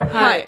Hi. 0.00 0.44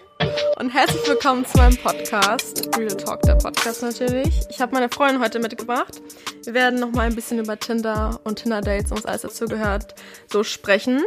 Und 0.59 0.71
herzlich 0.71 1.07
willkommen 1.07 1.45
zu 1.47 1.57
meinem 1.59 1.77
Podcast, 1.77 2.69
Real 2.77 2.97
Talk, 2.97 3.23
der 3.23 3.37
Podcast 3.37 3.83
natürlich. 3.83 4.41
Ich 4.51 4.61
habe 4.61 4.73
meine 4.73 4.89
Freundin 4.89 5.23
heute 5.23 5.39
mitgebracht. 5.39 6.01
Wir 6.45 6.55
werden 6.55 6.81
noch 6.81 6.91
mal 6.91 7.07
ein 7.07 7.15
bisschen 7.15 7.39
über 7.39 7.59
Tinder 7.59 8.21
und 8.25 8.41
Tinder-Dates 8.41 8.91
und 8.91 8.99
was 8.99 9.07
alles 9.07 9.23
dazu 9.23 9.47
gehört, 9.47 9.95
so 10.33 10.43
sprechen. 10.43 11.03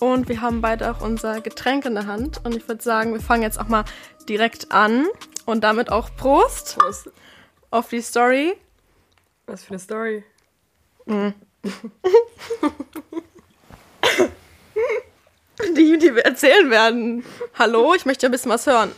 Und 0.00 0.28
wir 0.28 0.40
haben 0.40 0.60
beide 0.60 0.90
auch 0.90 1.00
unser 1.00 1.40
Getränk 1.40 1.84
in 1.84 1.94
der 1.94 2.06
Hand. 2.06 2.44
Und 2.44 2.56
ich 2.56 2.66
würde 2.66 2.82
sagen, 2.82 3.12
wir 3.12 3.20
fangen 3.20 3.42
jetzt 3.42 3.60
auch 3.60 3.68
mal 3.68 3.84
direkt 4.28 4.72
an. 4.72 5.06
Und 5.46 5.62
damit 5.62 5.90
auch 5.90 6.14
Prost. 6.16 6.78
Prost. 6.78 7.10
Auf 7.70 7.88
die 7.88 8.00
Story. 8.00 8.54
Was 9.46 9.62
für 9.62 9.70
eine 9.70 9.78
Story? 9.78 10.24
Mhm. 11.06 11.34
die, 15.76 15.98
die 15.98 16.14
wir 16.14 16.24
erzählen 16.24 16.70
werden. 16.70 17.24
Hallo, 17.58 17.94
ich 17.94 18.04
möchte 18.04 18.26
ein 18.26 18.32
bisschen 18.32 18.50
was 18.50 18.66
hören. 18.66 18.92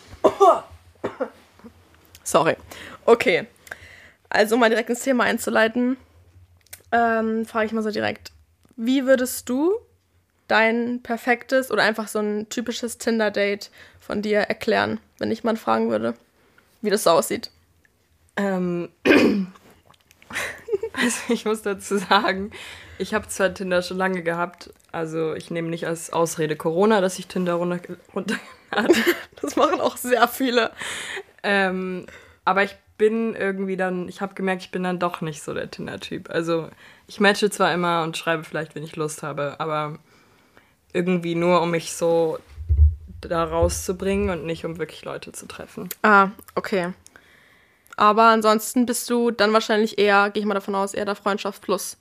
Sorry. 2.23 2.57
Okay. 3.05 3.47
Also, 4.29 4.55
um 4.55 4.61
mal 4.61 4.71
direkt 4.71 4.91
ins 4.91 5.03
Thema 5.03 5.25
einzuleiten, 5.25 5.97
ähm, 6.91 7.47
frage 7.47 7.67
ich 7.67 7.73
mal 7.73 7.83
so 7.83 7.91
direkt: 7.91 8.33
Wie 8.77 9.07
würdest 9.07 9.49
du 9.49 9.75
dein 10.49 11.03
perfektes 11.03 11.71
oder 11.71 11.83
einfach 11.83 12.09
so 12.09 12.19
ein 12.19 12.49
typisches 12.49 12.99
Tinder-Date 12.99 13.71
von 14.01 14.23
dir 14.23 14.41
erklären, 14.41 15.01
wenn 15.19 15.31
ich 15.31 15.45
mal 15.45 15.57
fragen 15.57 15.91
würde, 15.91 16.15
wie 16.83 16.91
das 16.91 17.05
so 17.05 17.11
aussieht? 17.11 17.51
Ähm. 18.37 18.89
also, 21.03 21.33
ich 21.33 21.45
muss 21.45 21.63
dazu 21.63 21.99
sagen, 21.99 22.51
ich 22.99 23.15
habe 23.15 23.29
zwar 23.29 23.53
Tinder 23.53 23.83
schon 23.83 23.97
lange 23.97 24.23
gehabt, 24.23 24.71
also 24.93 25.35
ich 25.35 25.51
nehme 25.51 25.69
nicht 25.69 25.87
als 25.87 26.13
Ausrede 26.13 26.57
Corona, 26.57 27.01
dass 27.01 27.19
ich 27.19 27.27
Tinder 27.27 27.55
runter, 27.55 27.81
runter 28.15 28.37
Das 29.41 29.57
machen 29.57 29.81
auch 29.81 29.97
sehr 29.97 30.29
viele. 30.29 30.71
Ähm, 31.43 32.07
aber 32.45 32.63
ich 32.63 32.77
bin 32.97 33.35
irgendwie 33.35 33.77
dann, 33.77 34.09
ich 34.09 34.21
habe 34.21 34.35
gemerkt, 34.35 34.63
ich 34.63 34.71
bin 34.71 34.85
dann 34.85 34.99
doch 34.99 35.21
nicht 35.21 35.43
so 35.43 35.53
der 35.53 35.71
Tinder-Typ. 35.71 36.31
Also 36.31 36.69
ich 37.07 37.21
matche 37.21 37.51
zwar 37.51 37.73
immer 37.73 38.03
und 38.03 38.17
schreibe 38.17 38.45
vielleicht, 38.45 38.75
wenn 38.75 38.85
ich 38.85 38.97
Lust 38.97 39.23
habe, 39.23 39.57
aber 39.59 39.99
irgendwie 40.93 41.35
nur, 41.35 41.61
um 41.61 41.71
mich 41.73 41.93
so 41.93 42.39
da 43.21 43.45
rauszubringen 43.45 44.31
und 44.31 44.47
nicht, 44.47 44.65
um 44.65 44.79
wirklich 44.79 45.05
Leute 45.05 45.33
zu 45.33 45.47
treffen. 45.47 45.89
Ah, 46.03 46.29
okay. 46.55 46.93
Aber 47.97 48.25
ansonsten 48.25 48.87
bist 48.87 49.09
du 49.11 49.31
dann 49.31 49.53
wahrscheinlich 49.53 49.99
eher, 49.99 50.31
gehe 50.31 50.41
ich 50.41 50.47
mal 50.47 50.55
davon 50.55 50.75
aus, 50.75 50.95
eher 50.95 51.05
der 51.05 51.15
Freundschaft 51.15 51.63
plus 51.63 51.97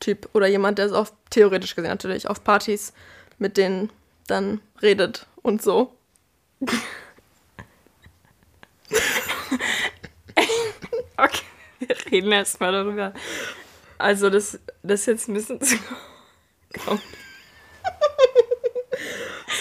Typ 0.00 0.28
oder 0.32 0.46
jemand, 0.46 0.78
der 0.78 0.86
es 0.86 0.92
auf, 0.92 1.12
theoretisch 1.30 1.74
gesehen 1.74 1.90
natürlich, 1.90 2.28
auf 2.28 2.42
Partys 2.44 2.92
mit 3.38 3.56
denen 3.56 3.90
dann 4.26 4.60
redet 4.82 5.26
und 5.42 5.62
so. 5.62 5.94
okay, 11.16 11.42
wir 11.78 11.96
reden 12.10 12.32
erstmal 12.32 12.72
darüber. 12.72 13.12
Also, 13.98 14.30
das, 14.30 14.58
das 14.82 15.00
ist 15.00 15.06
jetzt 15.06 15.28
ein 15.28 15.34
bisschen 15.34 15.60
zu. 15.60 15.76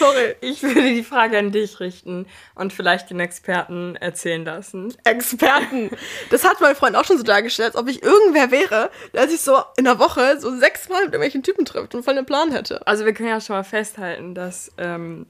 Sorry. 0.04 0.36
Ich 0.42 0.62
würde 0.62 0.82
die 0.82 1.04
Frage 1.04 1.38
an 1.38 1.52
dich 1.52 1.80
richten 1.80 2.26
und 2.56 2.73
vielleicht 2.73 3.09
den 3.09 3.22
Experten 3.22 3.96
erzählen 3.96 4.44
lassen. 4.44 4.94
Experten? 5.06 5.92
Das 6.30 6.44
hat 6.44 6.59
mein 6.59 6.76
Freund 6.76 6.98
auch 6.98 7.06
schon 7.06 7.18
so 7.18 7.23
dargestellt, 7.23 7.70
als 7.70 7.76
ob 7.78 7.88
ich 7.88 8.04
irgendwer 8.04 8.52
wäre, 8.52 8.92
der 9.14 9.30
sich 9.30 9.40
so 9.40 9.58
in 9.78 9.86
der 9.86 10.00
Woche 10.00 10.40
so 10.40 10.56
sechsmal 10.58 11.06
mit 11.06 11.14
irgendwelchen 11.14 11.44
Typen 11.44 11.64
trifft 11.64 11.96
und 11.96 12.04
voll 12.04 12.18
einen 12.18 12.26
Plan 12.26 12.52
hätte. 12.52 12.86
Also 12.86 13.06
wir 13.06 13.14
können 13.14 13.30
ja 13.30 13.40
schon 13.40 13.56
mal 13.56 13.64
festhalten, 13.64 14.36
dass 14.36 14.74
ähm, 14.78 15.26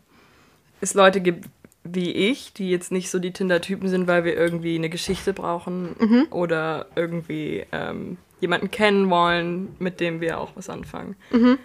es 0.81 0.95
Leute 0.95 1.21
gibt 1.21 1.49
wie 1.85 2.11
ich, 2.11 2.53
die 2.53 2.69
jetzt 2.69 2.94
nicht 2.94 3.11
so 3.11 3.19
die 3.19 3.33
Tinder-Typen 3.33 3.89
sind, 3.89 4.07
weil 4.07 4.23
wir 4.23 4.38
irgendwie 4.38 4.75
eine 4.75 4.89
Geschichte 4.89 5.33
brauchen 5.33 5.95
mhm. 5.99 6.27
oder 6.31 6.85
irgendwie 6.95 7.66
ähm, 7.73 8.17
jemanden 8.40 8.72
kennen 8.72 9.09
wollen, 9.09 9.75
mit 9.79 10.00
dem 10.00 10.22
wir 10.22 10.40
auch 10.40 10.51
was 10.55 10.69
anfangen. 10.69 11.17
Mhm. 11.31 11.59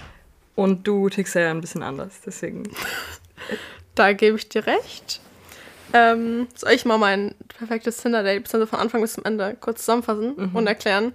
Und 0.58 0.88
du 0.88 1.08
tickst 1.08 1.36
ja 1.36 1.52
ein 1.52 1.60
bisschen 1.60 1.84
anders, 1.84 2.14
deswegen. 2.26 2.64
da 3.94 4.12
gebe 4.12 4.36
ich 4.36 4.48
dir 4.48 4.66
recht. 4.66 5.20
Ähm, 5.92 6.48
soll 6.56 6.72
ich 6.72 6.84
mal 6.84 6.98
mein 6.98 7.36
perfektes 7.46 7.98
Tinder-Date 7.98 8.42
bis 8.42 8.69
von 8.69 8.80
Anfang 8.80 9.00
bis 9.00 9.12
zum 9.12 9.24
Ende 9.24 9.56
kurz 9.60 9.82
zusammenfassen 9.82 10.34
mhm. 10.36 10.56
und 10.56 10.66
erklären? 10.66 11.12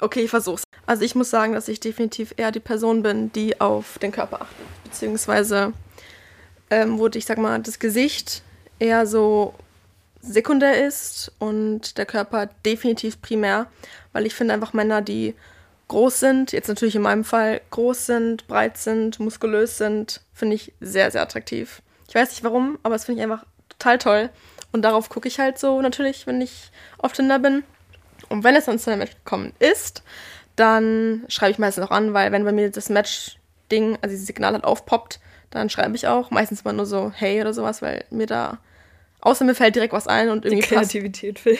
Okay, 0.00 0.20
ich 0.20 0.30
versuch's. 0.30 0.62
Also 0.86 1.04
ich 1.04 1.14
muss 1.14 1.28
sagen, 1.28 1.52
dass 1.52 1.68
ich 1.68 1.78
definitiv 1.78 2.32
eher 2.38 2.52
die 2.52 2.60
Person 2.60 3.02
bin, 3.02 3.30
die 3.32 3.60
auf 3.60 3.98
den 3.98 4.12
Körper 4.12 4.40
achtet. 4.40 4.84
Beziehungsweise, 4.84 5.74
ähm, 6.70 6.98
wo 6.98 7.08
ich 7.08 7.26
sag 7.26 7.36
mal, 7.36 7.60
das 7.60 7.78
Gesicht 7.78 8.42
eher 8.78 9.06
so 9.06 9.52
sekundär 10.22 10.86
ist 10.86 11.32
und 11.38 11.98
der 11.98 12.06
Körper 12.06 12.48
definitiv 12.64 13.20
primär. 13.20 13.66
Weil 14.14 14.24
ich 14.24 14.34
finde 14.34 14.54
einfach 14.54 14.72
Männer, 14.72 15.02
die 15.02 15.34
groß 15.88 16.20
sind, 16.20 16.52
jetzt 16.52 16.68
natürlich 16.68 16.96
in 16.96 17.02
meinem 17.02 17.24
Fall 17.24 17.60
groß 17.70 18.06
sind, 18.06 18.46
breit 18.46 18.78
sind, 18.78 19.20
muskulös 19.20 19.78
sind, 19.78 20.20
finde 20.32 20.56
ich 20.56 20.72
sehr, 20.80 21.10
sehr 21.10 21.22
attraktiv. 21.22 21.82
Ich 22.08 22.14
weiß 22.14 22.30
nicht 22.30 22.44
warum, 22.44 22.78
aber 22.82 22.94
das 22.94 23.04
finde 23.04 23.20
ich 23.20 23.24
einfach 23.24 23.44
total 23.68 23.98
toll. 23.98 24.30
Und 24.72 24.82
darauf 24.82 25.08
gucke 25.08 25.28
ich 25.28 25.38
halt 25.38 25.58
so 25.58 25.80
natürlich, 25.80 26.26
wenn 26.26 26.40
ich 26.40 26.70
auf 26.98 27.12
Tinder 27.12 27.38
bin. 27.38 27.62
Und 28.28 28.44
wenn 28.44 28.56
es 28.56 28.64
dann 28.64 28.78
zu 28.78 28.90
einem 28.90 29.00
Match 29.00 29.14
gekommen 29.14 29.52
ist, 29.58 30.02
dann 30.56 31.24
schreibe 31.28 31.52
ich 31.52 31.58
meistens 31.58 31.84
auch 31.84 31.90
an, 31.90 32.14
weil 32.14 32.32
wenn 32.32 32.44
bei 32.44 32.52
mir 32.52 32.70
das 32.70 32.88
Match-Ding, 32.88 33.98
also 34.00 34.12
dieses 34.12 34.26
Signal 34.26 34.52
halt 34.52 34.64
aufpoppt, 34.64 35.20
dann 35.50 35.70
schreibe 35.70 35.94
ich 35.94 36.08
auch. 36.08 36.30
Meistens 36.30 36.64
mal 36.64 36.72
nur 36.72 36.86
so 36.86 37.12
hey 37.14 37.40
oder 37.40 37.54
sowas, 37.54 37.82
weil 37.82 38.04
mir 38.10 38.26
da 38.26 38.58
Außer 39.24 39.46
mir 39.46 39.54
fällt 39.54 39.74
direkt 39.74 39.94
was 39.94 40.06
ein 40.06 40.28
und 40.28 40.44
irgendwie. 40.44 40.60
Die 40.60 40.74
Kreativität 40.74 41.38
fehlt. 41.38 41.58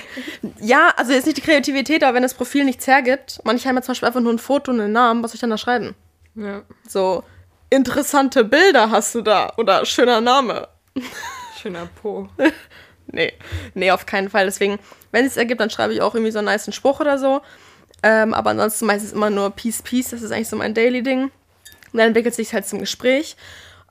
Ja, 0.60 0.92
also 0.98 1.12
jetzt 1.12 1.25
nicht 1.25 1.38
die 1.38 1.42
Kreativität, 1.42 2.04
aber 2.04 2.14
wenn 2.14 2.22
das 2.22 2.34
Profil 2.34 2.64
nichts 2.64 2.86
hergibt, 2.86 3.41
manche 3.42 3.66
haben 3.66 3.76
ja 3.76 3.80
zum 3.82 3.92
Beispiel 3.92 4.06
einfach 4.06 4.20
nur 4.20 4.34
ein 4.34 4.38
Foto 4.38 4.70
und 4.70 4.80
einen 4.80 4.92
Namen, 4.92 5.22
was 5.22 5.30
soll 5.30 5.36
ich 5.36 5.41
dann 5.41 5.48
da 5.48 5.56
schreiben? 5.56 5.94
Ja. 6.34 6.62
So, 6.86 7.24
interessante 7.70 8.44
Bilder 8.44 8.91
hast 8.91 9.14
du 9.14 9.22
da 9.22 9.50
oder 9.56 9.86
schöner 9.86 10.20
Name. 10.20 10.69
Schöner 11.58 11.88
Po. 12.03 12.28
nee, 13.06 13.32
nee, 13.72 13.91
auf 13.91 14.04
keinen 14.04 14.28
Fall. 14.28 14.44
Deswegen, 14.44 14.78
wenn 15.10 15.24
es 15.24 15.38
ergibt, 15.38 15.62
dann 15.62 15.70
schreibe 15.70 15.94
ich 15.94 16.03
auch 16.03 16.14
irgendwie 16.14 16.32
so 16.32 16.41
einen 16.41 16.47
nice 16.47 16.72
Spruch 16.74 17.00
oder 17.00 17.19
so. 17.19 17.41
Ähm, 18.03 18.34
aber 18.34 18.50
ansonsten 18.50 18.84
meistens 18.84 19.12
immer 19.12 19.30
nur 19.30 19.48
Peace, 19.50 19.80
Peace. 19.80 20.10
Das 20.10 20.20
ist 20.20 20.32
eigentlich 20.32 20.50
so 20.50 20.56
mein 20.56 20.74
Daily-Ding. 20.74 21.22
Und 21.22 21.30
dann 21.94 22.08
entwickelt 22.08 22.34
sich 22.34 22.53
halt 22.53 22.66
zum 22.66 22.80
Gespräch. 22.80 23.36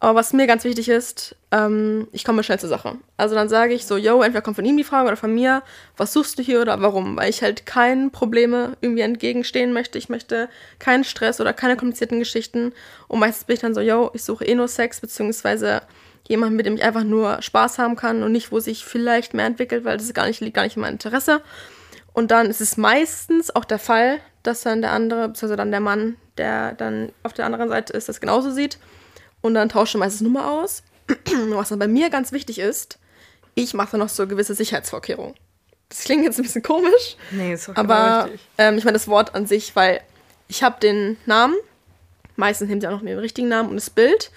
Aber 0.04 0.16
was 0.16 0.34
mir 0.34 0.48
ganz 0.48 0.66
wichtig 0.66 0.90
ist, 0.90 1.34
ähm, 1.52 2.10
ich 2.12 2.26
komme 2.26 2.44
schnell 2.44 2.60
zur 2.60 2.68
Sache. 2.68 2.98
Also 3.16 3.36
dann 3.36 3.48
sage 3.48 3.74
ich 3.74 3.86
so, 3.86 3.96
yo, 3.96 4.22
entweder 4.22 4.42
kommt 4.42 4.58
von 4.58 4.66
ihm 4.66 4.76
die 4.76 4.84
Frage 4.84 5.08
oder 5.08 5.16
von 5.16 5.34
mir, 5.34 5.64
was 5.96 6.12
suchst 6.12 6.38
du 6.38 6.44
hier 6.44 6.60
oder 6.60 6.82
warum? 6.82 7.16
Weil 7.16 7.30
ich 7.30 7.42
halt 7.42 7.66
keinen 7.66 8.12
Probleme 8.12 8.76
irgendwie 8.82 9.04
entgegenstehen 9.04 9.72
möchte. 9.72 9.98
Ich 9.98 10.10
möchte 10.10 10.50
keinen 10.78 11.06
Stress 11.06 11.40
oder 11.40 11.54
keine 11.54 11.78
komplizierten 11.78 12.20
Geschichten. 12.20 12.74
Und 13.08 13.20
meistens 13.20 13.46
bin 13.46 13.54
ich 13.54 13.62
dann 13.62 13.74
so, 13.74 13.80
yo, 13.80 14.12
ich 14.14 14.26
suche 14.26 14.44
eh 14.44 14.56
nur 14.56 14.68
Sex, 14.68 15.00
beziehungsweise 15.00 15.84
jemanden, 16.28 16.58
mit 16.58 16.66
dem 16.66 16.76
ich 16.76 16.84
einfach 16.84 17.06
nur 17.06 17.42
Spaß 17.42 17.80
haben 17.80 17.96
kann 17.96 18.24
und 18.24 18.34
nicht, 18.34 18.52
wo 18.52 18.60
sich 18.60 18.84
vielleicht 18.84 19.34
mehr 19.34 19.46
entwickelt, 19.46 19.86
weil 19.86 19.96
das 19.96 20.14
gar 20.14 20.28
nicht, 20.28 20.42
liegt 20.42 20.56
gar 20.56 20.64
nicht 20.64 20.76
in 20.76 20.82
meinem 20.82 20.96
Interesse. 20.96 21.40
Und 22.12 22.30
dann 22.30 22.48
ist 22.48 22.60
es 22.60 22.76
meistens 22.76 23.56
auch 23.56 23.64
der 23.64 23.80
Fall, 23.80 24.20
dass 24.44 24.64
dann 24.64 24.82
der 24.82 24.92
andere, 24.92 25.30
beziehungsweise 25.30 25.56
dann 25.56 25.72
der 25.72 25.80
Mann, 25.80 26.18
der 26.38 26.74
dann 26.74 27.14
auf 27.24 27.32
der 27.32 27.46
anderen 27.46 27.70
Seite 27.70 27.94
ist, 27.94 28.10
das 28.10 28.20
genauso 28.20 28.52
sieht 28.52 28.80
und 29.44 29.54
dann 29.54 29.70
tausche 29.70 30.00
meistens 30.00 30.22
Nummer 30.22 30.50
aus. 30.50 30.82
Was 31.50 31.70
dann 31.70 31.78
bei 31.78 31.88
mir 31.88 32.10
ganz 32.10 32.32
wichtig 32.32 32.58
ist, 32.58 32.98
ich 33.54 33.76
mache 33.76 33.92
dann 33.92 34.00
noch 34.00 34.10
so 34.10 34.26
gewisse 34.26 34.56
Sicherheitsvorkehrungen. 34.56 35.36
Das 35.90 36.06
klingt 36.06 36.24
jetzt 36.24 36.40
ein 36.40 36.44
bisschen 36.44 36.64
komisch. 36.64 37.18
Nee, 37.30 37.54
ist 37.54 37.70
auch 37.70 37.76
Aber 37.76 38.30
ähm, 38.58 38.78
ich 38.80 38.86
meine 38.86 38.96
das 38.96 39.08
Wort 39.08 39.36
an 39.36 39.46
sich, 39.46 39.76
weil 39.76 40.02
ich 40.48 40.64
habe 40.64 40.80
den 40.80 41.18
Namen, 41.28 41.56
meistens 42.36 42.70
nehmen 42.70 42.82
sie 42.82 42.88
auch 42.88 42.94
noch 42.94 43.02
den 43.02 43.20
richtigen 43.20 43.50
Namen 43.50 43.70
und 43.70 43.76
das 43.76 43.92
Bild. 43.92 44.32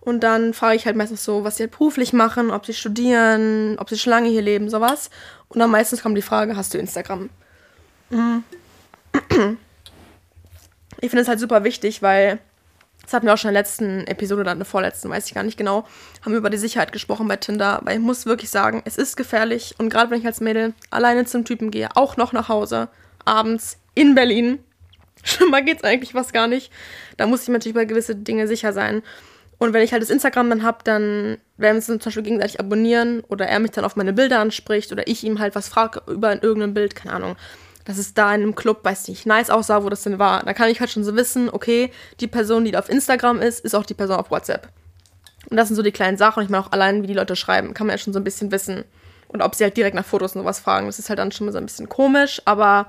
Und 0.00 0.20
dann 0.20 0.52
frage 0.52 0.76
ich 0.76 0.86
halt 0.86 0.96
meistens 0.96 1.24
so, 1.24 1.44
was 1.44 1.56
sie 1.56 1.64
halt 1.64 1.72
beruflich 1.72 2.12
machen, 2.12 2.50
ob 2.50 2.66
sie 2.66 2.74
studieren, 2.74 3.78
ob 3.78 3.88
sie 3.88 3.98
schon 3.98 4.10
lange 4.10 4.28
hier 4.28 4.42
leben, 4.42 4.68
sowas. 4.68 5.10
Und 5.48 5.60
dann 5.60 5.70
meistens 5.70 6.02
kommt 6.02 6.16
die 6.16 6.22
Frage, 6.22 6.56
hast 6.56 6.74
du 6.74 6.78
Instagram? 6.78 7.30
Mhm. 8.10 8.44
Ich 11.00 11.10
finde 11.10 11.22
es 11.22 11.28
halt 11.28 11.40
super 11.40 11.64
wichtig, 11.64 12.02
weil 12.02 12.38
das 13.12 13.18
hatten 13.18 13.26
wir 13.26 13.34
auch 13.34 13.38
schon 13.38 13.50
in 13.50 13.54
der 13.54 13.62
letzten 13.62 14.06
Episode 14.06 14.40
oder 14.40 14.52
in 14.52 14.58
der 14.58 14.64
vorletzten, 14.64 15.10
weiß 15.10 15.26
ich 15.26 15.34
gar 15.34 15.42
nicht 15.42 15.58
genau, 15.58 15.86
haben 16.22 16.32
wir 16.32 16.38
über 16.38 16.48
die 16.48 16.56
Sicherheit 16.56 16.92
gesprochen 16.92 17.28
bei 17.28 17.36
Tinder, 17.36 17.80
weil 17.84 17.98
ich 17.98 18.02
muss 18.02 18.24
wirklich 18.24 18.48
sagen, 18.48 18.80
es 18.86 18.96
ist 18.96 19.18
gefährlich 19.18 19.74
und 19.76 19.90
gerade 19.90 20.10
wenn 20.10 20.18
ich 20.18 20.26
als 20.26 20.40
Mädel 20.40 20.72
alleine 20.90 21.26
zum 21.26 21.44
Typen 21.44 21.70
gehe, 21.70 21.94
auch 21.94 22.16
noch 22.16 22.32
nach 22.32 22.48
Hause, 22.48 22.88
abends 23.26 23.76
in 23.94 24.14
Berlin, 24.14 24.60
schlimmer 25.24 25.60
geht's 25.60 25.84
eigentlich 25.84 26.14
was 26.14 26.32
gar 26.32 26.46
nicht, 26.46 26.72
da 27.18 27.26
muss 27.26 27.42
ich 27.42 27.48
mir 27.48 27.54
natürlich 27.54 27.74
bei 27.74 27.84
gewisse 27.84 28.16
Dinge 28.16 28.48
sicher 28.48 28.72
sein. 28.72 29.02
Und 29.58 29.74
wenn 29.74 29.82
ich 29.82 29.92
halt 29.92 30.02
das 30.02 30.10
Instagram 30.10 30.48
dann 30.48 30.62
habe, 30.62 30.78
dann 30.82 31.36
werden 31.58 31.74
wir 31.74 31.74
uns 31.74 31.86
zum 31.86 31.98
Beispiel 31.98 32.22
gegenseitig 32.24 32.58
abonnieren 32.58 33.20
oder 33.28 33.46
er 33.46 33.60
mich 33.60 33.70
dann 33.72 33.84
auf 33.84 33.94
meine 33.94 34.12
Bilder 34.12 34.40
anspricht 34.40 34.90
oder 34.90 35.06
ich 35.06 35.22
ihm 35.22 35.38
halt 35.38 35.54
was 35.54 35.68
frage 35.68 36.02
über 36.10 36.42
irgendein 36.42 36.74
Bild, 36.74 36.96
keine 36.96 37.14
Ahnung 37.14 37.36
dass 37.84 37.98
es 37.98 38.14
da 38.14 38.34
in 38.34 38.42
einem 38.42 38.54
Club, 38.54 38.84
weiß 38.84 39.08
nicht, 39.08 39.26
nice 39.26 39.50
aussah, 39.50 39.84
wo 39.84 39.88
das 39.88 40.02
denn 40.02 40.18
war. 40.18 40.42
Da 40.44 40.54
kann 40.54 40.70
ich 40.70 40.80
halt 40.80 40.90
schon 40.90 41.04
so 41.04 41.16
wissen, 41.16 41.50
okay, 41.50 41.90
die 42.20 42.26
Person, 42.26 42.64
die 42.64 42.70
da 42.70 42.78
auf 42.78 42.88
Instagram 42.88 43.40
ist, 43.40 43.60
ist 43.60 43.74
auch 43.74 43.86
die 43.86 43.94
Person 43.94 44.16
auf 44.16 44.30
WhatsApp. 44.30 44.68
Und 45.50 45.56
das 45.56 45.68
sind 45.68 45.76
so 45.76 45.82
die 45.82 45.92
kleinen 45.92 46.16
Sachen. 46.16 46.42
Ich 46.42 46.48
meine 46.48 46.64
auch 46.64 46.72
allein, 46.72 47.02
wie 47.02 47.06
die 47.06 47.14
Leute 47.14 47.36
schreiben, 47.36 47.74
kann 47.74 47.86
man 47.86 47.94
ja 47.94 47.98
schon 47.98 48.12
so 48.12 48.20
ein 48.20 48.24
bisschen 48.24 48.52
wissen. 48.52 48.84
Und 49.28 49.42
ob 49.42 49.54
sie 49.54 49.64
halt 49.64 49.76
direkt 49.76 49.96
nach 49.96 50.04
Fotos 50.04 50.34
und 50.34 50.42
sowas 50.42 50.60
fragen. 50.60 50.86
Das 50.86 50.98
ist 50.98 51.08
halt 51.08 51.18
dann 51.18 51.32
schon 51.32 51.46
mal 51.46 51.52
so 51.52 51.58
ein 51.58 51.66
bisschen 51.66 51.88
komisch, 51.88 52.42
aber 52.44 52.86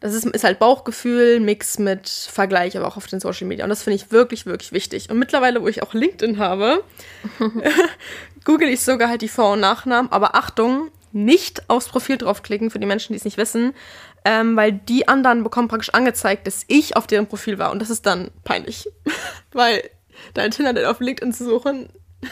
das 0.00 0.12
ist, 0.14 0.26
ist 0.26 0.44
halt 0.44 0.58
Bauchgefühl, 0.58 1.40
Mix 1.40 1.78
mit 1.78 2.08
Vergleich, 2.08 2.76
aber 2.76 2.86
auch 2.86 2.96
auf 2.96 3.06
den 3.06 3.20
Social 3.20 3.46
Media. 3.46 3.64
Und 3.64 3.70
das 3.70 3.82
finde 3.82 3.96
ich 3.96 4.10
wirklich, 4.12 4.44
wirklich 4.44 4.72
wichtig. 4.72 5.10
Und 5.10 5.18
mittlerweile, 5.18 5.62
wo 5.62 5.68
ich 5.68 5.82
auch 5.82 5.94
LinkedIn 5.94 6.38
habe, 6.38 6.84
google 8.44 8.68
ich 8.68 8.82
sogar 8.82 9.08
halt 9.08 9.22
die 9.22 9.28
Vor- 9.28 9.52
und 9.52 9.60
Nachnamen. 9.60 10.12
Aber 10.12 10.34
Achtung, 10.34 10.90
nicht 11.16 11.68
aufs 11.68 11.88
Profil 11.88 12.18
draufklicken 12.18 12.70
für 12.70 12.78
die 12.78 12.86
Menschen, 12.86 13.12
die 13.12 13.18
es 13.18 13.24
nicht 13.24 13.38
wissen, 13.38 13.74
ähm, 14.24 14.56
weil 14.56 14.72
die 14.72 15.08
anderen 15.08 15.42
bekommen 15.42 15.68
praktisch 15.68 15.94
angezeigt, 15.94 16.46
dass 16.46 16.64
ich 16.68 16.96
auf 16.96 17.06
deren 17.06 17.26
Profil 17.26 17.58
war. 17.58 17.72
Und 17.72 17.80
das 17.80 17.90
ist 17.90 18.06
dann 18.06 18.30
peinlich. 18.44 18.88
weil 19.52 19.88
dein 20.34 20.50
Tinder 20.50 20.90
auf 20.90 21.00
LinkedIn 21.00 21.32
zu 21.32 21.44
suchen, 21.44 21.88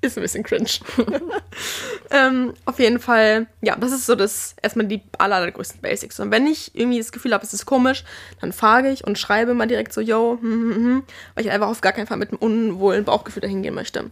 ist 0.00 0.18
ein 0.18 0.22
bisschen 0.22 0.44
cringe. 0.44 0.68
ähm, 2.10 2.52
auf 2.66 2.78
jeden 2.78 3.00
Fall, 3.00 3.46
ja, 3.62 3.76
das 3.76 3.92
ist 3.92 4.06
so 4.06 4.14
das 4.14 4.54
erstmal 4.60 4.86
die 4.86 5.00
aller, 5.18 5.36
allergrößten 5.36 5.80
Basics. 5.80 6.20
Und 6.20 6.30
wenn 6.30 6.46
ich 6.46 6.74
irgendwie 6.74 6.98
das 6.98 7.12
Gefühl 7.12 7.32
habe, 7.32 7.44
es 7.44 7.54
ist 7.54 7.64
komisch, 7.64 8.04
dann 8.40 8.52
frage 8.52 8.90
ich 8.90 9.06
und 9.06 9.18
schreibe 9.18 9.54
mal 9.54 9.66
direkt 9.66 9.92
so, 9.92 10.00
yo, 10.00 10.38
hm, 10.40 10.50
hm, 10.50 10.74
hm, 10.74 11.02
weil 11.34 11.46
ich 11.46 11.50
einfach 11.50 11.68
auf 11.68 11.80
gar 11.80 11.92
keinen 11.92 12.06
Fall 12.06 12.18
mit 12.18 12.30
einem 12.30 12.38
unwohlen 12.38 13.04
Bauchgefühl 13.04 13.40
dahin 13.40 13.62
gehen 13.62 13.74
möchte. 13.74 14.10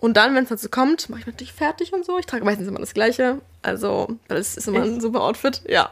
Und 0.00 0.16
dann, 0.16 0.34
wenn 0.34 0.44
es 0.44 0.48
dazu 0.48 0.68
kommt, 0.68 1.08
mache 1.08 1.20
ich 1.20 1.26
natürlich 1.26 1.52
fertig 1.52 1.92
und 1.92 2.04
so. 2.04 2.18
Ich 2.18 2.26
trage 2.26 2.44
meistens 2.44 2.68
immer 2.68 2.78
das 2.78 2.94
Gleiche. 2.94 3.40
Also, 3.62 4.08
weil 4.28 4.38
es 4.38 4.56
ist 4.56 4.68
immer 4.68 4.82
ein 4.82 5.00
super 5.00 5.22
Outfit. 5.22 5.62
Ja. 5.66 5.90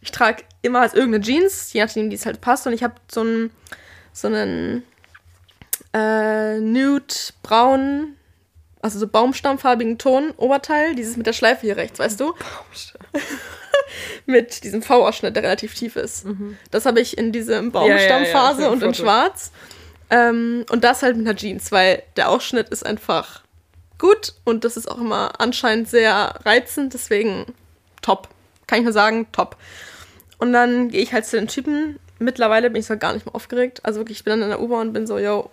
Ich 0.00 0.12
trage 0.12 0.44
immer 0.62 0.80
als 0.80 0.94
irgendeine 0.94 1.24
Jeans, 1.24 1.72
je 1.72 1.82
nachdem, 1.82 2.10
wie 2.10 2.14
es 2.14 2.26
halt 2.26 2.40
passt. 2.40 2.66
Und 2.66 2.72
ich 2.72 2.84
habe 2.84 2.94
so 3.10 3.22
einen, 3.22 3.50
so 4.12 4.28
einen 4.28 4.84
äh, 5.92 6.60
nude-braun, 6.60 8.14
also 8.82 9.00
so 9.00 9.08
baumstammfarbigen 9.08 9.98
Ton, 9.98 10.32
Oberteil. 10.36 10.94
Dieses 10.94 11.16
mit 11.16 11.26
der 11.26 11.32
Schleife 11.32 11.62
hier 11.62 11.76
rechts, 11.76 11.98
weißt 11.98 12.20
du? 12.20 12.32
Baumstamm. 12.32 13.06
mit 14.26 14.62
diesem 14.62 14.82
V-Ausschnitt, 14.82 15.34
der 15.34 15.42
relativ 15.42 15.74
tief 15.74 15.96
ist. 15.96 16.24
Mhm. 16.24 16.56
Das 16.70 16.86
habe 16.86 17.00
ich 17.00 17.18
in 17.18 17.32
diesem 17.32 17.72
Baumstammphase 17.72 18.62
ja, 18.62 18.66
ja, 18.66 18.66
ja, 18.66 18.68
und 18.68 18.82
in 18.82 18.94
schwarz. 18.94 19.50
Ähm, 20.10 20.66
und 20.70 20.84
das 20.84 21.02
halt 21.02 21.16
mit 21.16 21.26
einer 21.26 21.36
Jeans, 21.36 21.70
weil 21.70 22.02
der 22.16 22.28
Ausschnitt 22.28 22.68
ist 22.68 22.84
einfach 22.84 23.42
gut 23.98 24.34
und 24.44 24.64
das 24.64 24.76
ist 24.76 24.90
auch 24.90 24.98
immer 24.98 25.40
anscheinend 25.40 25.88
sehr 25.88 26.34
reizend, 26.44 26.94
deswegen 26.94 27.46
top. 28.02 28.28
Kann 28.66 28.78
ich 28.78 28.84
nur 28.84 28.92
sagen, 28.92 29.26
top. 29.30 29.56
Und 30.38 30.52
dann 30.52 30.88
gehe 30.88 31.02
ich 31.02 31.12
halt 31.12 31.26
zu 31.26 31.36
den 31.36 31.48
Typen. 31.48 31.98
Mittlerweile 32.18 32.70
bin 32.70 32.80
ich 32.80 32.86
so 32.86 32.96
gar 32.96 33.12
nicht 33.12 33.26
mehr 33.26 33.34
aufgeregt. 33.34 33.80
Also 33.84 34.00
wirklich, 34.00 34.18
ich 34.18 34.24
bin 34.24 34.32
dann 34.32 34.42
in 34.42 34.48
der 34.48 34.60
U-Bahn 34.60 34.88
und 34.88 34.92
bin 34.92 35.06
so, 35.06 35.18
yo. 35.18 35.50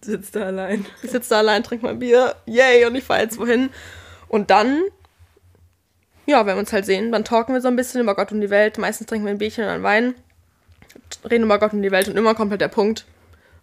Sitzt 0.00 0.36
da 0.36 0.46
allein. 0.46 0.86
Ich 1.02 1.10
sitze 1.10 1.30
da 1.30 1.38
allein, 1.38 1.64
trinke 1.64 1.86
mein 1.86 1.98
Bier, 1.98 2.36
yay, 2.46 2.84
und 2.84 2.94
ich 2.94 3.04
fahre 3.04 3.22
jetzt 3.22 3.38
wohin. 3.38 3.70
Und 4.28 4.50
dann, 4.50 4.82
ja, 6.26 6.46
wenn 6.46 6.54
wir 6.54 6.60
uns 6.60 6.72
halt 6.72 6.86
sehen, 6.86 7.10
dann 7.10 7.24
talken 7.24 7.54
wir 7.54 7.60
so 7.60 7.68
ein 7.68 7.76
bisschen 7.76 8.00
über 8.00 8.14
Gott 8.14 8.30
und 8.30 8.40
die 8.40 8.50
Welt. 8.50 8.78
Meistens 8.78 9.08
trinken 9.08 9.26
wir 9.26 9.32
ein 9.32 9.38
Bierchen 9.38 9.64
und 9.64 9.70
einen 9.70 9.82
Wein, 9.82 10.14
reden 11.28 11.44
über 11.44 11.58
Gott 11.58 11.72
und 11.72 11.82
die 11.82 11.90
Welt 11.90 12.08
und 12.08 12.16
immer 12.16 12.34
kommt 12.34 12.52
halt 12.52 12.60
der 12.60 12.68
Punkt, 12.68 13.06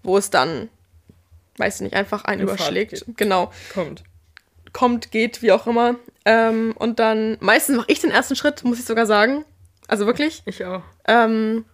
wo 0.06 0.18
es 0.18 0.30
dann, 0.30 0.70
weiß 1.58 1.76
ich 1.76 1.82
nicht, 1.82 1.96
einfach 1.96 2.24
einen 2.26 2.42
Infarkt 2.42 2.62
überschlägt. 2.62 3.06
Genau. 3.18 3.52
Kommt. 3.74 4.04
Kommt, 4.74 5.12
geht, 5.12 5.42
wie 5.42 5.52
auch 5.52 5.68
immer. 5.68 5.96
Ähm, 6.26 6.74
und 6.78 7.00
dann, 7.00 7.38
meistens 7.40 7.78
mache 7.78 7.92
ich 7.92 8.00
den 8.00 8.12
ersten 8.12 8.36
Schritt, 8.36 8.64
muss 8.64 8.80
ich 8.80 8.86
sogar 8.86 9.06
sagen. 9.06 9.46
Also 9.88 10.06
wirklich. 10.06 10.44
Ich 10.46 10.64
auch. 10.66 10.82
Ähm, 11.08 11.66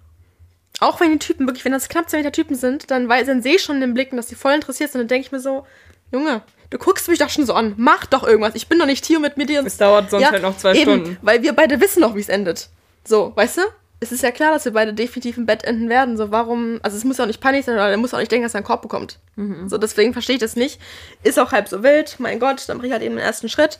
auch 0.80 1.00
wenn 1.00 1.12
die 1.12 1.20
Typen 1.20 1.48
wirklich, 1.48 1.66
wenn 1.66 1.72
das 1.72 1.90
knapp 1.90 2.10
10 2.10 2.20
Meter 2.20 2.32
Typen 2.32 2.56
sind, 2.56 2.92
dann, 2.92 3.08
dann 3.08 3.42
sehe 3.42 3.56
ich 3.56 3.64
schon 3.64 3.76
in 3.76 3.82
den 3.82 3.94
Blicken, 3.94 4.18
dass 4.18 4.28
die 4.28 4.36
voll 4.36 4.54
interessiert 4.54 4.92
sind. 4.92 5.00
Dann 5.00 5.08
denke 5.08 5.26
ich 5.26 5.32
mir 5.32 5.40
so, 5.40 5.66
Junge, 6.12 6.42
du 6.70 6.78
guckst 6.78 7.08
mich 7.08 7.20
doch 7.20 7.30
schon 7.30 7.46
so 7.46 7.54
an. 7.54 7.74
Mach 7.78 8.06
doch 8.06 8.24
irgendwas. 8.24 8.56
Ich 8.56 8.68
bin 8.68 8.80
doch 8.80 8.86
nicht 8.86 9.06
hier 9.06 9.20
mit 9.20 9.38
mir. 9.38 9.66
Es 9.66 9.78
dauert 9.78 10.10
sonst 10.10 10.24
ja, 10.24 10.32
halt 10.32 10.42
noch 10.42 10.58
zwei 10.58 10.74
eben, 10.74 10.82
Stunden. 10.82 11.18
Weil 11.22 11.44
wir 11.44 11.54
beide 11.54 11.80
wissen 11.80 12.02
noch, 12.02 12.16
wie 12.16 12.20
es 12.20 12.30
endet. 12.30 12.70
So, 13.06 13.32
weißt 13.36 13.58
du? 13.58 13.62
Es 14.02 14.12
ist 14.12 14.24
ja 14.24 14.32
klar, 14.32 14.52
dass 14.52 14.66
wir 14.66 14.74
beide 14.74 14.96
definitiv 14.96 15.38
im 15.38 15.46
Bett 15.46 15.64
enden 15.64 15.88
werden. 15.88 16.18
So, 16.18 16.32
warum, 16.32 16.80
also 16.82 16.98
es 16.98 17.04
muss 17.04 17.20
ja 17.20 17.24
auch 17.24 17.28
nicht 17.28 17.40
panisch 17.40 17.66
sein, 17.66 17.76
oder 17.76 17.88
er 17.88 17.98
muss 17.98 18.16
auch 18.16 18.20
nicht 18.20 18.32
denken, 18.32 18.44
dass 18.44 18.56
er 18.56 18.58
einen 18.58 18.66
Korb 18.66 18.82
bekommt. 18.82 19.20
Mhm. 19.36 19.70
So, 19.70 19.78
deswegen 19.78 20.12
verstehe 20.12 20.36
ich 20.36 20.42
das 20.42 20.56
nicht. 20.56 20.82
Ist 21.22 21.40
auch 21.40 21.52
halb 21.52 21.68
so 21.68 21.84
wild, 21.84 22.16
mein 22.18 22.40
Gott, 22.40 22.68
dann 22.68 22.78
mache 22.78 22.88
ich 22.88 22.94
halt 22.94 23.04
eben 23.04 23.16
den 23.16 23.24
ersten 23.24 23.48
Schritt. 23.48 23.78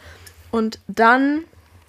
Und 0.52 0.80
dann, 0.88 1.44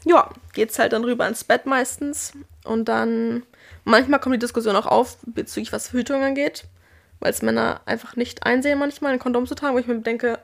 ja, 0.05 0.31
geht's 0.55 0.79
halt 0.79 0.95
dann 0.95 1.05
rüber 1.05 1.29
ins 1.29 1.45
Bett 1.45 1.67
meistens. 1.67 2.33
Und 2.65 2.87
dann, 2.87 3.43
manchmal 3.85 4.19
kommt 4.19 4.35
die 4.35 4.39
Diskussion 4.39 4.77
auch 4.77 4.87
auf, 4.87 5.19
bezüglich 5.27 5.71
was 5.71 5.89
Verhütung 5.89 6.23
angeht. 6.23 6.65
Weil 7.21 7.33
es 7.33 7.43
Männer 7.43 7.83
einfach 7.85 8.17
nicht 8.17 8.47
einsehen, 8.47 8.79
manchmal 8.79 9.13
ein 9.13 9.19
Kondom 9.19 9.47
zu 9.47 9.55
tragen, 9.55 9.75
wo 9.75 9.79
ich 9.79 9.87
mir 9.87 10.01
denke, 10.01 10.39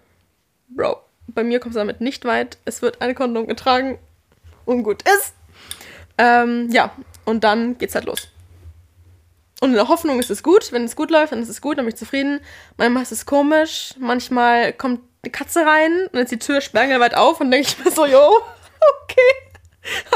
Bro, 0.69 1.01
bei 1.27 1.43
mir 1.43 1.59
kommt 1.59 1.75
es 1.75 1.79
damit 1.79 2.03
nicht 2.03 2.27
weit. 2.27 2.59
Es 2.67 2.83
wird 2.83 3.01
ein 3.01 3.15
Kondom 3.15 3.47
getragen 3.47 3.99
und 4.67 4.83
gut 4.83 5.03
ist. 5.09 5.33
Ähm, 6.19 6.69
ja, 6.71 6.93
und 7.29 7.45
dann 7.45 7.77
geht's 7.79 7.95
halt 7.95 8.07
los. 8.07 8.29
Und 9.61 9.71
in 9.71 9.75
der 9.75 9.89
Hoffnung 9.89 10.19
ist 10.19 10.31
es 10.31 10.43
gut. 10.43 10.73
Wenn 10.73 10.85
es 10.85 10.97
gut 10.97 11.11
läuft, 11.11 11.33
dann 11.33 11.43
ist 11.43 11.49
es 11.49 11.61
gut, 11.61 11.79
dann 11.79 11.85
bin 11.85 11.93
ich 11.93 11.99
zufrieden. 11.99 12.41
Manchmal 12.77 13.03
ist 13.03 13.13
es 13.13 13.27
komisch. 13.27 13.95
Manchmal 13.99 14.73
kommt 14.73 15.01
eine 15.23 15.33
Katze 15.33 15.67
rein 15.67 16.07
und 16.13 16.19
ist 16.19 16.31
die 16.31 16.39
Tür 16.39 16.61
sperrangelweit 16.61 17.15
auf 17.15 17.41
und 17.41 17.51
denke 17.51 17.69
ich 17.69 17.85
mir 17.85 17.91
so, 17.91 18.07
jo, 18.07 18.19
okay, 19.03 19.57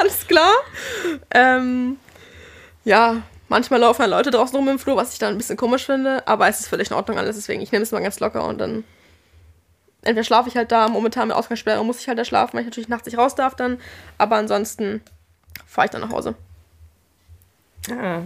alles 0.00 0.26
klar. 0.26 0.52
Ähm, 1.32 1.98
ja, 2.84 3.22
manchmal 3.48 3.80
laufen 3.80 4.08
Leute 4.08 4.30
draußen 4.30 4.56
rum 4.56 4.68
im 4.68 4.78
Flur, 4.78 4.96
was 4.96 5.12
ich 5.12 5.18
dann 5.18 5.34
ein 5.34 5.38
bisschen 5.38 5.56
komisch 5.56 5.86
finde, 5.86 6.26
aber 6.26 6.48
es 6.48 6.60
ist 6.60 6.68
völlig 6.68 6.90
in 6.90 6.96
Ordnung 6.96 7.18
alles, 7.18 7.36
deswegen 7.36 7.60
ich 7.60 7.72
nehme 7.72 7.82
es 7.82 7.92
mal 7.92 8.02
ganz 8.02 8.20
locker 8.20 8.46
und 8.46 8.58
dann 8.58 8.84
entweder 10.02 10.24
schlafe 10.24 10.48
ich 10.48 10.56
halt 10.56 10.72
da, 10.72 10.88
momentan 10.88 11.28
mit 11.28 11.36
Ausgangssperre 11.36 11.84
muss 11.84 12.00
ich 12.00 12.08
halt 12.08 12.18
da 12.18 12.24
schlafen, 12.24 12.54
weil 12.54 12.60
ich 12.60 12.66
natürlich 12.66 12.88
nachts 12.88 13.06
nicht 13.06 13.18
raus 13.18 13.34
darf 13.34 13.54
dann, 13.54 13.78
aber 14.18 14.36
ansonsten 14.36 15.02
fahre 15.66 15.86
ich 15.86 15.90
dann 15.90 16.00
nach 16.00 16.10
Hause. 16.10 16.34
Ja, 17.88 18.22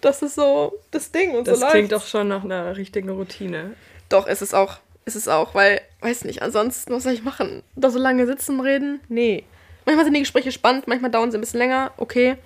das 0.00 0.22
ist 0.22 0.34
so 0.34 0.78
das 0.90 1.12
Ding 1.12 1.36
und 1.36 1.46
das 1.46 1.60
so 1.60 1.64
Das 1.64 1.72
klingt 1.72 1.92
doch 1.92 2.06
schon 2.06 2.28
nach 2.28 2.44
einer 2.44 2.76
richtigen 2.76 3.10
Routine. 3.10 3.74
Doch, 4.08 4.26
ist 4.26 4.42
es 4.42 4.54
auch. 4.54 4.78
Ist 5.04 5.14
es 5.14 5.28
auch, 5.28 5.54
weil, 5.54 5.80
weiß 6.00 6.24
nicht, 6.24 6.42
ansonsten, 6.42 6.92
was 6.92 7.04
soll 7.04 7.12
ich 7.12 7.22
machen? 7.22 7.62
Da 7.76 7.90
so 7.90 7.98
lange 7.98 8.26
sitzen 8.26 8.58
und 8.58 8.66
reden? 8.66 9.00
Nee. 9.08 9.44
Manchmal 9.86 10.04
sind 10.04 10.14
die 10.14 10.20
Gespräche 10.20 10.52
spannend, 10.52 10.86
manchmal 10.86 11.10
dauern 11.10 11.30
sie 11.30 11.38
ein 11.38 11.40
bisschen 11.40 11.60
länger, 11.60 11.92
okay. 11.96 12.36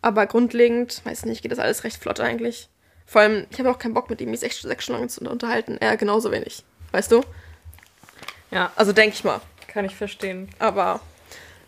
Aber 0.00 0.26
grundlegend, 0.26 1.00
weiß 1.04 1.24
nicht, 1.24 1.42
geht 1.42 1.50
das 1.50 1.58
alles 1.58 1.82
recht 1.82 1.96
flott 1.96 2.20
eigentlich. 2.20 2.68
Vor 3.06 3.22
allem, 3.22 3.46
ich 3.50 3.58
habe 3.58 3.70
auch 3.70 3.78
keinen 3.78 3.94
Bock 3.94 4.10
mit 4.10 4.20
ihm, 4.20 4.30
mich 4.30 4.40
sechs, 4.40 4.62
sechs 4.62 4.84
Stunden 4.84 5.00
lang 5.00 5.08
zu 5.08 5.28
unterhalten. 5.28 5.76
Er 5.80 5.96
genauso 5.96 6.30
wenig. 6.30 6.62
Weißt 6.92 7.10
du? 7.10 7.22
Ja. 8.50 8.70
Also 8.76 8.92
denke 8.92 9.14
ich 9.14 9.24
mal. 9.24 9.40
Kann 9.66 9.84
ich 9.84 9.96
verstehen. 9.96 10.48
Aber 10.58 11.00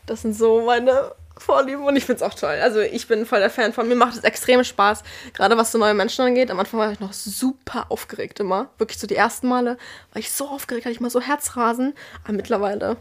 das 0.06 0.22
sind 0.22 0.34
so 0.34 0.64
meine 0.64 1.12
Vorlieben 1.38 1.84
und 1.84 1.96
ich 1.96 2.04
finde 2.06 2.22
es 2.24 2.30
auch 2.30 2.34
toll. 2.34 2.58
Also 2.62 2.80
ich 2.80 3.08
bin 3.08 3.26
voll 3.26 3.40
der 3.40 3.50
Fan 3.50 3.72
von. 3.72 3.88
Mir 3.88 3.94
macht 3.94 4.16
es 4.16 4.24
extrem 4.24 4.64
Spaß, 4.64 5.02
gerade 5.34 5.56
was 5.58 5.70
so 5.70 5.78
neue 5.78 5.92
Menschen 5.92 6.24
angeht. 6.24 6.50
Am 6.50 6.58
Anfang 6.58 6.80
war 6.80 6.90
ich 6.90 7.00
noch 7.00 7.12
super 7.12 7.86
aufgeregt 7.90 8.40
immer. 8.40 8.70
Wirklich 8.78 8.98
so 8.98 9.06
die 9.06 9.16
ersten 9.16 9.48
Male 9.48 9.76
war 10.12 10.20
ich 10.20 10.32
so 10.32 10.48
aufgeregt, 10.48 10.86
hatte 10.86 10.94
ich 10.94 11.00
mal 11.00 11.10
so 11.10 11.20
Herzrasen. 11.20 11.94
Aber 12.24 12.32
mittlerweile. 12.32 12.96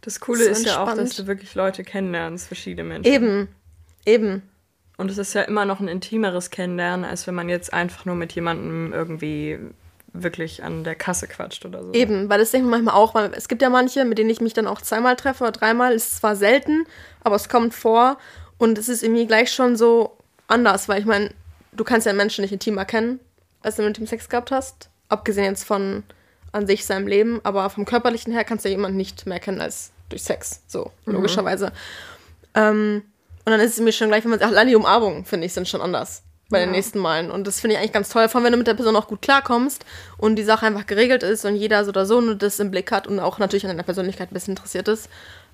Das 0.00 0.20
Coole 0.20 0.44
ist, 0.44 0.60
ist 0.60 0.66
ja 0.66 0.82
auch, 0.82 0.94
dass 0.94 1.16
du 1.16 1.26
wirklich 1.26 1.54
Leute 1.54 1.84
kennenlernst, 1.84 2.46
verschiedene 2.46 2.88
Menschen. 2.88 3.12
Eben, 3.12 3.48
eben. 4.06 4.42
Und 4.96 5.10
es 5.10 5.18
ist 5.18 5.34
ja 5.34 5.42
immer 5.42 5.64
noch 5.64 5.80
ein 5.80 5.88
intimeres 5.88 6.50
Kennenlernen, 6.50 7.04
als 7.04 7.26
wenn 7.26 7.34
man 7.34 7.48
jetzt 7.48 7.72
einfach 7.72 8.04
nur 8.04 8.14
mit 8.14 8.32
jemandem 8.32 8.92
irgendwie 8.92 9.58
wirklich 10.12 10.62
an 10.62 10.84
der 10.84 10.94
Kasse 10.94 11.26
quatscht 11.26 11.64
oder 11.64 11.84
so. 11.84 11.92
Eben, 11.92 12.28
weil 12.28 12.38
das 12.38 12.50
denke 12.50 12.66
ich 12.66 12.70
manchmal 12.70 12.94
auch, 12.94 13.14
weil 13.14 13.32
es 13.34 13.48
gibt 13.48 13.62
ja 13.62 13.70
manche, 13.70 14.04
mit 14.04 14.18
denen 14.18 14.30
ich 14.30 14.40
mich 14.40 14.54
dann 14.54 14.66
auch 14.66 14.80
zweimal 14.80 15.16
treffe 15.16 15.44
oder 15.44 15.52
dreimal. 15.52 15.92
Ist 15.92 16.16
zwar 16.16 16.36
selten, 16.36 16.86
aber 17.22 17.36
es 17.36 17.48
kommt 17.48 17.74
vor 17.74 18.18
und 18.58 18.78
es 18.78 18.88
ist 18.88 19.02
irgendwie 19.02 19.26
gleich 19.26 19.52
schon 19.52 19.76
so 19.76 20.16
anders, 20.48 20.88
weil 20.88 21.00
ich 21.00 21.06
meine, 21.06 21.32
du 21.72 21.84
kannst 21.84 22.06
ja 22.06 22.10
einen 22.10 22.18
Menschen 22.18 22.42
nicht 22.42 22.52
intim 22.52 22.78
erkennen, 22.78 23.20
als 23.62 23.76
du 23.76 23.82
mit 23.82 23.98
ihm 23.98 24.06
Sex 24.06 24.28
gehabt 24.28 24.50
hast. 24.50 24.90
Abgesehen 25.08 25.46
jetzt 25.46 25.64
von 25.64 26.02
an 26.52 26.66
sich 26.66 26.84
seinem 26.84 27.06
Leben, 27.06 27.40
aber 27.44 27.70
vom 27.70 27.84
körperlichen 27.84 28.32
her 28.32 28.44
kannst 28.44 28.64
du 28.64 28.68
ja 28.68 28.74
jemanden 28.74 28.96
nicht 28.96 29.26
mehr 29.26 29.38
kennen 29.38 29.60
als 29.60 29.92
durch 30.08 30.22
Sex. 30.22 30.62
So, 30.66 30.90
mhm. 31.06 31.14
logischerweise. 31.14 31.72
Ähm, 32.54 33.02
und 33.44 33.52
dann 33.52 33.60
ist 33.60 33.74
es 33.74 33.80
mir 33.80 33.92
schon 33.92 34.08
gleich, 34.08 34.24
wenn 34.24 34.30
man 34.30 34.40
sagt, 34.40 34.52
allein 34.52 34.68
die 34.68 34.76
Umarmungen, 34.76 35.24
finde 35.24 35.46
ich, 35.46 35.52
sind 35.52 35.68
schon 35.68 35.80
anders 35.80 36.24
bei 36.50 36.60
ja. 36.60 36.66
den 36.66 36.72
nächsten 36.72 36.98
Malen. 36.98 37.30
Und 37.30 37.46
das 37.46 37.60
finde 37.60 37.74
ich 37.74 37.80
eigentlich 37.80 37.92
ganz 37.92 38.10
toll, 38.10 38.28
vor 38.28 38.38
allem 38.38 38.46
wenn 38.46 38.52
du 38.52 38.58
mit 38.58 38.66
der 38.66 38.74
Person 38.74 38.96
auch 38.96 39.06
gut 39.06 39.22
klarkommst 39.22 39.84
und 40.18 40.36
die 40.36 40.42
Sache 40.42 40.66
einfach 40.66 40.86
geregelt 40.86 41.22
ist 41.22 41.44
und 41.44 41.56
jeder 41.56 41.84
so 41.84 41.90
oder 41.90 42.04
so 42.04 42.20
nur 42.20 42.34
das 42.34 42.58
im 42.58 42.70
Blick 42.70 42.92
hat 42.92 43.06
und 43.06 43.18
auch 43.20 43.38
natürlich 43.38 43.64
an 43.64 43.70
deiner 43.70 43.84
Persönlichkeit 43.84 44.30
ein 44.30 44.34
bisschen 44.34 44.52
interessiert 44.52 44.88
ist. 44.88 45.08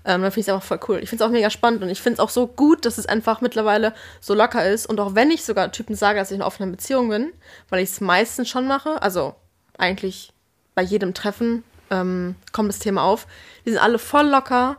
Ähm, 0.05 0.23
dann 0.23 0.31
finde 0.31 0.41
ich 0.41 0.49
es 0.49 0.55
einfach 0.55 0.67
voll 0.67 0.81
cool. 0.88 1.00
Ich 1.03 1.11
finde 1.11 1.25
es 1.25 1.29
auch 1.29 1.33
mega 1.33 1.50
spannend 1.50 1.83
und 1.83 1.88
ich 1.88 2.00
finde 2.00 2.15
es 2.15 2.21
auch 2.21 2.31
so 2.31 2.47
gut, 2.47 2.85
dass 2.85 2.97
es 2.97 3.07
einfach 3.07 3.41
mittlerweile 3.41 3.93
so 4.21 4.35
locker 4.35 4.69
ist. 4.69 4.87
Und 4.87 5.00
auch 5.00 5.15
wenn 5.15 5.31
ich 5.31 5.45
sogar 5.45 5.73
Typen 5.73 5.97
sage, 5.97 6.19
dass 6.19 6.31
ich 6.31 6.37
in 6.37 6.43
offenen 6.43 6.71
Beziehung 6.71 7.09
bin, 7.09 7.33
weil 7.69 7.83
ich 7.83 7.91
es 7.91 8.00
meistens 8.00 8.49
schon 8.49 8.67
mache, 8.67 9.03
also 9.03 9.35
eigentlich 9.79 10.33
bei 10.76 10.83
jedem 10.83 11.12
Treffen 11.12 11.65
ähm, 11.91 12.37
kommt 12.53 12.69
das 12.69 12.79
Thema 12.79 13.03
auf, 13.03 13.26
die 13.65 13.71
sind 13.71 13.83
alle 13.83 13.99
voll 13.99 14.29
locker. 14.29 14.76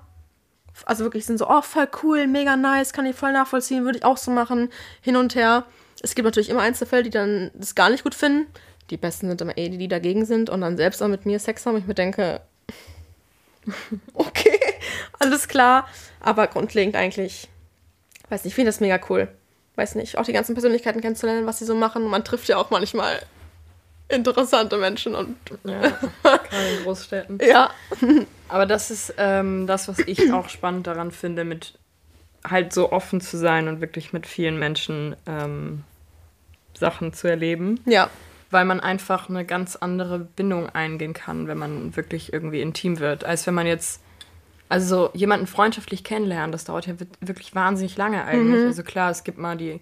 Also 0.85 1.03
wirklich 1.03 1.25
sind 1.25 1.39
so, 1.39 1.49
oh, 1.49 1.61
voll 1.61 1.89
cool, 2.03 2.27
mega 2.27 2.55
nice, 2.55 2.93
kann 2.93 3.05
ich 3.05 3.15
voll 3.15 3.33
nachvollziehen, 3.33 3.83
würde 3.83 3.97
ich 3.97 4.05
auch 4.05 4.17
so 4.17 4.31
machen, 4.31 4.69
hin 5.01 5.17
und 5.17 5.35
her. 5.35 5.65
Es 6.01 6.15
gibt 6.15 6.25
natürlich 6.25 6.49
immer 6.49 6.61
Einzelfälle, 6.61 7.03
die 7.03 7.09
dann 7.09 7.51
das 7.53 7.75
gar 7.75 7.89
nicht 7.89 8.03
gut 8.03 8.15
finden. 8.15 8.47
die 8.89 8.97
Besten 8.97 9.27
sind 9.27 9.41
immer 9.41 9.57
eh 9.57 9.69
die, 9.69 9.77
die 9.77 9.87
dagegen 9.87 10.25
sind 10.25 10.49
und 10.49 10.61
dann 10.61 10.77
selbst 10.77 11.01
auch 11.01 11.07
mit 11.07 11.25
mir 11.25 11.39
Sex 11.39 11.65
haben. 11.65 11.77
Ich 11.77 11.87
mir 11.87 11.93
denke, 11.93 12.41
okay, 14.13 14.59
alles 15.19 15.47
klar. 15.47 15.87
Aber 16.19 16.47
grundlegend 16.47 16.95
eigentlich, 16.95 17.49
weiß 18.29 18.43
nicht, 18.43 18.51
ich 18.51 18.55
finde 18.55 18.69
das 18.69 18.79
mega 18.79 18.99
cool. 19.09 19.27
Weiß 19.75 19.95
nicht, 19.95 20.17
auch 20.17 20.25
die 20.25 20.33
ganzen 20.33 20.55
Persönlichkeiten 20.55 21.01
kennenzulernen, 21.01 21.45
was 21.45 21.59
sie 21.59 21.65
so 21.65 21.75
machen. 21.75 22.03
Man 22.07 22.23
trifft 22.23 22.47
ja 22.47 22.57
auch 22.57 22.71
manchmal 22.71 23.21
interessante 24.09 24.77
Menschen 24.77 25.15
und. 25.15 25.37
Ja, 25.63 25.81
gerade 26.23 26.67
in 26.77 26.83
Großstädten. 26.83 27.39
Ja. 27.45 27.71
Aber 28.47 28.65
das 28.65 28.89
ist 28.89 29.13
ähm, 29.17 29.67
das, 29.67 29.87
was 29.87 29.99
ich 29.99 30.31
auch 30.33 30.49
spannend 30.49 30.87
daran 30.87 31.11
finde, 31.11 31.43
mit 31.43 31.77
halt 32.43 32.73
so 32.73 32.91
offen 32.91 33.21
zu 33.21 33.37
sein 33.37 33.67
und 33.67 33.81
wirklich 33.81 34.13
mit 34.13 34.25
vielen 34.25 34.57
Menschen 34.57 35.15
ähm, 35.25 35.83
Sachen 36.77 37.13
zu 37.13 37.27
erleben. 37.27 37.79
Ja. 37.85 38.09
Weil 38.49 38.65
man 38.65 38.79
einfach 38.79 39.29
eine 39.29 39.45
ganz 39.45 39.75
andere 39.75 40.19
Bindung 40.19 40.69
eingehen 40.69 41.13
kann, 41.13 41.47
wenn 41.47 41.57
man 41.57 41.95
wirklich 41.95 42.31
irgendwie 42.31 42.61
intim 42.61 42.99
wird, 42.99 43.25
als 43.25 43.45
wenn 43.45 43.53
man 43.53 43.67
jetzt, 43.67 44.01
also 44.69 45.09
jemanden 45.13 45.47
freundschaftlich 45.47 46.03
kennenlernen, 46.03 46.51
das 46.51 46.63
dauert 46.63 46.87
ja 46.87 46.95
wirklich 47.19 47.53
wahnsinnig 47.55 47.97
lange 47.97 48.23
eigentlich. 48.23 48.61
Mhm. 48.61 48.67
Also 48.67 48.83
klar, 48.83 49.11
es 49.11 49.23
gibt 49.23 49.37
mal 49.37 49.57
die 49.57 49.81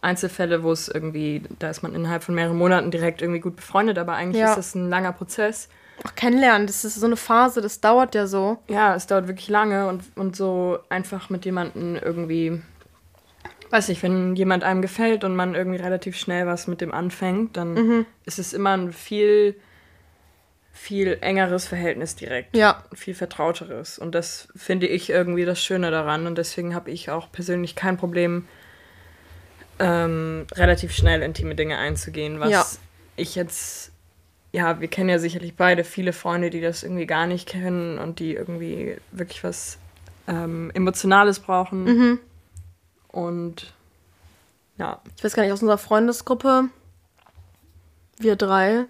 Einzelfälle, 0.00 0.62
wo 0.62 0.72
es 0.72 0.88
irgendwie, 0.88 1.42
da 1.58 1.68
ist 1.68 1.82
man 1.82 1.94
innerhalb 1.94 2.22
von 2.22 2.34
mehreren 2.34 2.56
Monaten 2.56 2.90
direkt 2.90 3.22
irgendwie 3.22 3.40
gut 3.40 3.56
befreundet, 3.56 3.98
aber 3.98 4.14
eigentlich 4.14 4.40
ja. 4.40 4.50
ist 4.50 4.56
das 4.56 4.74
ein 4.74 4.88
langer 4.88 5.12
Prozess. 5.12 5.68
Auch 6.04 6.14
kennenlernen, 6.14 6.66
das 6.66 6.84
ist 6.84 6.94
so 6.94 7.06
eine 7.06 7.16
Phase, 7.16 7.60
das 7.60 7.80
dauert 7.80 8.14
ja 8.14 8.26
so. 8.26 8.58
Ja, 8.68 8.94
es 8.94 9.06
dauert 9.06 9.28
wirklich 9.28 9.48
lange 9.48 9.88
und, 9.88 10.04
und 10.14 10.36
so 10.36 10.78
einfach 10.90 11.30
mit 11.30 11.44
jemandem 11.44 11.96
irgendwie, 11.96 12.62
weiß 13.70 13.88
ich, 13.90 14.02
wenn 14.02 14.36
jemand 14.36 14.64
einem 14.64 14.82
gefällt 14.82 15.24
und 15.24 15.36
man 15.36 15.54
irgendwie 15.54 15.80
relativ 15.80 16.16
schnell 16.16 16.46
was 16.46 16.66
mit 16.66 16.80
dem 16.80 16.92
anfängt, 16.92 17.56
dann 17.56 17.74
mhm. 17.74 18.06
ist 18.24 18.38
es 18.38 18.52
immer 18.52 18.76
ein 18.76 18.92
viel, 18.92 19.56
viel 20.72 21.18
engeres 21.20 21.66
Verhältnis 21.66 22.16
direkt. 22.16 22.56
Ja. 22.56 22.82
Viel 22.94 23.14
vertrauteres. 23.14 23.98
Und 23.98 24.14
das 24.14 24.48
finde 24.56 24.86
ich 24.86 25.10
irgendwie 25.10 25.44
das 25.44 25.62
Schöne 25.62 25.90
daran. 25.90 26.26
Und 26.26 26.38
deswegen 26.38 26.74
habe 26.74 26.90
ich 26.90 27.10
auch 27.10 27.30
persönlich 27.32 27.74
kein 27.74 27.96
Problem, 27.96 28.46
ähm, 29.78 30.46
relativ 30.54 30.92
schnell 30.92 31.22
intime 31.22 31.54
Dinge 31.54 31.76
einzugehen, 31.78 32.40
was 32.40 32.50
ja. 32.50 32.64
ich 33.16 33.34
jetzt 33.34 33.92
ja, 34.56 34.80
wir 34.80 34.88
kennen 34.88 35.10
ja 35.10 35.18
sicherlich 35.18 35.54
beide 35.54 35.84
viele 35.84 36.14
Freunde, 36.14 36.48
die 36.48 36.62
das 36.62 36.82
irgendwie 36.82 37.04
gar 37.04 37.26
nicht 37.26 37.46
kennen 37.46 37.98
und 37.98 38.20
die 38.20 38.32
irgendwie 38.32 38.96
wirklich 39.12 39.44
was 39.44 39.78
ähm, 40.28 40.70
Emotionales 40.72 41.40
brauchen. 41.40 41.84
Mhm. 41.84 42.18
Und 43.16 43.72
ja. 44.76 45.00
Ich 45.16 45.24
weiß 45.24 45.32
gar 45.32 45.42
nicht, 45.42 45.52
aus 45.52 45.62
unserer 45.62 45.78
Freundesgruppe, 45.78 46.68
wir 48.18 48.36
drei, 48.36 48.84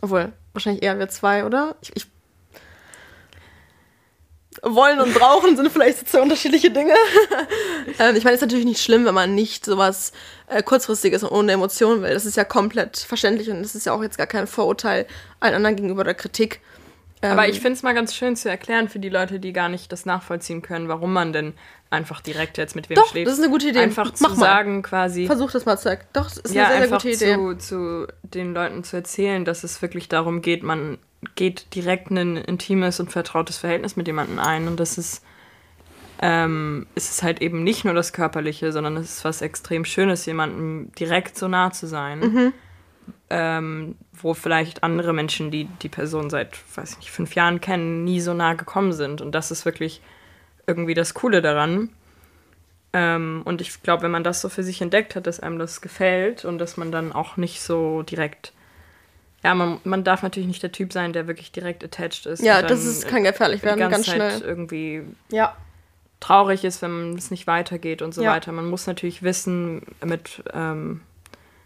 obwohl, 0.00 0.32
wahrscheinlich 0.52 0.84
eher 0.84 0.96
wir 1.00 1.08
zwei, 1.08 1.44
oder? 1.44 1.74
Ich, 1.80 1.90
ich 1.96 2.06
wollen 4.62 5.00
und 5.00 5.12
brauchen 5.12 5.56
sind 5.56 5.72
vielleicht 5.72 6.08
zwei 6.08 6.22
unterschiedliche 6.22 6.70
Dinge. 6.70 6.94
ähm, 7.98 8.14
ich 8.14 8.22
meine, 8.22 8.36
es 8.36 8.42
ist 8.42 8.46
natürlich 8.46 8.64
nicht 8.64 8.80
schlimm, 8.80 9.04
wenn 9.04 9.14
man 9.14 9.34
nicht 9.34 9.64
sowas 9.64 10.12
äh, 10.46 10.62
kurzfristiges 10.62 11.24
und 11.24 11.30
ohne 11.30 11.50
Emotionen 11.50 12.02
will. 12.02 12.14
Das 12.14 12.26
ist 12.26 12.36
ja 12.36 12.44
komplett 12.44 12.96
verständlich 12.96 13.50
und 13.50 13.60
das 13.62 13.74
ist 13.74 13.86
ja 13.86 13.92
auch 13.92 14.02
jetzt 14.04 14.18
gar 14.18 14.28
kein 14.28 14.46
Vorurteil 14.46 15.04
allen 15.40 15.54
anderen 15.54 15.74
gegenüber 15.74 16.04
der 16.04 16.14
Kritik. 16.14 16.60
Ähm, 17.20 17.32
Aber 17.32 17.48
ich 17.48 17.60
finde 17.60 17.72
es 17.72 17.82
mal 17.82 17.94
ganz 17.94 18.14
schön 18.14 18.36
zu 18.36 18.48
erklären 18.48 18.88
für 18.88 18.98
die 18.98 19.08
Leute, 19.08 19.40
die 19.40 19.52
gar 19.52 19.68
nicht 19.68 19.90
das 19.90 20.06
nachvollziehen 20.06 20.62
können, 20.62 20.88
warum 20.88 21.12
man 21.12 21.32
denn 21.32 21.54
einfach 21.90 22.20
direkt 22.20 22.58
jetzt 22.58 22.76
mit 22.76 22.88
wem 22.88 22.96
doch, 22.96 23.08
schläft. 23.08 23.26
das 23.26 23.34
ist 23.34 23.42
eine 23.42 23.50
gute 23.50 23.68
Idee. 23.68 23.80
Einfach 23.80 24.12
zu 24.12 24.34
sagen 24.34 24.82
quasi. 24.82 25.26
Versuch 25.26 25.50
das 25.50 25.64
mal 25.64 25.78
zu 25.78 25.88
erklären. 25.88 26.10
Doch, 26.12 26.28
das 26.28 26.38
ist 26.38 26.54
ja, 26.54 26.66
eine 26.66 26.88
sehr, 26.88 26.88
sehr 26.88 27.36
gute 27.36 27.50
Idee. 27.50 27.58
Zu, 27.58 28.06
zu 28.06 28.06
den 28.22 28.54
Leuten 28.54 28.84
zu 28.84 28.96
erzählen, 28.96 29.44
dass 29.44 29.64
es 29.64 29.82
wirklich 29.82 30.08
darum 30.08 30.42
geht, 30.42 30.62
man 30.62 30.98
geht 31.34 31.74
direkt 31.74 32.10
ein 32.10 32.36
intimes 32.36 33.00
und 33.00 33.10
vertrautes 33.10 33.58
Verhältnis 33.58 33.96
mit 33.96 34.06
jemandem 34.06 34.38
ein. 34.38 34.68
Und 34.68 34.78
das 34.78 34.98
ist, 34.98 35.24
ähm, 36.20 36.86
es 36.94 37.10
ist 37.10 37.22
halt 37.22 37.42
eben 37.42 37.64
nicht 37.64 37.84
nur 37.84 37.94
das 37.94 38.12
Körperliche, 38.12 38.70
sondern 38.70 38.96
es 38.96 39.16
ist 39.16 39.24
was 39.24 39.42
extrem 39.42 39.84
Schönes, 39.84 40.26
jemandem 40.26 40.92
direkt 40.98 41.36
so 41.36 41.48
nah 41.48 41.72
zu 41.72 41.86
sein. 41.86 42.20
Mhm. 42.20 42.52
Ähm, 43.30 43.96
wo 44.12 44.32
vielleicht 44.34 44.82
andere 44.82 45.12
Menschen, 45.12 45.50
die 45.50 45.66
die 45.82 45.90
Person 45.90 46.30
seit, 46.30 46.58
weiß 46.76 46.92
ich 46.92 46.98
nicht, 46.98 47.10
fünf 47.10 47.34
Jahren 47.34 47.60
kennen, 47.60 48.04
nie 48.04 48.20
so 48.20 48.32
nah 48.32 48.54
gekommen 48.54 48.92
sind. 48.92 49.20
Und 49.20 49.32
das 49.32 49.50
ist 49.50 49.64
wirklich 49.64 50.00
irgendwie 50.66 50.94
das 50.94 51.14
Coole 51.14 51.42
daran. 51.42 51.90
Ähm, 52.92 53.42
und 53.44 53.60
ich 53.60 53.82
glaube, 53.82 54.04
wenn 54.04 54.10
man 54.10 54.24
das 54.24 54.40
so 54.40 54.48
für 54.48 54.62
sich 54.62 54.80
entdeckt 54.80 55.14
hat, 55.14 55.26
dass 55.26 55.40
einem 55.40 55.58
das 55.58 55.80
gefällt 55.82 56.44
und 56.44 56.58
dass 56.58 56.76
man 56.76 56.90
dann 56.90 57.12
auch 57.12 57.36
nicht 57.36 57.60
so 57.60 58.02
direkt 58.02 58.52
ja, 59.44 59.54
man, 59.54 59.80
man 59.84 60.02
darf 60.02 60.22
natürlich 60.22 60.48
nicht 60.48 60.62
der 60.62 60.72
Typ 60.72 60.92
sein, 60.92 61.12
der 61.12 61.28
wirklich 61.28 61.52
direkt 61.52 61.84
attached 61.84 62.26
ist. 62.26 62.42
Ja, 62.42 62.62
das 62.62 62.84
ist, 62.84 63.06
kann 63.06 63.22
gefährlich 63.22 63.62
werden, 63.62 63.78
ganz 63.78 64.06
schnell. 64.06 64.40
irgendwie 64.40 65.02
ja. 65.30 65.56
traurig 66.18 66.64
ist, 66.64 66.82
wenn 66.82 67.14
es 67.16 67.30
nicht 67.30 67.46
weitergeht 67.46 68.02
und 68.02 68.12
so 68.12 68.22
ja. 68.22 68.32
weiter. 68.32 68.50
Man 68.50 68.68
muss 68.68 68.86
natürlich 68.88 69.22
wissen, 69.22 69.82
mit, 70.04 70.42
ähm, 70.52 71.02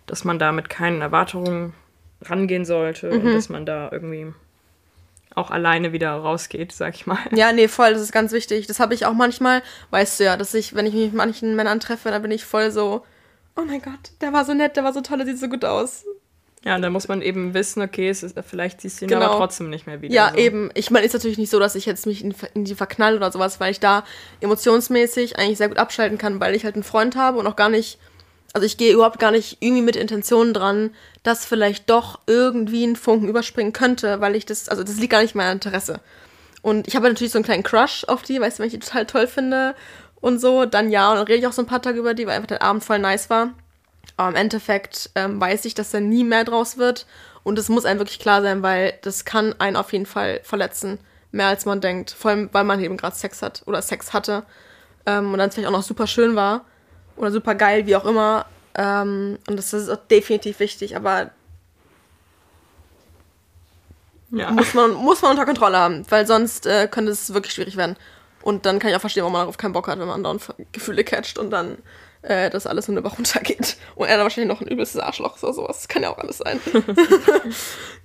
dass 0.07 0.25
man 0.25 0.39
da 0.39 0.53
mit 0.53 0.69
keinen 0.69 1.01
Erwartungen 1.01 1.75
rangehen 2.23 2.65
sollte 2.65 3.11
mhm. 3.11 3.27
und 3.27 3.35
dass 3.35 3.49
man 3.49 3.67
da 3.67 3.91
irgendwie 3.91 4.33
auch 5.35 5.51
alleine 5.51 5.93
wieder 5.93 6.13
rausgeht, 6.13 6.73
sag 6.73 6.95
ich 6.95 7.07
mal. 7.07 7.19
Ja, 7.35 7.53
nee, 7.53 7.69
voll, 7.69 7.93
das 7.93 8.03
ist 8.03 8.13
ganz 8.13 8.33
wichtig. 8.33 8.67
Das 8.67 8.81
habe 8.81 8.95
ich 8.95 9.07
auch 9.07 9.15
manchmal, 9.15 9.63
weißt 9.91 10.21
du 10.21 10.25
ja, 10.25 10.37
dass 10.37 10.53
ich, 10.55 10.75
wenn 10.75 10.87
ich 10.87 10.95
mich 10.95 11.07
mit 11.07 11.15
manchen 11.15 11.57
Männern 11.57 11.81
treffe, 11.81 12.11
dann 12.11 12.23
bin 12.23 12.31
ich 12.31 12.45
voll 12.45 12.71
so, 12.71 13.05
oh 13.57 13.63
mein 13.67 13.81
Gott, 13.81 14.13
der 14.21 14.33
war 14.33 14.45
so 14.45 14.55
nett, 14.55 14.77
der 14.77 14.85
war 14.85 14.93
so 14.93 15.01
toll, 15.01 15.19
der 15.19 15.27
sieht 15.27 15.39
so 15.39 15.49
gut 15.49 15.65
aus. 15.65 16.05
Ja, 16.65 16.77
und 16.77 16.83
da 16.83 16.91
muss 16.91 17.09
man 17.09 17.23
eben 17.23 17.55
wissen, 17.55 17.83
okay, 17.83 18.09
es 18.09 18.23
ist, 18.23 18.39
vielleicht 18.49 18.81
siehst 18.81 19.01
du 19.01 19.07
ihn 19.07 19.09
genau. 19.09 19.27
aber 19.27 19.37
trotzdem 19.37 19.69
nicht 19.69 19.89
mehr 19.89 20.01
wieder. 20.01 20.15
Ja, 20.15 20.31
so. 20.31 20.39
eben. 20.39 20.71
Ich 20.75 20.93
meine, 20.93 21.05
ist 21.05 21.13
natürlich 21.13 21.39
nicht 21.39 21.51
so, 21.51 21.59
dass 21.59 21.75
ich 21.75 21.87
jetzt 21.87 22.07
mich 22.07 22.23
in, 22.23 22.35
in 22.55 22.65
die 22.65 22.77
verknalle 22.77 23.17
oder 23.17 23.33
sowas, 23.33 23.59
weil 23.59 23.73
ich 23.73 23.81
da 23.81 24.05
emotionsmäßig 24.41 25.39
eigentlich 25.39 25.59
sehr 25.59 25.69
gut 25.69 25.79
abschalten 25.79 26.19
kann, 26.19 26.39
weil 26.39 26.55
ich 26.55 26.65
halt 26.65 26.75
einen 26.75 26.85
Freund 26.85 27.17
habe 27.17 27.39
und 27.39 27.49
auch 27.49 27.57
gar 27.57 27.69
nicht, 27.69 27.99
also 28.53 28.67
ich 28.67 28.77
gehe 28.77 28.93
überhaupt 28.93 29.19
gar 29.19 29.31
nicht 29.31 29.59
irgendwie 29.61 29.83
mit 29.83 29.97
Intentionen 29.97 30.53
dran, 30.53 30.91
dass 31.23 31.45
vielleicht 31.45 31.89
doch 31.89 32.21
irgendwie 32.27 32.85
ein 32.85 32.97
Funken 32.97 33.29
überspringen 33.29 33.73
könnte, 33.73 34.21
weil 34.21 34.37
ich 34.37 34.47
das, 34.47 34.69
also 34.69 34.83
das 34.83 34.97
liegt 34.97 35.13
gar 35.13 35.23
nicht 35.23 35.35
in 35.35 35.39
meinem 35.39 35.53
Interesse. 35.53 36.01
Und 36.61 36.87
ich 36.87 36.95
habe 36.95 37.09
natürlich 37.09 37.33
so 37.33 37.39
einen 37.39 37.45
kleinen 37.45 37.63
Crush 37.63 38.05
auf 38.05 38.23
die, 38.23 38.41
weißt 38.41 38.59
du, 38.59 38.61
wenn 38.61 38.69
ich 38.69 38.75
die 38.75 38.79
total 38.79 39.07
toll 39.07 39.27
finde 39.27 39.75
und 40.21 40.39
so, 40.39 40.65
dann 40.65 40.91
ja, 40.91 41.11
und 41.11 41.17
dann 41.17 41.27
rede 41.27 41.41
ich 41.41 41.47
auch 41.47 41.53
so 41.53 41.63
ein 41.63 41.67
paar 41.67 41.83
Tage 41.83 41.99
über 41.99 42.15
die, 42.15 42.27
weil 42.27 42.37
einfach 42.37 42.47
der 42.47 42.63
Abend 42.63 42.85
voll 42.85 42.99
nice 42.99 43.31
war. 43.31 43.51
Aber 44.17 44.29
im 44.29 44.37
Endeffekt 44.37 45.11
ähm, 45.15 45.41
weiß 45.41 45.65
ich, 45.65 45.75
dass 45.75 45.91
da 45.91 46.01
nie 46.01 46.25
mehr 46.25 46.45
draus 46.45 46.79
wird. 46.79 47.07
Und 47.43 47.59
es 47.59 47.69
muss 47.69 47.85
einem 47.85 47.99
wirklich 47.99 48.21
klar 48.21 48.43
sein, 48.43 48.63
weil 48.63 48.95
das 49.03 49.25
kann 49.25 49.55
einen 49.59 49.77
auf 49.77 49.93
jeden 49.93 50.07
Fall 50.07 50.41
verletzen. 50.45 50.99
Mehr 51.33 51.47
als 51.47 51.65
man 51.65 51.81
denkt. 51.81 52.13
Vor 52.13 52.31
allem, 52.31 52.49
weil 52.53 52.65
man 52.65 52.79
eben 52.81 52.97
gerade 52.97 53.17
Sex 53.17 53.43
hat 53.43 53.63
oder 53.67 53.83
Sex 53.83 54.13
hatte. 54.13 54.45
Ähm, 55.07 55.33
und 55.33 55.39
dann 55.39 55.51
vielleicht 55.51 55.69
auch 55.69 55.73
noch 55.73 55.83
super 55.83 56.07
schön 56.07 56.37
war. 56.37 56.67
Oder 57.17 57.31
super 57.31 57.55
geil, 57.55 57.87
wie 57.87 57.97
auch 57.97 58.05
immer. 58.05 58.47
Ähm, 58.75 59.39
und 59.49 59.57
das 59.57 59.73
ist 59.73 59.89
auch 59.89 59.99
definitiv 60.11 60.61
wichtig. 60.61 60.97
Aber 60.97 61.31
ja. 64.31 64.51
muss, 64.51 64.75
man, 64.75 64.93
muss 64.95 65.23
man 65.23 65.33
unter 65.33 65.45
Kontrolle 65.45 65.79
haben. 65.79 66.05
Weil 66.09 66.27
sonst 66.27 66.67
äh, 66.67 66.89
könnte 66.89 67.13
es 67.13 67.35
wirklich 67.35 67.55
schwierig 67.55 67.77
werden. 67.77 67.97
Und 68.43 68.67
dann 68.67 68.79
kann 68.79 68.91
ich 68.91 68.97
auch 68.97 69.01
verstehen, 69.01 69.23
warum 69.23 69.35
man 69.35 69.43
darauf 69.43 69.59
keinen 69.59 69.73
Bock 69.73 69.89
hat, 69.89 69.99
wenn 69.99 70.09
man 70.09 70.25
dann 70.25 70.41
Gefühle 70.73 71.05
catcht 71.05 71.39
und 71.39 71.51
dann 71.51 71.79
äh, 72.23 72.51
dass 72.51 72.67
alles 72.67 72.89
in 72.89 72.95
eine 72.95 73.03
Bach 73.03 73.19
runtergeht. 73.19 73.77
Und 73.95 74.07
er 74.07 74.17
dann 74.17 74.25
wahrscheinlich 74.25 74.53
noch 74.53 74.61
ein 74.61 74.69
übelstes 74.69 75.01
Arschloch 75.01 75.43
oder 75.43 75.53
sowas. 75.53 75.79
Das 75.79 75.89
kann 75.89 76.03
ja 76.03 76.11
auch 76.11 76.19
alles 76.19 76.39
sein. 76.39 76.61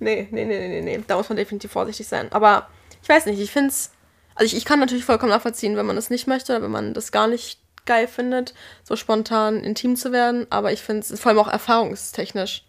nee, 0.00 0.28
nee, 0.30 0.44
nee, 0.44 0.58
nee, 0.58 0.68
nee, 0.68 0.80
nee. 0.80 1.04
Da 1.06 1.16
muss 1.16 1.28
man 1.28 1.36
definitiv 1.36 1.72
vorsichtig 1.72 2.06
sein. 2.06 2.30
Aber 2.32 2.68
ich 3.02 3.08
weiß 3.08 3.26
nicht, 3.26 3.40
ich 3.40 3.50
finde 3.50 3.70
es. 3.70 3.92
Also 4.34 4.46
ich, 4.46 4.56
ich 4.56 4.64
kann 4.64 4.78
natürlich 4.78 5.04
vollkommen 5.04 5.30
nachvollziehen, 5.30 5.76
wenn 5.76 5.86
man 5.86 5.96
das 5.96 6.10
nicht 6.10 6.26
möchte, 6.26 6.52
oder 6.52 6.62
wenn 6.62 6.70
man 6.70 6.94
das 6.94 7.10
gar 7.10 7.26
nicht 7.26 7.58
geil 7.88 8.06
findet, 8.06 8.54
so 8.84 8.94
spontan 8.94 9.64
intim 9.64 9.96
zu 9.96 10.12
werden. 10.12 10.46
Aber 10.50 10.72
ich 10.72 10.80
finde 10.80 11.00
es 11.00 11.20
vor 11.20 11.30
allem 11.30 11.40
auch 11.40 11.48
erfahrungstechnisch. 11.48 12.64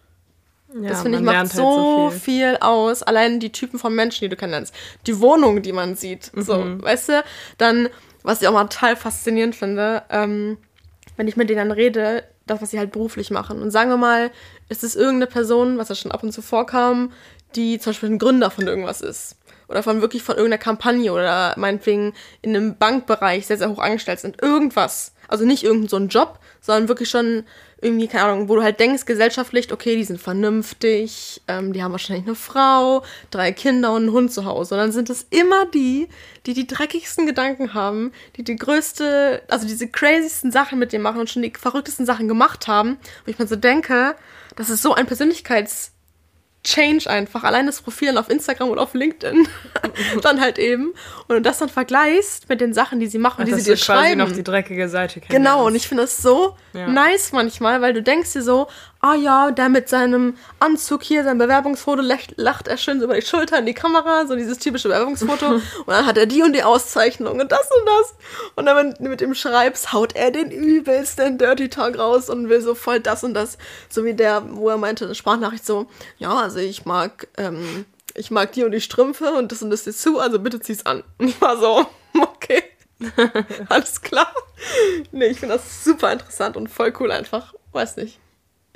Ja, 0.73 0.89
das 0.89 1.01
finde 1.01 1.17
ich 1.19 1.23
macht 1.23 1.51
so, 1.51 1.63
halt 1.63 1.75
so 1.75 2.09
viel. 2.09 2.19
viel. 2.19 2.57
aus. 2.61 3.03
Allein 3.03 3.39
die 3.39 3.51
Typen 3.51 3.79
von 3.79 3.93
Menschen, 3.93 4.25
die 4.25 4.29
du 4.29 4.35
kennenlernst. 4.35 4.73
Die 5.07 5.19
Wohnung, 5.19 5.61
die 5.61 5.73
man 5.73 5.95
sieht. 5.95 6.31
Mhm. 6.35 6.41
So, 6.41 6.81
weißt 6.81 7.09
du? 7.09 7.23
Dann, 7.57 7.89
was 8.23 8.41
ich 8.41 8.47
auch 8.47 8.53
mal 8.53 8.65
total 8.65 8.95
faszinierend 8.95 9.55
finde, 9.55 10.03
ähm, 10.09 10.57
wenn 11.17 11.27
ich 11.27 11.35
mit 11.35 11.49
denen 11.49 11.69
dann 11.69 11.71
rede, 11.71 12.23
das, 12.50 12.62
was 12.62 12.72
sie 12.72 12.79
halt 12.79 12.91
beruflich 12.91 13.32
machen. 13.32 13.62
Und 13.62 13.72
sagen 13.72 13.89
wir 13.89 13.98
mal, 13.98 14.32
es 14.68 14.84
ist 14.84 14.96
irgendeine 14.96 15.27
Person, 15.27 15.77
was 15.77 15.89
ja 15.89 15.96
schon 15.96 16.12
ab 16.12 16.24
und 16.24 16.32
zu 16.32 16.41
vorkam, 16.41 17.12
die 17.56 17.79
zum 17.79 17.91
Beispiel 17.91 18.10
ein 18.10 18.20
Gründer 18.20 18.50
von 18.51 18.68
irgendwas 18.68 19.01
ist. 19.01 19.36
Oder 19.68 19.84
von 19.84 20.01
wirklich 20.01 20.24
von 20.24 20.36
irgendeiner 20.36 20.62
Kampagne 20.62 21.12
oder 21.12 21.53
meinetwegen 21.58 22.13
in 22.41 22.56
einem 22.56 22.77
Bankbereich 22.77 23.46
sehr, 23.46 23.58
sehr 23.58 23.70
hoch 23.70 23.79
angestellt 23.79 24.20
sind. 24.20 24.41
Irgendwas. 24.41 25.13
Also 25.29 25.45
nicht 25.45 25.63
irgendein 25.63 25.89
so 25.89 25.95
ein 25.98 26.07
Job, 26.09 26.39
sondern 26.59 26.89
wirklich 26.89 27.09
schon 27.09 27.45
irgendwie, 27.81 28.07
keine 28.07 28.25
Ahnung, 28.25 28.50
wo 28.50 28.55
du 28.55 28.63
halt 28.63 28.79
denkst, 28.79 29.05
gesellschaftlich, 29.05 29.71
okay, 29.71 29.95
die 29.95 30.03
sind 30.03 30.19
vernünftig, 30.19 31.41
ähm, 31.48 31.71
die 31.71 31.81
haben 31.81 31.91
wahrscheinlich 31.91 32.25
eine 32.25 32.36
Frau, 32.36 33.03
drei 33.31 33.51
Kinder 33.51 33.93
und 33.93 34.03
einen 34.03 34.12
Hund 34.12 34.33
zu 34.33 34.43
Hause. 34.43 34.75
Und 34.75 34.81
dann 34.81 34.91
sind 34.91 35.09
es 35.09 35.25
immer 35.29 35.65
die, 35.67 36.09
die 36.45 36.53
die 36.53 36.67
dreckigsten 36.67 37.25
Gedanken 37.25 37.74
haben, 37.74 38.12
die 38.36 38.43
die 38.43 38.57
größte, 38.57 39.43
also 39.48 39.65
diese 39.65 39.88
crazysten 39.88 40.51
Sachen 40.51 40.79
mit 40.79 40.91
dir 40.91 41.00
machen 41.00 41.21
und 41.21 41.29
schon 41.29 41.43
die 41.43 41.53
verrücktesten 41.57 42.05
Sachen 42.05 42.27
gemacht 42.27 42.67
haben. 42.67 42.91
Und 42.91 43.27
ich 43.27 43.39
mir 43.39 43.48
so 43.48 43.55
denke, 43.55 44.15
das 44.55 44.69
ist 44.69 44.81
so 44.81 44.93
ein 44.93 45.07
Persönlichkeits- 45.07 45.91
Change 46.63 47.09
einfach. 47.09 47.43
Allein 47.43 47.65
das 47.67 47.81
Profil 47.81 48.17
auf 48.17 48.29
Instagram 48.29 48.69
oder 48.69 48.81
auf 48.81 48.93
LinkedIn. 48.93 49.47
dann 50.21 50.41
halt 50.41 50.59
eben. 50.59 50.93
Und 51.27 51.43
das 51.45 51.57
dann 51.59 51.69
vergleichst 51.69 52.49
mit 52.49 52.59
den 52.61 52.73
Sachen, 52.73 52.99
die 52.99 53.07
sie 53.07 53.17
machen, 53.17 53.41
Und 53.41 53.47
die 53.47 53.53
sie 53.55 53.71
dir 53.71 53.77
schreiben. 53.77 54.19
noch 54.19 54.31
die 54.31 54.43
dreckige 54.43 54.89
Seite 54.89 55.19
kennst. 55.21 55.31
Genau, 55.31 55.65
und 55.65 55.75
ich 55.75 55.87
finde 55.87 56.03
das 56.03 56.17
so 56.17 56.55
Ja. 56.73 56.87
nice 56.87 57.31
manchmal, 57.31 57.81
weil 57.81 57.93
du 57.93 58.03
denkst 58.03 58.33
dir 58.33 58.41
so, 58.43 58.67
ah 59.01 59.15
ja, 59.15 59.51
der 59.51 59.70
mit 59.70 59.88
seinem 59.88 60.36
Anzug 60.60 61.03
hier, 61.03 61.24
sein 61.24 61.38
Bewerbungsfoto, 61.38 62.01
lacht, 62.01 62.34
lacht 62.36 62.68
er 62.68 62.77
schön 62.77 63.00
so 63.00 63.06
über 63.06 63.15
die 63.15 63.25
Schulter 63.25 63.60
in 63.60 63.65
die 63.65 63.74
Kamera, 63.74 64.25
so 64.27 64.36
dieses 64.36 64.60
typische 64.60 64.89
Bewerbungsfoto. 64.89 65.48
und 65.51 65.63
dann 65.88 66.06
hat 66.06 66.18
er 66.18 66.25
die 66.25 66.41
und 66.41 66.53
die 66.53 66.63
Auszeichnung 66.63 67.39
und 67.39 67.51
das 67.51 67.70
und 67.72 67.86
das. 67.86 68.15
Und 68.56 68.65
dann, 68.65 68.75
wenn 68.75 68.94
du 69.03 69.10
mit 69.10 69.22
ihm 69.22 69.34
schreibst, 69.34 69.94
haut 69.94 70.15
er 70.15 70.32
den 70.32 70.51
übelsten 70.51 71.38
Dirty 71.38 71.70
Talk 71.70 71.98
raus 71.98 72.29
und 72.29 72.50
will 72.50 72.62
so 72.62 72.75
voll 72.75 73.00
das 73.00 73.24
und 73.24 73.34
das. 73.34 73.58
So 73.89 74.03
wie 74.03 74.13
der, 74.13 74.44
wo 74.51 74.70
er 74.70 74.77
meinte, 74.77 75.06
eine 75.06 75.15
Sprachnachricht 75.15 75.65
so, 75.65 75.88
ja, 76.18 76.34
also 76.34 76.60
ich 76.60 76.86
mag, 76.86 77.27
ähm, 77.38 77.86
ich 78.15 78.32
mag 78.32 78.51
die 78.51 78.63
und 78.63 78.72
die 78.72 78.82
Strümpfe 78.82 79.32
und 79.32 79.51
das 79.51 79.62
und 79.62 79.70
das 79.70 79.86
dir 79.86 79.94
zu, 79.94 80.20
also 80.20 80.39
bitte 80.39 80.60
zieh's 80.60 80.86
an. 80.86 81.03
Und 81.18 81.27
ich 81.29 81.39
war 81.39 81.58
so, 81.58 81.86
okay. 82.20 82.63
Alles 83.70 84.01
klar. 84.01 84.34
Nee, 85.13 85.27
ich 85.27 85.39
finde 85.39 85.56
das 85.56 85.86
super 85.86 86.12
interessant 86.12 86.58
und 86.58 86.68
voll 86.68 86.94
cool 87.00 87.12
einfach. 87.12 87.53
Weiß 87.72 87.96
nicht. 87.96 88.20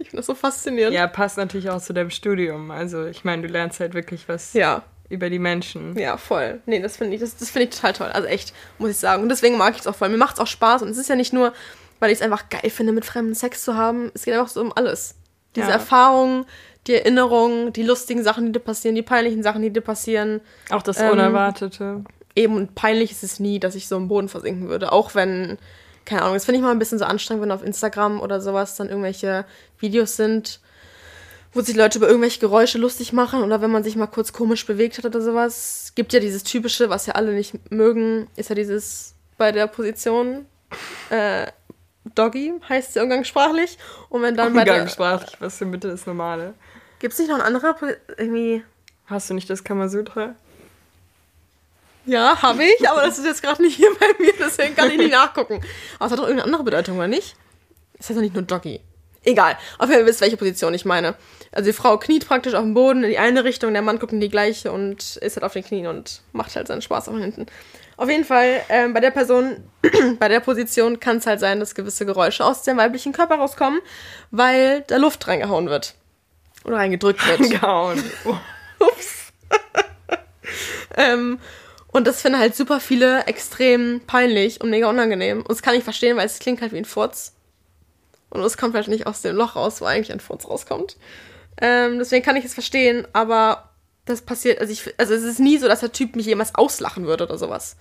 Ich 0.03 0.09
finde 0.11 0.17
das 0.19 0.25
so 0.27 0.35
faszinierend. 0.35 0.93
Ja, 0.93 1.07
passt 1.07 1.37
natürlich 1.37 1.69
auch 1.69 1.81
zu 1.81 1.93
deinem 1.93 2.09
Studium. 2.09 2.71
Also 2.71 3.05
ich 3.05 3.23
meine, 3.23 3.41
du 3.41 3.47
lernst 3.47 3.79
halt 3.79 3.93
wirklich 3.93 4.27
was 4.27 4.53
Ja, 4.53 4.83
über 5.09 5.29
die 5.29 5.39
Menschen. 5.39 5.97
ja, 5.97 6.17
voll. 6.17 6.61
Nee, 6.65 6.79
das 6.81 6.97
finde 6.97 7.15
ich, 7.15 7.21
das, 7.21 7.35
das 7.37 7.49
finde 7.49 7.67
ich 7.69 7.75
total 7.75 7.93
toll. 7.93 8.07
Also 8.13 8.27
echt, 8.27 8.53
muss 8.79 8.89
ich 8.91 8.97
sagen. 8.97 9.23
Und 9.23 9.29
deswegen 9.29 9.57
mag 9.57 9.73
ich 9.75 9.81
es 9.81 9.87
auch 9.87 9.95
voll. 9.95 10.09
Mir 10.09 10.17
macht 10.17 10.35
es 10.35 10.39
auch 10.41 10.47
Spaß. 10.47 10.81
Und 10.81 10.89
es 10.89 10.97
ist 10.97 11.09
ja 11.09 11.15
nicht 11.15 11.33
nur, 11.33 11.53
weil 11.99 12.11
ich 12.11 12.17
es 12.17 12.21
einfach 12.21 12.49
geil 12.49 12.69
finde, 12.69 12.91
mit 12.93 13.05
Fremden 13.05 13.33
Sex 13.35 13.63
zu 13.63 13.75
haben. 13.75 14.11
Es 14.13 14.25
geht 14.25 14.33
einfach 14.33 14.49
so 14.49 14.61
um 14.61 14.73
alles. 14.75 15.15
Diese 15.55 15.67
Ja. 15.67 15.73
Erfahrungen, 15.73 16.45
die 16.87 16.95
Erinnerungen, 16.95 17.71
die 17.71 17.83
lustigen 17.83 18.23
Sachen, 18.23 18.45
die 18.47 18.51
dir 18.51 18.59
passieren, 18.59 18.95
die 18.95 19.03
peinlichen 19.03 19.41
Sachen, 19.43 19.61
die 19.61 19.69
dir 19.71 19.81
passieren. 19.81 20.41
Auch 20.69 20.81
das 20.81 20.99
Ähm, 20.99 21.11
Unerwartete. 21.11 22.03
eben 22.35 22.55
und 22.55 22.75
peinlich 22.75 23.11
ist 23.11 23.23
es 23.23 23.39
nie, 23.39 23.59
dass 23.59 23.75
ich 23.75 23.87
so 23.87 23.95
im 23.95 24.07
Boden 24.09 24.27
versinken 24.29 24.67
würde. 24.67 24.91
Auch 24.91 25.15
wenn, 25.15 25.57
keine 26.05 26.21
Ahnung, 26.21 26.35
das 26.35 26.45
finde 26.45 26.57
ich 26.59 26.63
mal 26.63 26.71
ein 26.71 26.79
bisschen 26.79 26.99
so 26.99 27.05
anstrengend, 27.05 27.43
wenn 27.43 27.51
auf 27.51 27.63
Instagram 27.63 28.21
oder 28.21 28.41
sowas 28.41 28.75
dann 28.75 28.89
irgendwelche 28.89 29.45
Videos 29.79 30.15
sind, 30.15 30.59
wo 31.53 31.61
sich 31.61 31.75
Leute 31.75 31.97
über 31.97 32.07
irgendwelche 32.07 32.39
Geräusche 32.39 32.77
lustig 32.77 33.13
machen 33.13 33.43
oder 33.43 33.61
wenn 33.61 33.71
man 33.71 33.83
sich 33.83 33.95
mal 33.95 34.07
kurz 34.07 34.33
komisch 34.33 34.65
bewegt 34.65 34.97
hat 34.97 35.05
oder 35.05 35.21
sowas. 35.21 35.91
Gibt 35.95 36.13
ja 36.13 36.19
dieses 36.19 36.43
typische, 36.43 36.89
was 36.89 37.05
ja 37.05 37.15
alle 37.15 37.33
nicht 37.33 37.71
mögen, 37.71 38.27
ist 38.35 38.49
ja 38.49 38.55
dieses 38.55 39.13
bei 39.37 39.51
der 39.51 39.67
Position 39.67 40.45
äh, 41.09 41.47
Doggy 42.15 42.53
heißt 42.67 42.89
es 42.89 42.95
ja 42.95 43.03
umgangssprachlich. 43.03 43.77
Und 44.09 44.21
wenn 44.21 44.35
dann 44.35 44.53
bei 44.53 44.63
der. 44.63 44.73
Umgangssprachlich, 44.73 45.39
was 45.39 45.57
für 45.57 45.65
bitte 45.65 45.89
das 45.89 46.05
Normale. 46.05 46.53
Gibt 46.99 47.13
es 47.13 47.19
nicht 47.19 47.29
noch 47.29 47.39
ein 47.39 47.41
anderer 47.41 47.75
irgendwie. 48.17 48.63
Hast 49.05 49.29
du 49.29 49.33
nicht 49.33 49.49
das 49.49 49.63
Kamasutra? 49.63 50.35
Ja, 52.05 52.41
habe 52.41 52.63
ich, 52.63 52.89
aber 52.89 53.01
das 53.01 53.17
ist 53.17 53.25
jetzt 53.25 53.41
gerade 53.41 53.61
nicht 53.61 53.75
hier 53.75 53.89
bei 53.99 54.07
mir, 54.19 54.33
deswegen 54.39 54.75
kann 54.75 54.91
ich 54.91 54.97
nicht 54.97 55.11
nachgucken. 55.11 55.61
Aber 55.99 56.07
es 56.07 56.11
hat 56.11 56.19
doch 56.19 56.23
irgendeine 56.23 56.45
andere 56.45 56.63
Bedeutung, 56.63 56.97
oder 56.97 57.07
nicht? 57.07 57.35
Es 57.97 58.09
heißt 58.09 58.17
doch 58.17 58.21
nicht 58.21 58.33
nur 58.33 58.43
Doggy. 58.43 58.81
Egal, 59.25 59.57
auf 59.77 59.87
jeden 59.87 60.01
Fall 60.01 60.05
wisst, 60.05 60.19
welche 60.19 60.35
Position 60.35 60.73
ich 60.73 60.83
meine. 60.83 61.15
Also 61.53 61.69
die 61.69 61.73
Frau 61.73 61.97
kniet 61.97 62.27
praktisch 62.27 62.55
auf 62.55 62.63
dem 62.63 62.73
Boden 62.73 63.05
in 63.05 63.11
die 63.11 63.17
eine 63.17 63.45
Richtung, 63.45 63.71
der 63.71 63.81
Mann 63.81 63.99
guckt 63.99 64.11
in 64.11 64.19
die 64.19 64.29
gleiche 64.29 64.71
und 64.71 65.15
ist 65.17 65.37
halt 65.37 65.45
auf 65.45 65.53
den 65.53 65.63
Knien 65.63 65.87
und 65.87 66.21
macht 66.33 66.55
halt 66.57 66.67
seinen 66.67 66.81
Spaß 66.81 67.07
auch 67.07 67.17
hinten. 67.17 67.45
Auf 67.95 68.09
jeden 68.09 68.25
Fall, 68.25 68.61
ähm, 68.67 68.93
bei 68.93 68.99
der 68.99 69.11
Person, 69.11 69.63
bei 70.19 70.27
der 70.27 70.41
Position 70.41 70.99
kann 70.99 71.17
es 71.17 71.25
halt 71.25 71.39
sein, 71.39 71.61
dass 71.61 71.73
gewisse 71.73 72.05
Geräusche 72.05 72.43
aus 72.43 72.63
dem 72.63 72.75
weiblichen 72.75 73.13
Körper 73.13 73.35
rauskommen, 73.35 73.79
weil 74.31 74.81
da 74.87 74.97
Luft 74.97 75.25
reingehauen 75.27 75.69
wird. 75.69 75.93
Oder 76.65 76.77
reingedrückt 76.77 77.25
wird. 77.25 77.49
Gehauen. 77.49 78.03
Oh. 78.25 78.35
Ähm, 80.95 81.39
und 81.93 82.07
das 82.07 82.21
finden 82.21 82.39
halt 82.39 82.55
super 82.55 82.79
viele 82.79 83.25
extrem 83.27 84.01
peinlich 84.05 84.59
und 84.61 84.69
mega 84.69 84.89
unangenehm. 84.89 85.39
Und 85.39 85.51
das 85.51 85.61
kann 85.61 85.75
ich 85.75 85.83
verstehen, 85.83 86.17
weil 86.17 86.25
es 86.25 86.39
klingt 86.39 86.61
halt 86.61 86.73
wie 86.73 86.77
ein 86.77 86.85
Furz. 86.85 87.33
Und 88.29 88.41
es 88.41 88.57
kommt 88.57 88.73
halt 88.73 88.87
nicht 88.87 89.05
aus 89.05 89.21
dem 89.21 89.35
Loch 89.35 89.55
raus, 89.55 89.79
wo 89.79 89.85
eigentlich 89.85 90.11
ein 90.11 90.19
Furz 90.19 90.47
rauskommt. 90.47 90.97
Ähm, 91.61 91.99
deswegen 91.99 92.25
kann 92.25 92.35
ich 92.35 92.45
es 92.45 92.55
verstehen, 92.55 93.07
aber 93.13 93.69
das 94.05 94.23
passiert, 94.23 94.59
also 94.59 94.73
ich, 94.73 94.93
also 94.97 95.13
es 95.13 95.23
ist 95.23 95.39
nie 95.39 95.57
so, 95.59 95.67
dass 95.67 95.81
der 95.81 95.91
Typ 95.91 96.15
mich 96.15 96.25
jemals 96.25 96.55
auslachen 96.55 97.05
würde 97.05 97.25
oder 97.25 97.37
sowas. 97.37 97.77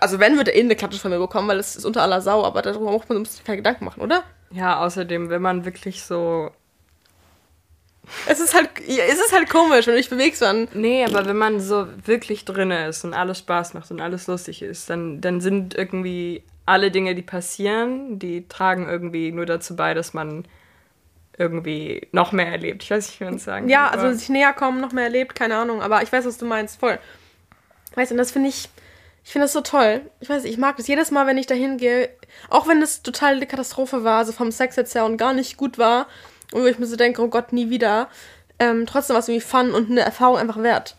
Also 0.00 0.18
wenn, 0.18 0.36
würde 0.36 0.50
er 0.50 0.58
eh 0.58 0.64
eine 0.64 0.76
Klatsche 0.76 0.98
von 0.98 1.12
mir 1.12 1.18
bekommen, 1.18 1.46
weil 1.46 1.58
es 1.58 1.76
ist 1.76 1.84
unter 1.84 2.02
aller 2.02 2.20
Sau, 2.20 2.44
aber 2.44 2.60
darüber 2.62 2.90
muss 2.90 3.08
man 3.08 3.24
sich 3.24 3.44
keine 3.44 3.58
Gedanken 3.58 3.84
machen, 3.84 4.02
oder? 4.02 4.24
Ja, 4.50 4.80
außerdem, 4.84 5.30
wenn 5.30 5.42
man 5.42 5.64
wirklich 5.64 6.02
so. 6.02 6.50
Es 8.26 8.40
ist 8.40 8.54
halt, 8.54 8.70
ja, 8.86 9.04
es 9.04 9.14
ist 9.14 9.32
halt 9.32 9.48
komisch, 9.48 9.86
wenn 9.86 9.94
du 9.94 10.00
dich 10.00 10.10
bewegst, 10.10 10.42
dann 10.42 10.68
Nee, 10.74 11.04
aber 11.04 11.26
wenn 11.26 11.36
man 11.36 11.60
so 11.60 11.86
wirklich 12.04 12.44
drin 12.44 12.70
ist 12.70 13.04
und 13.04 13.14
alles 13.14 13.38
Spaß 13.38 13.74
macht 13.74 13.90
und 13.90 14.00
alles 14.00 14.26
lustig 14.26 14.62
ist, 14.62 14.90
dann, 14.90 15.20
dann 15.20 15.40
sind 15.40 15.74
irgendwie 15.74 16.42
alle 16.66 16.90
Dinge, 16.90 17.14
die 17.14 17.22
passieren, 17.22 18.18
die 18.18 18.48
tragen 18.48 18.88
irgendwie 18.88 19.32
nur 19.32 19.46
dazu 19.46 19.76
bei, 19.76 19.94
dass 19.94 20.14
man 20.14 20.44
irgendwie 21.36 22.08
noch 22.12 22.32
mehr 22.32 22.46
erlebt. 22.46 22.82
Ich 22.82 22.90
weiß 22.90 23.06
nicht, 23.08 23.20
wie 23.20 23.24
man 23.24 23.34
es 23.34 23.44
sagen 23.44 23.68
Ja, 23.68 23.88
kann, 23.88 24.00
also 24.00 24.18
sich 24.18 24.28
näher 24.28 24.52
kommen, 24.52 24.80
noch 24.80 24.92
mehr 24.92 25.04
erlebt, 25.04 25.34
keine 25.34 25.56
Ahnung. 25.56 25.82
Aber 25.82 26.02
ich 26.02 26.12
weiß, 26.12 26.24
was 26.24 26.38
du 26.38 26.46
meinst, 26.46 26.78
voll. 26.78 26.98
Weißt 27.94 28.10
du, 28.10 28.14
und 28.14 28.18
das 28.18 28.30
finde 28.30 28.48
ich, 28.48 28.68
ich 29.24 29.32
finde 29.32 29.44
das 29.44 29.52
so 29.52 29.60
toll. 29.60 30.02
Ich 30.20 30.28
weiß 30.28 30.44
ich 30.44 30.58
mag 30.58 30.76
das 30.76 30.86
jedes 30.86 31.10
Mal, 31.10 31.26
wenn 31.26 31.38
ich 31.38 31.46
da 31.46 31.54
hingehe, 31.54 32.10
auch 32.50 32.68
wenn 32.68 32.80
es 32.82 33.02
total 33.02 33.40
die 33.40 33.46
Katastrophe 33.46 34.04
war, 34.04 34.18
also 34.18 34.32
vom 34.32 34.50
Sex 34.52 34.76
jetzt 34.76 34.94
her 34.94 35.04
und 35.04 35.16
gar 35.16 35.32
nicht 35.32 35.56
gut 35.56 35.78
war, 35.78 36.06
und 36.54 36.62
wo 36.62 36.66
ich 36.66 36.78
mir 36.78 36.86
so 36.86 36.96
denke, 36.96 37.20
oh 37.20 37.28
Gott, 37.28 37.52
nie 37.52 37.68
wieder, 37.68 38.08
ähm, 38.60 38.86
trotzdem 38.86 39.16
was 39.16 39.28
irgendwie 39.28 39.44
fun 39.44 39.72
und 39.72 39.90
eine 39.90 40.00
Erfahrung 40.00 40.38
einfach 40.38 40.62
wert. 40.62 40.96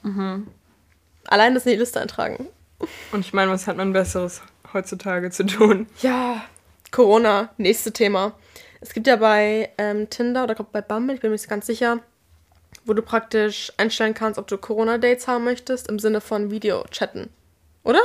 Allein 1.27 1.53
das 1.53 1.65
in 1.65 1.71
die 1.71 1.77
Liste 1.77 2.01
eintragen. 2.01 2.47
Und 3.13 3.21
ich 3.21 3.33
meine, 3.33 3.49
was 3.49 3.65
hat 3.65 3.77
man 3.77 3.93
Besseres 3.93 4.41
heutzutage 4.73 5.31
zu 5.31 5.45
tun? 5.45 5.87
Ja, 6.01 6.43
Corona, 6.91 7.49
nächste 7.57 7.93
Thema. 7.93 8.33
Es 8.81 8.93
gibt 8.93 9.07
ja 9.07 9.15
bei 9.15 9.69
ähm, 9.77 10.09
Tinder 10.09 10.43
oder 10.43 10.55
bei 10.55 10.81
Bumble, 10.81 11.15
ich 11.15 11.21
bin 11.21 11.31
mir 11.31 11.35
nicht 11.35 11.49
ganz 11.49 11.65
sicher, 11.65 11.99
wo 12.83 12.93
du 12.93 13.01
praktisch 13.01 13.71
einstellen 13.77 14.13
kannst, 14.13 14.37
ob 14.37 14.47
du 14.47 14.57
Corona-Dates 14.57 15.27
haben 15.27 15.45
möchtest, 15.45 15.87
im 15.87 15.99
Sinne 15.99 16.19
von 16.19 16.51
Video-Chatten. 16.51 17.29
Oder? 17.83 18.01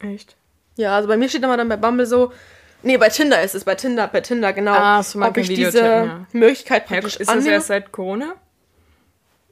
Echt? 0.00 0.36
Ja, 0.76 0.94
also 0.94 1.08
bei 1.08 1.16
mir 1.16 1.28
steht 1.28 1.42
immer 1.42 1.56
dann 1.56 1.68
bei 1.68 1.76
Bumble 1.76 2.06
so, 2.06 2.32
nee, 2.86 2.96
bei 2.96 3.08
Tinder 3.10 3.42
ist 3.42 3.54
es, 3.54 3.64
bei 3.64 3.74
Tinder, 3.74 4.08
bei 4.08 4.20
Tinder, 4.20 4.52
genau. 4.52 4.72
Ah, 4.72 5.02
so 5.02 5.20
ob 5.20 5.36
ich 5.36 5.48
diese 5.48 5.78
ja. 5.84 6.26
Möglichkeit 6.32 6.84
Ja, 6.84 6.88
praktisch 7.00 7.16
ist 7.16 7.28
das 7.30 7.44
erst 7.44 7.66
seit 7.66 7.92
Corona? 7.92 8.34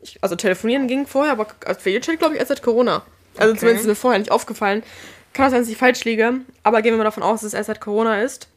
Ich- 0.00 0.18
Also 0.22 0.36
telefonieren 0.36 0.86
ging 0.88 1.06
vorher, 1.06 1.32
aber 1.32 1.46
als 1.66 1.84
Videochat 1.84 2.18
glaube 2.18 2.34
ich 2.34 2.40
erst 2.40 2.48
seit 2.50 2.62
Corona. 2.62 3.02
Also 3.36 3.50
Okay. 3.50 3.60
zumindest 3.60 3.84
ist 3.84 3.88
mir 3.88 3.94
vorher 3.94 4.18
nicht 4.18 4.30
aufgefallen. 4.30 4.82
Kann 5.32 5.46
auch 5.46 5.50
sein, 5.50 5.60
dass 5.60 5.68
ich 5.68 5.76
falsch 5.76 6.04
liege, 6.04 6.34
aber 6.62 6.82
gehen 6.82 6.92
wir 6.92 6.98
mal 6.98 7.04
davon 7.04 7.22
aus, 7.22 7.40
dass 7.40 7.48
es 7.48 7.54
erst 7.54 7.66
seit 7.66 7.80
Corona 7.80 8.22
ist. 8.22 8.48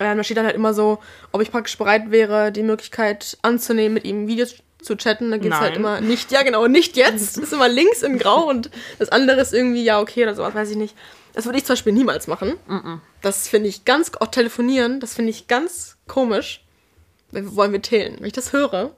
Ähm, 0.00 0.16
da 0.16 0.24
steht 0.24 0.36
dann 0.36 0.46
halt 0.46 0.56
immer 0.56 0.74
so, 0.74 0.98
ob 1.30 1.40
ich 1.40 1.52
praktisch 1.52 1.78
bereit 1.78 2.10
wäre, 2.10 2.50
die 2.50 2.64
Möglichkeit 2.64 3.38
anzunehmen, 3.42 3.94
mit 3.94 4.04
ihm 4.04 4.26
Videos 4.26 4.56
zu 4.82 4.96
chatten. 4.96 5.30
Da 5.30 5.36
geht 5.38 5.52
es 5.52 5.58
halt 5.60 5.76
immer 5.76 6.00
nicht, 6.00 6.32
ja 6.32 6.42
genau, 6.42 6.66
nicht 6.66 6.96
jetzt. 6.96 7.38
ist 7.38 7.52
immer 7.52 7.68
links 7.68 8.02
in 8.02 8.18
grau 8.18 8.48
und 8.48 8.70
das 8.98 9.08
andere 9.10 9.40
ist 9.40 9.54
irgendwie, 9.54 9.84
ja 9.84 10.00
okay 10.00 10.24
oder 10.24 10.34
sowas, 10.34 10.54
weiß 10.54 10.70
ich 10.70 10.76
nicht. 10.76 10.96
Das 11.34 11.44
würde 11.46 11.58
ich 11.58 11.64
zum 11.64 11.74
Beispiel 11.74 11.92
niemals 11.92 12.26
machen. 12.26 12.54
Das 13.20 13.48
finde 13.48 13.68
ich 13.68 13.84
ganz, 13.84 14.12
auch 14.20 14.28
telefonieren, 14.28 15.00
das 15.00 15.14
finde 15.14 15.30
ich 15.30 15.48
ganz 15.48 15.96
komisch. 16.06 16.64
Wir 17.30 17.54
wollen 17.56 17.72
wir 17.72 17.82
teilen. 17.82 18.16
Wenn 18.20 18.26
ich 18.26 18.32
das 18.32 18.52
höre, 18.52 18.92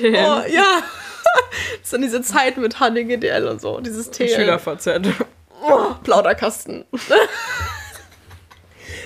Den 0.00 0.14
Oh, 0.14 0.42
ja. 0.48 0.82
Das 1.80 1.90
dann 1.90 2.02
diese 2.02 2.22
Zeit 2.22 2.56
mit 2.56 2.76
HDGDL 2.78 3.46
und 3.48 3.60
so, 3.60 3.80
dieses 3.80 4.10
T. 4.10 4.28
SchülerVZ. 4.28 4.88
Oh, 5.62 5.94
Plauderkasten. 6.02 6.84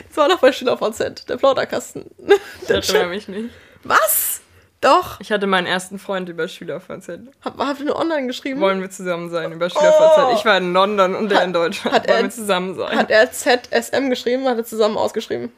Das 0.08 0.16
war 0.16 0.28
doch 0.30 0.38
bei 0.38 0.50
SchülerVZ, 0.50 1.28
der 1.28 1.36
Plauderkasten. 1.36 2.06
Der 2.68 2.76
Das 2.78 2.88
erinnere 2.88 3.10
mich 3.10 3.28
nicht. 3.28 3.50
Was? 3.84 4.35
Doch. 4.86 5.18
Ich 5.20 5.32
hatte 5.32 5.46
meinen 5.46 5.66
ersten 5.66 5.98
Freund 5.98 6.28
über 6.28 6.46
SchülerVZ. 6.46 7.08
Hab, 7.44 7.58
habt 7.58 7.80
ihr 7.80 7.86
nur 7.86 7.96
online 7.96 8.26
geschrieben? 8.28 8.60
Wollen 8.60 8.80
wir 8.80 8.88
zusammen 8.90 9.30
sein 9.30 9.50
über 9.52 9.68
SchülerVZ? 9.68 10.18
Oh. 10.28 10.34
Ich 10.34 10.44
war 10.44 10.58
in 10.58 10.72
London 10.72 11.14
und 11.16 11.28
der 11.30 11.42
in 11.42 11.52
Deutschland. 11.52 11.94
hat 11.96 12.06
Wollen 12.08 12.18
er- 12.18 12.22
wir 12.24 12.30
zusammen 12.30 12.74
sein? 12.76 12.96
Hat 12.96 13.10
er 13.10 13.30
ZSM 13.32 14.10
geschrieben, 14.10 14.46
hat 14.46 14.58
er 14.58 14.64
zusammen 14.64 14.96
ausgeschrieben. 14.96 15.50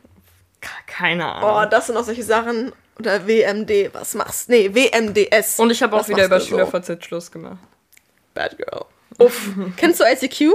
Keine 0.86 1.24
Oh, 1.24 1.46
Ahnung. 1.46 1.70
das 1.70 1.86
sind 1.88 1.96
auch 1.96 2.04
solche 2.04 2.22
Sachen. 2.24 2.72
Oder 2.98 3.26
WMD, 3.28 3.90
was 3.92 4.14
machst 4.14 4.48
Nee, 4.48 4.74
WMDS. 4.74 5.60
und 5.60 5.70
ich 5.70 5.82
habe 5.82 5.96
auch 5.96 6.08
wieder 6.08 6.24
über 6.24 6.38
du 6.38 6.42
so? 6.44 6.48
SchülerVZ 6.48 7.04
Schluss 7.04 7.30
gemacht. 7.30 7.58
Bad 8.34 8.56
Girl. 8.56 8.86
Uff. 9.18 9.50
Kennst 9.76 10.00
du 10.00 10.04
ICQ? 10.04 10.54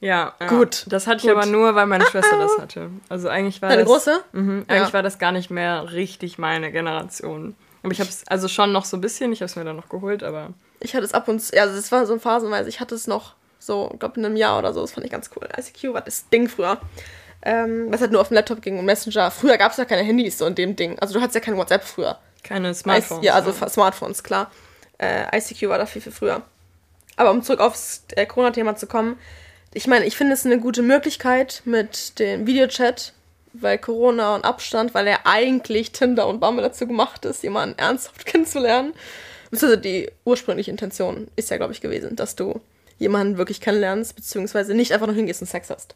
Ja, 0.00 0.34
ja. 0.40 0.46
Gut, 0.48 0.84
Das 0.88 1.06
hatte 1.06 1.18
ich 1.18 1.22
gut. 1.22 1.32
aber 1.32 1.46
nur, 1.46 1.74
weil 1.74 1.86
meine 1.86 2.04
Schwester 2.06 2.38
das 2.38 2.58
hatte. 2.60 2.90
Also 3.08 3.28
eigentlich 3.28 3.62
war 3.62 3.68
Deine 3.68 3.82
das. 3.84 3.90
große? 3.90 4.20
Mhm, 4.32 4.64
eigentlich 4.68 4.88
Ja. 4.88 4.92
war 4.94 5.02
das 5.02 5.18
gar 5.18 5.32
nicht 5.32 5.50
mehr 5.50 5.92
richtig 5.92 6.38
meine 6.38 6.72
Generation. 6.72 7.54
Aber 7.86 7.92
ich 7.92 8.00
habe 8.00 8.10
es 8.10 8.26
also 8.28 8.48
schon 8.48 8.72
noch 8.72 8.84
so 8.84 8.96
ein 8.96 9.00
bisschen. 9.00 9.32
Ich 9.32 9.40
habe 9.40 9.46
es 9.46 9.56
mir 9.56 9.64
dann 9.64 9.76
noch 9.76 9.88
geholt, 9.88 10.22
aber 10.22 10.52
Ich 10.80 10.94
hatte 10.94 11.04
es 11.04 11.14
ab 11.14 11.28
und 11.28 11.40
zu, 11.40 11.54
ja, 11.56 11.62
also 11.62 11.76
es 11.78 11.90
war 11.92 12.04
so 12.06 12.18
phasenweise, 12.18 12.68
ich 12.68 12.80
hatte 12.80 12.94
es 12.94 13.06
noch 13.06 13.34
so, 13.58 13.90
ich 13.92 13.98
glaube 13.98 14.18
in 14.20 14.24
einem 14.26 14.36
Jahr 14.36 14.58
oder 14.58 14.72
so, 14.72 14.80
das 14.80 14.92
fand 14.92 15.06
ich 15.06 15.12
ganz 15.12 15.30
cool. 15.36 15.48
ICQ 15.58 15.94
war 15.94 16.02
das 16.02 16.28
Ding 16.28 16.48
früher. 16.48 16.78
Ähm, 17.42 17.86
was 17.90 18.00
halt 18.00 18.10
nur 18.12 18.20
auf 18.20 18.28
dem 18.28 18.34
Laptop 18.34 18.60
ging 18.60 18.78
und 18.78 18.84
Messenger. 18.86 19.30
Früher 19.30 19.56
gab 19.56 19.70
es 19.72 19.78
ja 19.78 19.84
keine 19.84 20.02
Handys 20.02 20.38
so 20.38 20.46
in 20.46 20.54
dem 20.56 20.74
Ding. 20.74 20.98
Also 20.98 21.14
du 21.14 21.20
hattest 21.20 21.36
ja 21.36 21.40
kein 21.40 21.56
WhatsApp 21.56 21.84
früher. 21.84 22.18
keine 22.42 22.74
Smartphones. 22.74 23.24
Ja, 23.24 23.34
also 23.34 23.48
ne? 23.50 23.54
Fa- 23.54 23.68
Smartphones, 23.68 24.22
klar. 24.24 24.50
Äh, 24.98 25.36
ICQ 25.38 25.68
war 25.68 25.78
da 25.78 25.86
viel, 25.86 26.02
viel 26.02 26.12
früher. 26.12 26.42
Aber 27.16 27.30
um 27.30 27.42
zurück 27.42 27.60
aufs 27.60 28.02
äh, 28.16 28.26
Corona-Thema 28.26 28.74
zu 28.76 28.86
kommen, 28.86 29.16
ich 29.74 29.86
meine, 29.86 30.06
ich 30.06 30.16
finde 30.16 30.32
es 30.34 30.44
eine 30.44 30.58
gute 30.58 30.82
Möglichkeit 30.82 31.62
mit 31.64 32.18
dem 32.18 32.46
Videochat, 32.46 33.12
weil 33.60 33.78
Corona 33.78 34.34
und 34.34 34.44
Abstand, 34.44 34.94
weil 34.94 35.06
er 35.06 35.26
eigentlich 35.26 35.92
Tinder 35.92 36.26
und 36.26 36.40
Bumble 36.40 36.62
dazu 36.62 36.86
gemacht 36.86 37.24
ist, 37.24 37.42
jemanden 37.42 37.78
ernsthaft 37.78 38.26
kennenzulernen. 38.26 38.92
Beziehungsweise 39.50 39.80
die 39.80 40.10
ursprüngliche 40.24 40.70
Intention 40.70 41.28
ist 41.36 41.50
ja, 41.50 41.56
glaube 41.56 41.72
ich, 41.72 41.80
gewesen, 41.80 42.16
dass 42.16 42.36
du 42.36 42.60
jemanden 42.98 43.38
wirklich 43.38 43.60
kennenlernst, 43.60 44.16
beziehungsweise 44.16 44.74
nicht 44.74 44.92
einfach 44.92 45.06
nur 45.06 45.14
hingehst 45.14 45.40
und 45.40 45.46
Sex 45.46 45.70
hast. 45.70 45.94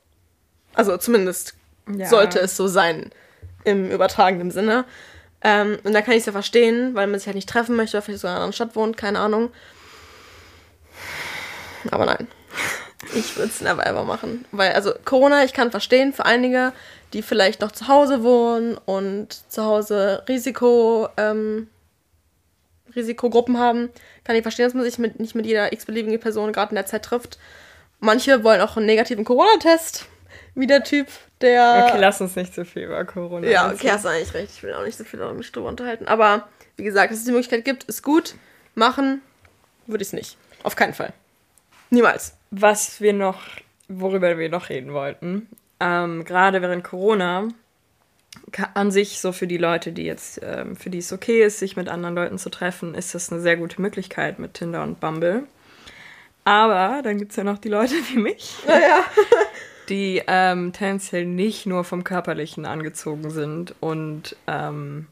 Also 0.74 0.96
zumindest 0.96 1.54
ja. 1.96 2.06
sollte 2.06 2.38
es 2.38 2.56
so 2.56 2.68
sein, 2.68 3.10
im 3.64 3.90
übertragenen 3.90 4.50
Sinne. 4.50 4.84
Ähm, 5.42 5.78
und 5.84 5.92
da 5.92 6.02
kann 6.02 6.14
ich 6.14 6.20
es 6.20 6.26
ja 6.26 6.32
verstehen, 6.32 6.94
weil 6.94 7.06
man 7.06 7.18
sich 7.18 7.26
halt 7.26 7.34
nicht 7.34 7.48
treffen 7.48 7.76
möchte 7.76 7.96
oder 7.96 8.02
vielleicht 8.02 8.20
sogar 8.20 8.32
in 8.32 8.36
einer 8.36 8.44
anderen 8.44 8.54
Stadt 8.54 8.76
wohnt, 8.76 8.96
keine 8.96 9.18
Ahnung. 9.18 9.50
Aber 11.90 12.04
nein. 12.04 12.28
Ich 13.14 13.36
würde 13.36 13.48
es 13.48 13.62
never 13.62 13.86
ever 13.86 14.04
machen. 14.04 14.44
Weil, 14.52 14.72
also 14.72 14.92
Corona, 15.04 15.44
ich 15.44 15.54
kann 15.54 15.70
verstehen 15.70 16.12
für 16.12 16.26
einige, 16.26 16.72
die 17.12 17.22
vielleicht 17.22 17.60
noch 17.60 17.72
zu 17.72 17.88
Hause 17.88 18.22
wohnen 18.22 18.78
und 18.78 19.32
zu 19.50 19.64
Hause 19.64 20.22
Risiko, 20.28 21.08
ähm, 21.16 21.68
Risikogruppen 22.94 23.58
haben, 23.58 23.90
kann 24.24 24.36
ich 24.36 24.42
verstehen, 24.42 24.66
dass 24.66 24.74
man 24.74 24.84
sich 24.84 24.98
mit, 24.98 25.20
nicht 25.20 25.34
mit 25.34 25.46
jeder 25.46 25.72
x-beliebigen 25.72 26.20
Person 26.20 26.52
gerade 26.52 26.70
in 26.70 26.76
der 26.76 26.86
Zeit 26.86 27.04
trifft. 27.04 27.38
Manche 28.00 28.42
wollen 28.44 28.60
auch 28.60 28.76
einen 28.76 28.86
negativen 28.86 29.24
Corona-Test, 29.24 30.06
wie 30.54 30.66
der 30.66 30.82
Typ, 30.82 31.08
der. 31.40 31.86
Okay, 31.88 32.00
lass 32.00 32.20
uns 32.20 32.36
nicht 32.36 32.54
zu 32.54 32.64
viel 32.64 32.84
über 32.84 33.04
Corona. 33.04 33.46
Ja, 33.46 33.70
okay, 33.70 33.90
hast 33.90 34.04
du 34.04 34.08
eigentlich 34.08 34.34
recht. 34.34 34.52
Ich 34.56 34.62
will 34.62 34.72
auch 34.72 34.84
nicht 34.84 34.96
so 34.96 35.04
viel 35.04 35.20
mich 35.34 35.52
drüber 35.52 35.68
unterhalten. 35.68 36.06
Aber 36.06 36.48
wie 36.76 36.84
gesagt, 36.84 37.12
dass 37.12 37.18
es 37.18 37.24
die 37.24 37.32
Möglichkeit 37.32 37.64
gibt, 37.64 37.84
ist 37.84 38.02
gut. 38.02 38.34
Machen 38.74 39.20
würde 39.86 40.02
ich 40.02 40.08
es 40.08 40.12
nicht. 40.12 40.36
Auf 40.62 40.76
keinen 40.76 40.94
Fall. 40.94 41.12
Niemals. 41.90 42.34
Was 42.50 43.00
wir 43.00 43.12
noch, 43.12 43.42
worüber 43.88 44.38
wir 44.38 44.48
noch 44.48 44.68
reden 44.68 44.92
wollten, 44.92 45.48
ähm, 45.80 46.24
gerade 46.24 46.62
während 46.62 46.84
Corona, 46.84 47.48
an 48.74 48.90
sich 48.90 49.20
so 49.20 49.32
für 49.32 49.46
die 49.46 49.58
Leute, 49.58 49.92
die 49.92 50.04
jetzt, 50.04 50.40
ähm, 50.42 50.76
für 50.76 50.90
die 50.90 50.98
es 50.98 51.12
okay 51.12 51.42
ist, 51.42 51.58
sich 51.58 51.76
mit 51.76 51.88
anderen 51.88 52.14
Leuten 52.14 52.38
zu 52.38 52.50
treffen, 52.50 52.94
ist 52.94 53.14
das 53.14 53.32
eine 53.32 53.40
sehr 53.40 53.56
gute 53.56 53.80
Möglichkeit 53.80 54.38
mit 54.38 54.54
Tinder 54.54 54.82
und 54.82 55.00
Bumble. 55.00 55.44
Aber 56.44 57.02
dann 57.02 57.18
gibt 57.18 57.32
es 57.32 57.36
ja 57.36 57.44
noch 57.44 57.58
die 57.58 57.68
Leute 57.68 57.94
wie 58.10 58.18
mich, 58.18 58.56
ja. 58.66 59.04
die 59.88 60.22
ähm, 60.26 60.72
tendenziell 60.72 61.26
nicht 61.26 61.66
nur 61.66 61.84
vom 61.84 62.04
Körperlichen 62.04 62.64
angezogen 62.64 63.30
sind 63.30 63.74
und 63.80 64.36
ähm, 64.46 65.06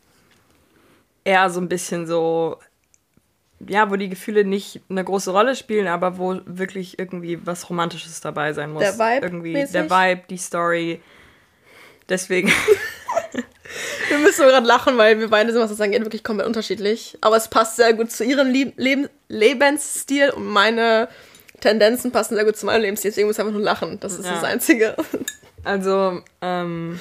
eher 1.24 1.50
so 1.50 1.60
ein 1.60 1.68
bisschen 1.68 2.06
so 2.06 2.58
ja, 3.66 3.90
wo 3.90 3.96
die 3.96 4.08
Gefühle 4.08 4.44
nicht 4.44 4.80
eine 4.88 5.02
große 5.02 5.30
Rolle 5.30 5.56
spielen, 5.56 5.88
aber 5.88 6.18
wo 6.18 6.40
wirklich 6.46 6.98
irgendwie 6.98 7.44
was 7.44 7.68
Romantisches 7.68 8.20
dabei 8.20 8.52
sein 8.52 8.72
muss. 8.72 8.82
Der 8.82 8.98
Vibe. 8.98 9.26
Irgendwie 9.26 9.52
mäßig? 9.52 9.72
der 9.72 9.90
Vibe, 9.90 10.22
die 10.30 10.36
Story. 10.36 11.00
Deswegen. 12.08 12.48
wir 14.08 14.18
müssen 14.18 14.46
gerade 14.46 14.66
lachen, 14.66 14.96
weil 14.96 15.18
wir 15.18 15.28
beide 15.28 15.52
sind, 15.52 15.60
was 15.60 15.70
das 15.70 15.80
angeht, 15.80 16.02
wirklich 16.02 16.24
komplett 16.24 16.46
unterschiedlich. 16.46 17.18
Aber 17.20 17.36
es 17.36 17.48
passt 17.48 17.76
sehr 17.76 17.92
gut 17.94 18.12
zu 18.12 18.24
ihrem 18.24 18.48
Lieb 18.48 18.74
Leb 18.76 19.10
Lebensstil 19.28 20.30
und 20.30 20.46
meine 20.46 21.08
Tendenzen 21.60 22.12
passen 22.12 22.36
sehr 22.36 22.44
gut 22.44 22.56
zu 22.56 22.66
meinem 22.66 22.82
Lebensstil. 22.82 23.10
Deswegen 23.10 23.26
muss 23.26 23.36
ich 23.36 23.40
einfach 23.40 23.52
nur 23.52 23.62
lachen. 23.62 23.98
Das 24.00 24.18
ist 24.18 24.24
ja. 24.24 24.34
das 24.34 24.44
Einzige. 24.44 24.96
Also, 25.64 26.22
ähm. 26.40 27.00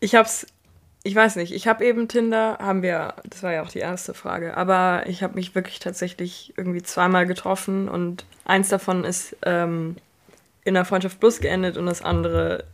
Ich 0.00 0.14
hab's 0.14 0.46
ich 1.06 1.14
weiß 1.14 1.36
nicht, 1.36 1.52
ich 1.52 1.68
habe 1.68 1.84
eben 1.84 2.08
Tinder, 2.08 2.58
haben 2.60 2.82
wir, 2.82 3.14
das 3.24 3.44
war 3.44 3.52
ja 3.52 3.62
auch 3.62 3.68
die 3.68 3.78
erste 3.78 4.12
Frage, 4.12 4.56
aber 4.56 5.04
ich 5.06 5.22
habe 5.22 5.36
mich 5.36 5.54
wirklich 5.54 5.78
tatsächlich 5.78 6.52
irgendwie 6.56 6.82
zweimal 6.82 7.26
getroffen 7.26 7.88
und 7.88 8.24
eins 8.44 8.70
davon 8.70 9.04
ist 9.04 9.36
ähm, 9.44 9.96
in 10.64 10.74
der 10.74 10.84
Freundschaft 10.84 11.20
Plus 11.20 11.38
geendet 11.38 11.76
und 11.76 11.86
das 11.86 12.02
andere 12.02 12.64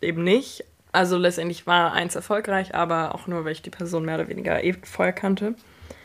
eben 0.00 0.24
nicht. 0.24 0.64
Also 0.92 1.18
letztendlich 1.18 1.66
war 1.66 1.92
eins 1.92 2.14
erfolgreich, 2.14 2.74
aber 2.74 3.14
auch 3.14 3.26
nur, 3.26 3.44
weil 3.44 3.52
ich 3.52 3.60
die 3.60 3.70
Person 3.70 4.06
mehr 4.06 4.14
oder 4.14 4.28
weniger 4.28 4.64
eh 4.64 4.74
vorher 4.82 5.12
kannte. 5.12 5.54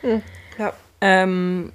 Mhm. 0.02 0.22
Ja. 0.58 0.74
Ähm, 1.00 1.72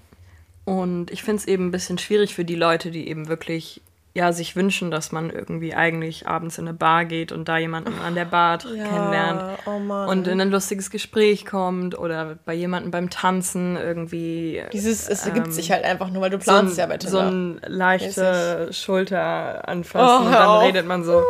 und 0.65 1.09
ich 1.09 1.23
finde 1.23 1.39
es 1.39 1.47
eben 1.47 1.67
ein 1.67 1.71
bisschen 1.71 1.97
schwierig 1.97 2.35
für 2.35 2.45
die 2.45 2.55
Leute, 2.55 2.91
die 2.91 3.09
eben 3.09 3.27
wirklich 3.27 3.81
ja, 4.15 4.31
sich 4.31 4.55
wünschen, 4.55 4.91
dass 4.91 5.11
man 5.11 5.29
irgendwie 5.29 5.75
eigentlich 5.75 6.25
abends 6.25 6.57
in 6.57 6.65
eine 6.65 6.73
Bar 6.73 7.03
geht 7.03 7.33
und 7.33 7.49
da 7.49 7.57
jemanden 7.57 7.99
an 7.99 8.15
der 8.15 8.23
Bar 8.23 8.59
ja, 8.73 8.87
kennenlernt 8.87 9.59
oh 9.65 10.09
und 10.09 10.29
in 10.29 10.39
ein 10.39 10.51
lustiges 10.51 10.89
Gespräch 10.89 11.45
kommt 11.45 11.99
oder 11.99 12.37
bei 12.45 12.53
jemandem 12.53 12.91
beim 12.91 13.09
Tanzen 13.09 13.75
irgendwie. 13.75 14.63
Dieses, 14.71 15.09
es 15.09 15.25
ergibt 15.25 15.47
ähm, 15.47 15.51
sich 15.51 15.69
halt 15.69 15.83
einfach 15.83 16.09
nur, 16.09 16.21
weil 16.21 16.29
du 16.29 16.37
planst 16.37 16.75
so 16.75 16.81
ein, 16.81 16.87
ja 16.87 16.93
bei 16.93 16.97
Tinder. 16.97 17.11
So 17.11 17.19
ein 17.19 17.61
leichte 17.67 18.69
Schulter 18.71 19.67
anfassen 19.67 20.23
oh, 20.23 20.27
und 20.27 20.31
dann 20.31 20.59
redet 20.59 20.87
man 20.87 21.03
so. 21.03 21.21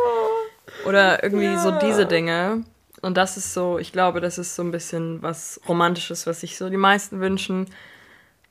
Oder 0.86 1.24
irgendwie 1.24 1.46
ja. 1.46 1.58
so 1.58 1.72
diese 1.72 2.06
Dinge. 2.06 2.62
Und 3.02 3.16
das 3.16 3.36
ist 3.36 3.52
so, 3.52 3.78
ich 3.80 3.90
glaube, 3.90 4.20
das 4.20 4.38
ist 4.38 4.54
so 4.54 4.62
ein 4.62 4.70
bisschen 4.70 5.22
was 5.24 5.60
Romantisches, 5.68 6.28
was 6.28 6.40
sich 6.40 6.56
so 6.56 6.70
die 6.70 6.76
meisten 6.76 7.18
wünschen. 7.18 7.66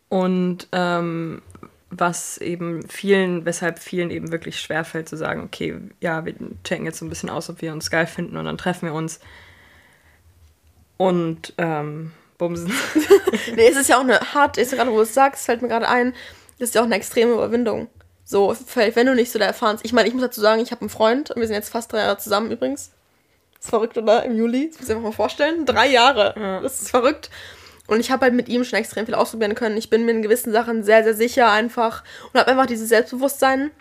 Und 0.09 0.67
ähm, 0.73 1.41
was 1.99 2.37
eben 2.37 2.87
vielen, 2.87 3.45
weshalb 3.45 3.79
vielen 3.79 4.11
eben 4.11 4.31
wirklich 4.31 4.59
schwerfällt 4.59 5.09
zu 5.09 5.17
sagen, 5.17 5.43
okay, 5.43 5.79
ja, 5.99 6.25
wir 6.25 6.33
checken 6.63 6.85
jetzt 6.85 6.99
so 6.99 7.05
ein 7.05 7.09
bisschen 7.09 7.29
aus, 7.29 7.49
ob 7.49 7.61
wir 7.61 7.73
uns 7.73 7.89
geil 7.89 8.07
finden 8.07 8.37
und 8.37 8.45
dann 8.45 8.57
treffen 8.57 8.87
wir 8.87 8.93
uns 8.93 9.19
und 10.97 11.53
ähm, 11.57 12.11
bumsen. 12.37 12.71
nee, 13.55 13.67
es 13.67 13.77
ist 13.77 13.89
ja 13.89 13.97
auch 13.97 14.03
eine 14.03 14.19
hart, 14.33 14.57
ist 14.57 14.73
gerade, 14.73 14.91
wo 14.91 14.95
du 14.95 15.01
es 15.01 15.13
sagst, 15.13 15.45
fällt 15.45 15.61
mir 15.61 15.67
gerade 15.67 15.87
ein, 15.87 16.13
das 16.59 16.69
ist 16.69 16.75
ja 16.75 16.81
auch 16.81 16.85
eine 16.85 16.95
extreme 16.95 17.33
Überwindung. 17.33 17.87
So, 18.23 18.55
wenn 18.73 19.05
du 19.05 19.13
nicht 19.13 19.31
so 19.31 19.37
da 19.37 19.45
erfahrenst. 19.45 19.85
Ich 19.85 19.93
meine, 19.93 20.07
ich 20.07 20.13
muss 20.13 20.23
dazu 20.23 20.41
sagen, 20.41 20.61
ich 20.61 20.71
habe 20.71 20.81
einen 20.81 20.89
Freund 20.89 21.29
und 21.29 21.39
wir 21.39 21.47
sind 21.47 21.55
jetzt 21.55 21.69
fast 21.69 21.93
drei 21.93 21.99
Jahre 21.99 22.17
zusammen 22.17 22.49
übrigens. 22.49 22.91
Das 23.53 23.65
ist 23.65 23.69
verrückt, 23.69 23.97
oder? 23.99 24.23
Im 24.23 24.35
Juli. 24.35 24.69
Das 24.69 24.79
muss 24.79 24.89
ich 24.89 24.95
einfach 24.95 25.09
mal 25.09 25.15
vorstellen. 25.15 25.65
Drei 25.65 25.87
Jahre. 25.87 26.33
Ja. 26.35 26.59
Das 26.61 26.81
ist 26.81 26.89
verrückt. 26.89 27.29
Und 27.87 27.99
ich 27.99 28.11
habe 28.11 28.25
halt 28.25 28.33
mit 28.33 28.49
ihm 28.49 28.63
schon 28.63 28.79
extrem 28.79 29.05
viel 29.05 29.15
ausprobieren 29.15 29.55
können. 29.55 29.77
Ich 29.77 29.89
bin 29.89 30.05
mir 30.05 30.11
in 30.11 30.21
gewissen 30.21 30.51
Sachen 30.51 30.83
sehr, 30.83 31.03
sehr 31.03 31.13
sicher 31.13 31.51
einfach 31.51 32.03
und 32.31 32.39
habe 32.39 32.49
einfach 32.49 32.65
dieses 32.65 32.89
Selbstbewusstsein, 32.89 33.71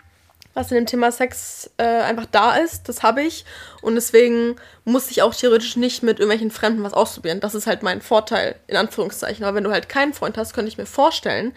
was 0.53 0.71
in 0.71 0.75
dem 0.75 0.85
Thema 0.85 1.11
Sex 1.11 1.69
äh, 1.77 1.83
einfach 1.83 2.27
da 2.31 2.55
ist. 2.55 2.87
Das 2.87 3.03
habe 3.03 3.23
ich. 3.23 3.45
Und 3.81 3.95
deswegen 3.95 4.55
muss 4.85 5.11
ich 5.11 5.21
auch 5.21 5.33
theoretisch 5.33 5.75
nicht 5.75 6.03
mit 6.03 6.19
irgendwelchen 6.19 6.51
Fremden 6.51 6.83
was 6.83 6.93
ausprobieren. 6.93 7.39
Das 7.39 7.55
ist 7.55 7.67
halt 7.67 7.83
mein 7.83 8.01
Vorteil, 8.01 8.55
in 8.67 8.77
Anführungszeichen. 8.77 9.43
Aber 9.43 9.55
wenn 9.55 9.63
du 9.63 9.71
halt 9.71 9.89
keinen 9.89 10.13
Freund 10.13 10.37
hast, 10.37 10.53
könnte 10.53 10.69
ich 10.69 10.77
mir 10.77 10.85
vorstellen, 10.85 11.53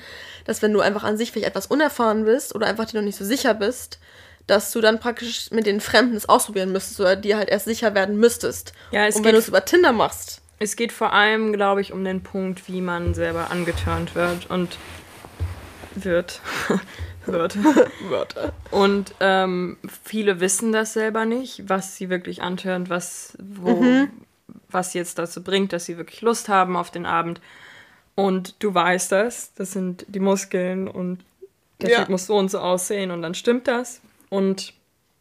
dass 0.46 0.62
wenn 0.62 0.72
du 0.72 0.80
einfach 0.80 1.04
an 1.04 1.16
sich 1.16 1.30
vielleicht 1.30 1.48
etwas 1.48 1.66
unerfahren 1.66 2.24
bist 2.24 2.54
oder 2.54 2.66
einfach 2.66 2.86
dir 2.86 2.98
noch 2.98 3.04
nicht 3.04 3.18
so 3.18 3.24
sicher 3.24 3.54
bist, 3.54 3.98
dass 4.48 4.72
du 4.72 4.80
dann 4.80 4.98
praktisch 4.98 5.50
mit 5.50 5.66
den 5.66 5.80
Fremden 5.80 6.16
es 6.16 6.28
ausprobieren 6.28 6.72
müsstest 6.72 6.98
oder 7.00 7.14
dir 7.14 7.36
halt 7.36 7.50
erst 7.50 7.66
sicher 7.66 7.94
werden 7.94 8.16
müsstest. 8.16 8.72
Ja, 8.90 9.06
es 9.06 9.14
Und 9.14 9.24
wenn 9.24 9.32
du 9.32 9.38
es 9.38 9.48
über 9.48 9.64
Tinder 9.64 9.92
machst, 9.92 10.40
es 10.58 10.76
geht 10.76 10.92
vor 10.92 11.12
allem, 11.12 11.52
glaube 11.52 11.80
ich, 11.80 11.92
um 11.92 12.04
den 12.04 12.22
Punkt, 12.22 12.68
wie 12.68 12.80
man 12.80 13.14
selber 13.14 13.50
angeturnt 13.50 14.14
wird 14.14 14.50
und 14.50 14.78
wird. 15.94 16.40
wird. 17.26 17.56
wird. 18.08 18.34
Und 18.70 19.14
ähm, 19.20 19.76
viele 20.04 20.40
wissen 20.40 20.72
das 20.72 20.92
selber 20.92 21.24
nicht, 21.24 21.68
was 21.68 21.96
sie 21.96 22.10
wirklich 22.10 22.42
anturnt, 22.42 22.90
was, 22.90 23.36
wo, 23.40 23.82
mhm. 23.82 24.10
was 24.70 24.94
jetzt 24.94 25.18
dazu 25.18 25.42
bringt, 25.42 25.72
dass 25.72 25.84
sie 25.84 25.96
wirklich 25.96 26.22
Lust 26.22 26.48
haben 26.48 26.76
auf 26.76 26.90
den 26.90 27.06
Abend. 27.06 27.40
Und 28.14 28.56
du 28.58 28.74
weißt 28.74 29.12
das, 29.12 29.54
das 29.54 29.72
sind 29.72 30.04
die 30.08 30.20
Muskeln 30.20 30.88
und 30.88 31.20
der 31.80 31.90
ja. 31.90 31.98
Typ 31.98 32.08
muss 32.08 32.26
so 32.26 32.36
und 32.36 32.50
so 32.50 32.58
aussehen 32.58 33.12
und 33.12 33.22
dann 33.22 33.34
stimmt 33.34 33.68
das. 33.68 34.00
Und 34.28 34.74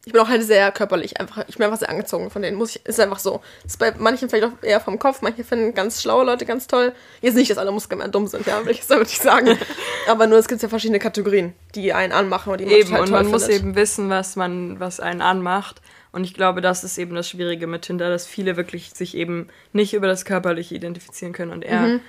ich 0.08 0.12
bin 0.12 0.22
auch 0.22 0.28
halt 0.28 0.42
sehr 0.42 0.72
körperlich 0.72 1.20
einfach. 1.20 1.44
Ich 1.48 1.58
bin 1.58 1.66
einfach 1.66 1.78
sehr 1.78 1.90
angezogen 1.90 2.30
von 2.30 2.40
denen. 2.40 2.56
Muss 2.56 2.76
ich, 2.76 2.86
ist 2.86 2.98
einfach 2.98 3.18
so. 3.18 3.42
Ist 3.66 3.78
bei 3.78 3.92
manchen 3.98 4.30
vielleicht 4.30 4.46
auch 4.46 4.62
eher 4.62 4.80
vom 4.80 4.98
Kopf. 4.98 5.20
Manche 5.20 5.44
finden 5.44 5.74
ganz 5.74 6.00
schlaue 6.00 6.24
Leute 6.24 6.46
ganz 6.46 6.66
toll. 6.66 6.94
Jetzt 7.20 7.34
nicht, 7.34 7.50
dass 7.50 7.58
alle 7.58 7.72
Muskelmänner 7.72 8.10
dumm 8.10 8.26
sind, 8.26 8.46
ja, 8.46 8.64
will 8.64 8.72
ich 8.72 8.86
damit 8.86 9.08
nicht 9.08 9.20
sagen. 9.20 9.58
Aber 10.08 10.26
nur, 10.26 10.38
es 10.38 10.48
gibt 10.48 10.62
ja 10.62 10.70
verschiedene 10.70 10.98
Kategorien, 10.98 11.52
die 11.74 11.92
einen 11.92 12.14
anmachen 12.14 12.50
und 12.50 12.58
die 12.58 12.64
man 12.64 12.74
eben, 12.74 12.88
total 12.88 13.02
und 13.02 13.10
man 13.10 13.26
muss 13.26 13.48
eben 13.48 13.76
wissen, 13.76 14.08
was 14.08 14.34
man, 14.34 14.80
was 14.80 14.98
einen 14.98 15.20
anmacht. 15.20 15.82
Und 16.10 16.24
ich 16.24 16.32
glaube, 16.32 16.62
das 16.62 16.84
ist 16.84 16.96
eben 16.96 17.14
das 17.14 17.28
Schwierige 17.28 17.66
mit 17.66 17.82
Tinder, 17.82 18.08
dass 18.08 18.26
viele 18.26 18.56
wirklich 18.56 18.88
sich 18.94 19.14
eben 19.14 19.48
nicht 19.74 19.92
über 19.92 20.06
das 20.06 20.24
Körperliche 20.24 20.74
identifizieren 20.74 21.34
können 21.34 21.52
und 21.52 21.66
eher 21.66 21.82
mhm. 21.82 22.00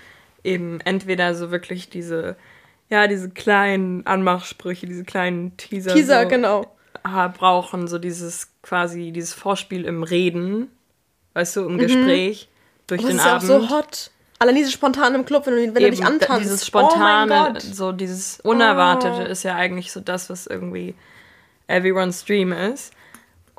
eben 0.46 0.80
entweder 0.86 1.36
so 1.36 1.52
wirklich 1.52 1.90
diese, 1.90 2.38
ja, 2.90 3.08
diese 3.08 3.30
kleinen 3.30 4.06
Anmachsprüche, 4.06 4.86
diese 4.86 5.04
kleinen 5.04 5.58
Teaser. 5.58 5.94
Teaser, 5.94 6.24
so, 6.24 6.30
genau 6.30 6.79
brauchen, 7.04 7.88
so 7.88 7.98
dieses 7.98 8.50
quasi, 8.62 9.12
dieses 9.12 9.34
Vorspiel 9.34 9.86
im 9.86 10.04
Reden, 10.04 10.70
weißt 11.34 11.58
du, 11.58 11.66
im 11.66 11.74
mhm. 11.74 11.80
Gespräch, 11.80 12.50
durch 12.88 13.02
den 13.02 13.20
Abend. 13.20 13.26
Das 13.26 13.44
ist 13.44 13.50
auch 13.52 13.62
so 13.62 13.70
hot. 13.70 14.12
Allein 14.40 14.56
diese 14.56 14.72
spontan 14.72 15.16
im 15.16 15.26
Club, 15.26 15.46
wenn 15.48 15.56
du, 15.56 15.76
wenn 15.76 15.84
Eben, 15.84 15.96
dich 15.96 16.06
antanzt. 16.06 16.46
Dieses 16.46 16.66
spontane, 16.66 17.54
oh 17.56 17.60
so 17.60 17.92
dieses 17.92 18.40
Unerwartete 18.40 19.26
oh. 19.28 19.32
ist 19.32 19.44
ja 19.44 19.56
eigentlich 19.56 19.92
so 19.92 20.00
das, 20.00 20.30
was 20.30 20.48
irgendwie 20.48 20.96
everyone's 21.68 22.24
dream 22.24 22.54
ist. 22.54 22.94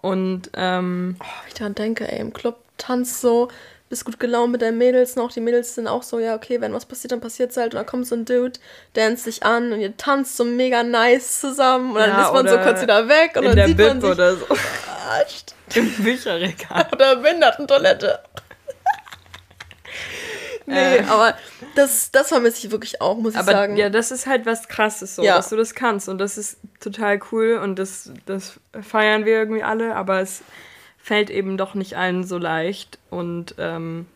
Und, 0.01 0.51
ähm. 0.55 1.17
Oh, 1.21 1.25
ich 1.49 1.55
daran 1.55 1.75
denke, 1.75 2.11
ey, 2.11 2.21
im 2.21 2.33
Club 2.33 2.61
tanzt 2.79 3.21
so, 3.21 3.49
bist 3.91 4.05
gut 4.07 4.19
gelaunt 4.19 4.53
mit 4.53 4.63
deinen 4.63 4.79
Mädels 4.79 5.17
noch. 5.17 5.31
Die 5.33 5.41
Mädels 5.41 5.75
sind 5.75 5.87
auch 5.89 6.03
so, 6.03 6.19
ja, 6.19 6.35
okay, 6.37 6.61
wenn 6.63 6.73
was 6.73 6.87
passiert, 6.87 7.13
dann 7.13 7.21
passiert's 7.21 7.59
halt. 7.59 7.75
Und 7.75 7.79
dann 7.79 7.87
kommt 7.87 8.07
so 8.07 8.15
ein 8.15 8.25
Dude, 8.25 8.59
danst 8.95 9.27
dich 9.27 9.43
an 9.43 9.73
und 9.73 9.81
ihr 9.81 9.95
tanzt 9.99 10.37
so 10.39 10.45
mega 10.45 10.83
nice 10.83 11.41
zusammen. 11.41 11.91
Und 11.91 11.99
dann 11.99 12.09
Ja, 12.11 12.27
ist 12.29 12.33
man 12.33 12.49
so 12.49 12.57
kurz 12.59 12.81
wieder 12.81 13.07
weg 13.09 13.33
und 13.37 13.43
in 13.43 13.49
dann 13.49 13.57
der 13.57 13.67
sieht 13.67 13.77
Bib 13.77 13.89
man 13.89 14.01
sich 14.01 14.11
oder 14.11 14.37
so. 14.37 14.47
verarscht. 14.47 15.55
Im 15.75 15.93
Bücherregal. 15.93 16.87
Oder 16.93 17.17
Behindertentoilette. 17.17 18.21
nee, 20.67 20.97
Äh. 20.99 21.05
aber 21.09 21.35
das, 21.75 22.11
das 22.11 22.29
vermisse 22.29 22.67
ich 22.67 22.71
wirklich 22.73 23.01
auch, 23.01 23.17
muss 23.17 23.35
ich 23.35 23.39
Aber 23.41 23.53
sagen. 23.53 23.77
ja, 23.77 23.89
das 23.91 24.11
ist 24.11 24.27
halt 24.27 24.47
was 24.47 24.69
krasses 24.69 25.17
so, 25.17 25.23
Ja. 25.23 25.37
dass 25.37 25.49
du 25.51 25.57
das 25.57 25.75
kannst. 25.75 26.09
Und 26.09 26.19
das 26.19 26.39
ist 26.39 26.59
total 26.81 27.21
cool 27.33 27.59
und 27.63 27.79
das, 27.79 28.11
das 28.27 28.55
feiern 28.81 29.25
wir 29.25 29.35
irgendwie 29.35 29.63
alle, 29.63 29.95
aber 29.97 30.21
es 30.21 30.43
fällt 31.03 31.31
eben 31.31 31.57
doch 31.57 31.75
nicht 31.75 31.97
allen 31.97 32.25
so 32.25 32.39
leicht. 32.39 32.99
Und 33.11 33.55
ähm, 33.59 34.07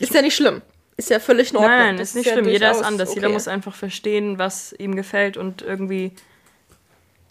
Ist 0.00 0.14
ja 0.14 0.22
nicht 0.22 0.36
schlimm. 0.36 0.62
Ist 0.96 1.10
ja 1.10 1.20
völlig 1.20 1.52
in 1.52 1.58
Ordnung. 1.58 1.76
nein, 1.76 1.96
Das 1.96 2.10
ist 2.10 2.14
nicht 2.16 2.26
ja 2.26 2.32
schlimm. 2.32 2.48
Jeder 2.48 2.70
ist 2.70 2.82
anders. 2.82 3.14
Jeder 3.14 3.28
okay. 3.28 3.34
muss 3.34 3.48
einfach 3.48 3.74
verstehen, 3.74 4.38
was 4.38 4.72
ihm 4.72 4.96
gefällt 4.96 5.36
und 5.36 5.62
irgendwie 5.62 6.12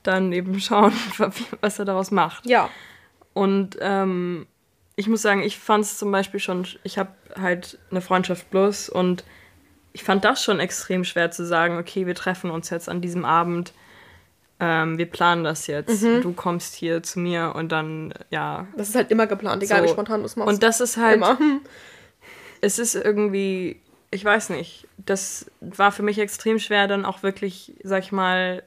dann 0.03 0.31
eben 0.31 0.59
schauen, 0.61 0.93
was 1.61 1.79
er 1.79 1.85
daraus 1.85 2.11
macht. 2.11 2.45
Ja. 2.45 2.69
Und 3.33 3.77
ähm, 3.81 4.47
ich 4.95 5.07
muss 5.07 5.21
sagen, 5.21 5.43
ich 5.43 5.59
fand 5.59 5.83
es 5.83 5.97
zum 5.97 6.11
Beispiel 6.11 6.39
schon, 6.39 6.65
ich 6.83 6.97
habe 6.97 7.11
halt 7.39 7.77
eine 7.91 8.01
Freundschaft 8.01 8.49
plus 8.49 8.89
und 8.89 9.23
ich 9.93 10.03
fand 10.03 10.25
das 10.25 10.43
schon 10.43 10.59
extrem 10.59 11.03
schwer 11.03 11.31
zu 11.31 11.45
sagen, 11.45 11.77
okay, 11.77 12.07
wir 12.07 12.15
treffen 12.15 12.49
uns 12.49 12.69
jetzt 12.69 12.89
an 12.89 13.01
diesem 13.01 13.25
Abend, 13.25 13.73
ähm, 14.59 14.97
wir 14.97 15.05
planen 15.05 15.43
das 15.43 15.67
jetzt, 15.67 16.01
Mhm. 16.01 16.21
du 16.21 16.33
kommst 16.33 16.73
hier 16.75 17.03
zu 17.03 17.19
mir 17.19 17.53
und 17.55 17.71
dann, 17.71 18.13
ja. 18.31 18.67
Das 18.75 18.89
ist 18.89 18.95
halt 18.95 19.11
immer 19.11 19.27
geplant, 19.27 19.61
egal 19.63 19.83
wie 19.83 19.87
So. 19.87 19.93
spontan 19.93 20.21
du 20.21 20.25
es 20.25 20.35
machst. 20.35 20.49
Und 20.51 20.63
das 20.63 20.81
ist 20.81 20.97
halt, 20.97 21.15
immer. 21.17 21.37
es 22.61 22.79
ist 22.79 22.95
irgendwie, 22.95 23.79
ich 24.11 24.23
weiß 24.25 24.49
nicht, 24.49 24.87
das 24.97 25.49
war 25.61 25.91
für 25.91 26.03
mich 26.03 26.17
extrem 26.19 26.59
schwer, 26.59 26.87
dann 26.87 27.05
auch 27.05 27.23
wirklich, 27.23 27.73
sag 27.83 28.03
ich 28.03 28.11
mal, 28.11 28.63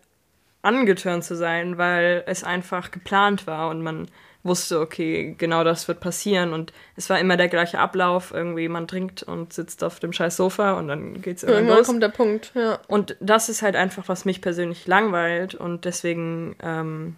angetörnt 0.62 1.24
zu 1.24 1.34
sein, 1.36 1.78
weil 1.78 2.22
es 2.26 2.44
einfach 2.44 2.90
geplant 2.90 3.46
war 3.46 3.70
und 3.70 3.82
man 3.82 4.08
wusste, 4.42 4.80
okay, 4.80 5.34
genau 5.36 5.64
das 5.64 5.86
wird 5.86 6.00
passieren 6.00 6.52
und 6.54 6.72
es 6.96 7.10
war 7.10 7.18
immer 7.20 7.36
der 7.36 7.48
gleiche 7.48 7.78
Ablauf, 7.78 8.32
irgendwie 8.32 8.68
man 8.68 8.88
trinkt 8.88 9.22
und 9.22 9.52
sitzt 9.52 9.84
auf 9.84 10.00
dem 10.00 10.12
scheiß 10.14 10.36
Sofa 10.36 10.72
und 10.78 10.88
dann 10.88 11.20
geht's 11.20 11.42
irgendwann 11.42 11.58
Irgendwann 11.64 11.78
los. 11.78 11.86
kommt 11.86 12.02
der 12.02 12.08
Punkt, 12.08 12.52
ja. 12.54 12.78
Und 12.88 13.16
das 13.20 13.48
ist 13.50 13.60
halt 13.62 13.76
einfach, 13.76 14.08
was 14.08 14.24
mich 14.24 14.40
persönlich 14.40 14.86
langweilt 14.86 15.54
und 15.54 15.84
deswegen 15.84 16.56
ähm, 16.62 17.16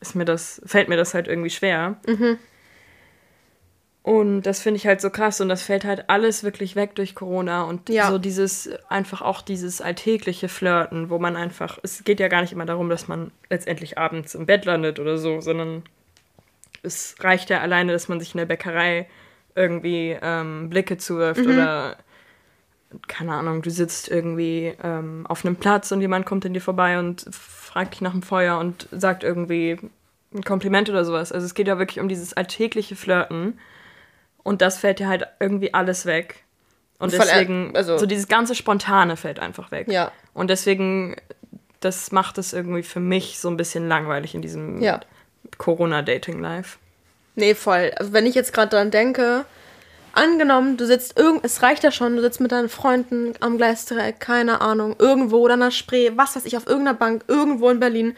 ist 0.00 0.14
mir 0.14 0.24
das, 0.24 0.62
fällt 0.64 0.88
mir 0.88 0.96
das 0.96 1.12
halt 1.14 1.28
irgendwie 1.28 1.50
schwer. 1.50 1.96
Und 4.04 4.42
das 4.42 4.60
finde 4.60 4.78
ich 4.78 4.86
halt 4.86 5.00
so 5.00 5.10
krass 5.10 5.40
und 5.40 5.48
das 5.48 5.62
fällt 5.62 5.84
halt 5.84 6.10
alles 6.10 6.42
wirklich 6.42 6.74
weg 6.74 6.96
durch 6.96 7.14
Corona 7.14 7.62
und 7.64 7.88
Ja. 7.88 8.10
so 8.10 8.18
dieses, 8.18 8.68
einfach 8.88 9.22
auch 9.22 9.42
dieses 9.42 9.80
alltägliche 9.80 10.48
Flirten, 10.48 11.08
wo 11.08 11.20
man 11.20 11.36
einfach, 11.36 11.78
es 11.84 12.02
geht 12.02 12.18
ja 12.18 12.26
gar 12.26 12.40
nicht 12.40 12.52
immer 12.52 12.66
darum, 12.66 12.88
dass 12.90 13.06
man 13.06 13.30
letztendlich 13.48 13.98
abends 13.98 14.34
im 14.34 14.46
Bett 14.46 14.64
landet 14.64 14.98
oder 14.98 15.18
so, 15.18 15.40
sondern 15.40 15.84
es 16.82 17.14
reicht 17.20 17.50
ja 17.50 17.60
alleine, 17.60 17.92
dass 17.92 18.08
man 18.08 18.20
sich 18.20 18.34
in 18.34 18.38
der 18.38 18.46
Bäckerei 18.46 19.08
irgendwie 19.54 20.16
ähm, 20.20 20.70
Blicke 20.70 20.96
zuwirft 20.98 21.40
oder 21.46 21.96
keine 23.08 23.32
Ahnung, 23.32 23.62
du 23.62 23.70
sitzt 23.70 24.10
irgendwie 24.10 24.74
ähm, 24.82 25.24
auf 25.26 25.44
einem 25.44 25.56
Platz 25.56 25.92
und 25.92 26.00
jemand 26.02 26.26
kommt 26.26 26.44
an 26.44 26.52
dir 26.52 26.60
vorbei 26.60 26.98
und 26.98 27.24
fragt 27.30 27.94
dich 27.94 28.00
nach 28.02 28.12
dem 28.12 28.22
Feuer 28.22 28.58
und 28.58 28.86
sagt 28.92 29.24
irgendwie 29.24 29.78
ein 30.34 30.42
Kompliment 30.44 30.90
oder 30.90 31.04
sowas. 31.04 31.32
Also 31.32 31.46
es 31.46 31.54
geht 31.54 31.68
ja 31.68 31.78
wirklich 31.78 32.00
um 32.00 32.08
dieses 32.08 32.34
alltägliche 32.34 32.96
Flirten 32.96 33.58
und 34.42 34.60
das 34.60 34.78
fällt 34.78 35.00
ja 35.00 35.08
halt 35.08 35.26
irgendwie 35.40 35.72
alles 35.72 36.04
weg. 36.04 36.44
Und 36.98 37.12
deswegen, 37.12 37.74
also- 37.74 37.96
so 37.98 38.06
dieses 38.06 38.28
ganze 38.28 38.54
Spontane 38.54 39.16
fällt 39.16 39.38
einfach 39.40 39.70
weg. 39.70 39.88
Ja. 39.88 40.12
Und 40.34 40.50
deswegen, 40.50 41.16
das 41.80 42.12
macht 42.12 42.38
es 42.38 42.52
irgendwie 42.52 42.82
für 42.82 43.00
mich 43.00 43.38
so 43.38 43.48
ein 43.48 43.56
bisschen 43.56 43.88
langweilig 43.88 44.34
in 44.34 44.42
diesem 44.42 44.80
Ja. 44.82 45.00
Corona-Dating-Life. 45.62 46.78
Nee, 47.36 47.54
voll. 47.54 47.92
Also 47.96 48.12
wenn 48.12 48.26
ich 48.26 48.34
jetzt 48.34 48.52
gerade 48.52 48.70
dran 48.76 48.90
denke, 48.90 49.44
angenommen, 50.12 50.76
du 50.76 50.84
sitzt 50.86 51.16
irgend, 51.18 51.44
es 51.44 51.62
reicht 51.62 51.84
ja 51.84 51.92
schon, 51.92 52.16
du 52.16 52.22
sitzt 52.22 52.40
mit 52.40 52.52
deinen 52.52 52.68
Freunden 52.68 53.34
am 53.40 53.56
Gleisdreieck, 53.56 54.18
keine 54.18 54.60
Ahnung, 54.60 54.96
irgendwo 54.98 55.38
oder 55.38 55.54
an 55.54 55.60
der 55.60 55.70
Spree, 55.70 56.10
was 56.16 56.36
weiß 56.36 56.44
ich, 56.46 56.56
auf 56.56 56.66
irgendeiner 56.66 56.98
Bank, 56.98 57.24
irgendwo 57.28 57.70
in 57.70 57.80
Berlin. 57.80 58.16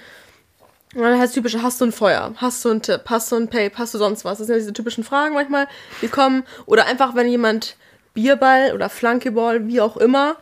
Und 0.95 1.03
dann 1.03 1.19
heißt 1.19 1.35
typische, 1.35 1.63
hast 1.63 1.81
du 1.81 1.85
ein 1.85 1.93
Feuer, 1.93 2.33
hast 2.37 2.65
du 2.65 2.71
einen 2.71 2.83
Tipp, 2.83 3.03
hast 3.07 3.31
du 3.31 3.37
ein 3.37 3.49
Pape, 3.49 3.73
hast 3.77 3.93
du 3.93 3.99
sonst 3.99 4.25
was? 4.25 4.39
Das 4.39 4.47
sind 4.47 4.55
ja 4.55 4.61
diese 4.61 4.73
typischen 4.73 5.05
Fragen 5.05 5.35
manchmal, 5.35 5.69
die 6.01 6.09
kommen. 6.09 6.45
Oder 6.67 6.87
einfach, 6.87 7.15
wenn 7.15 7.29
jemand 7.29 7.77
Bierball 8.15 8.73
oder 8.73 8.89
Flankeball, 8.89 9.67
wie 9.69 9.81
auch 9.81 9.97
immer, 9.97 10.37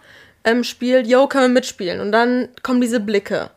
ähm, 0.45 0.63
spielt, 0.63 1.07
yo, 1.07 1.27
können 1.27 1.45
wir 1.45 1.61
mitspielen. 1.61 2.01
Und 2.01 2.13
dann 2.13 2.49
kommen 2.63 2.81
diese 2.81 3.01
Blicke 3.01 3.51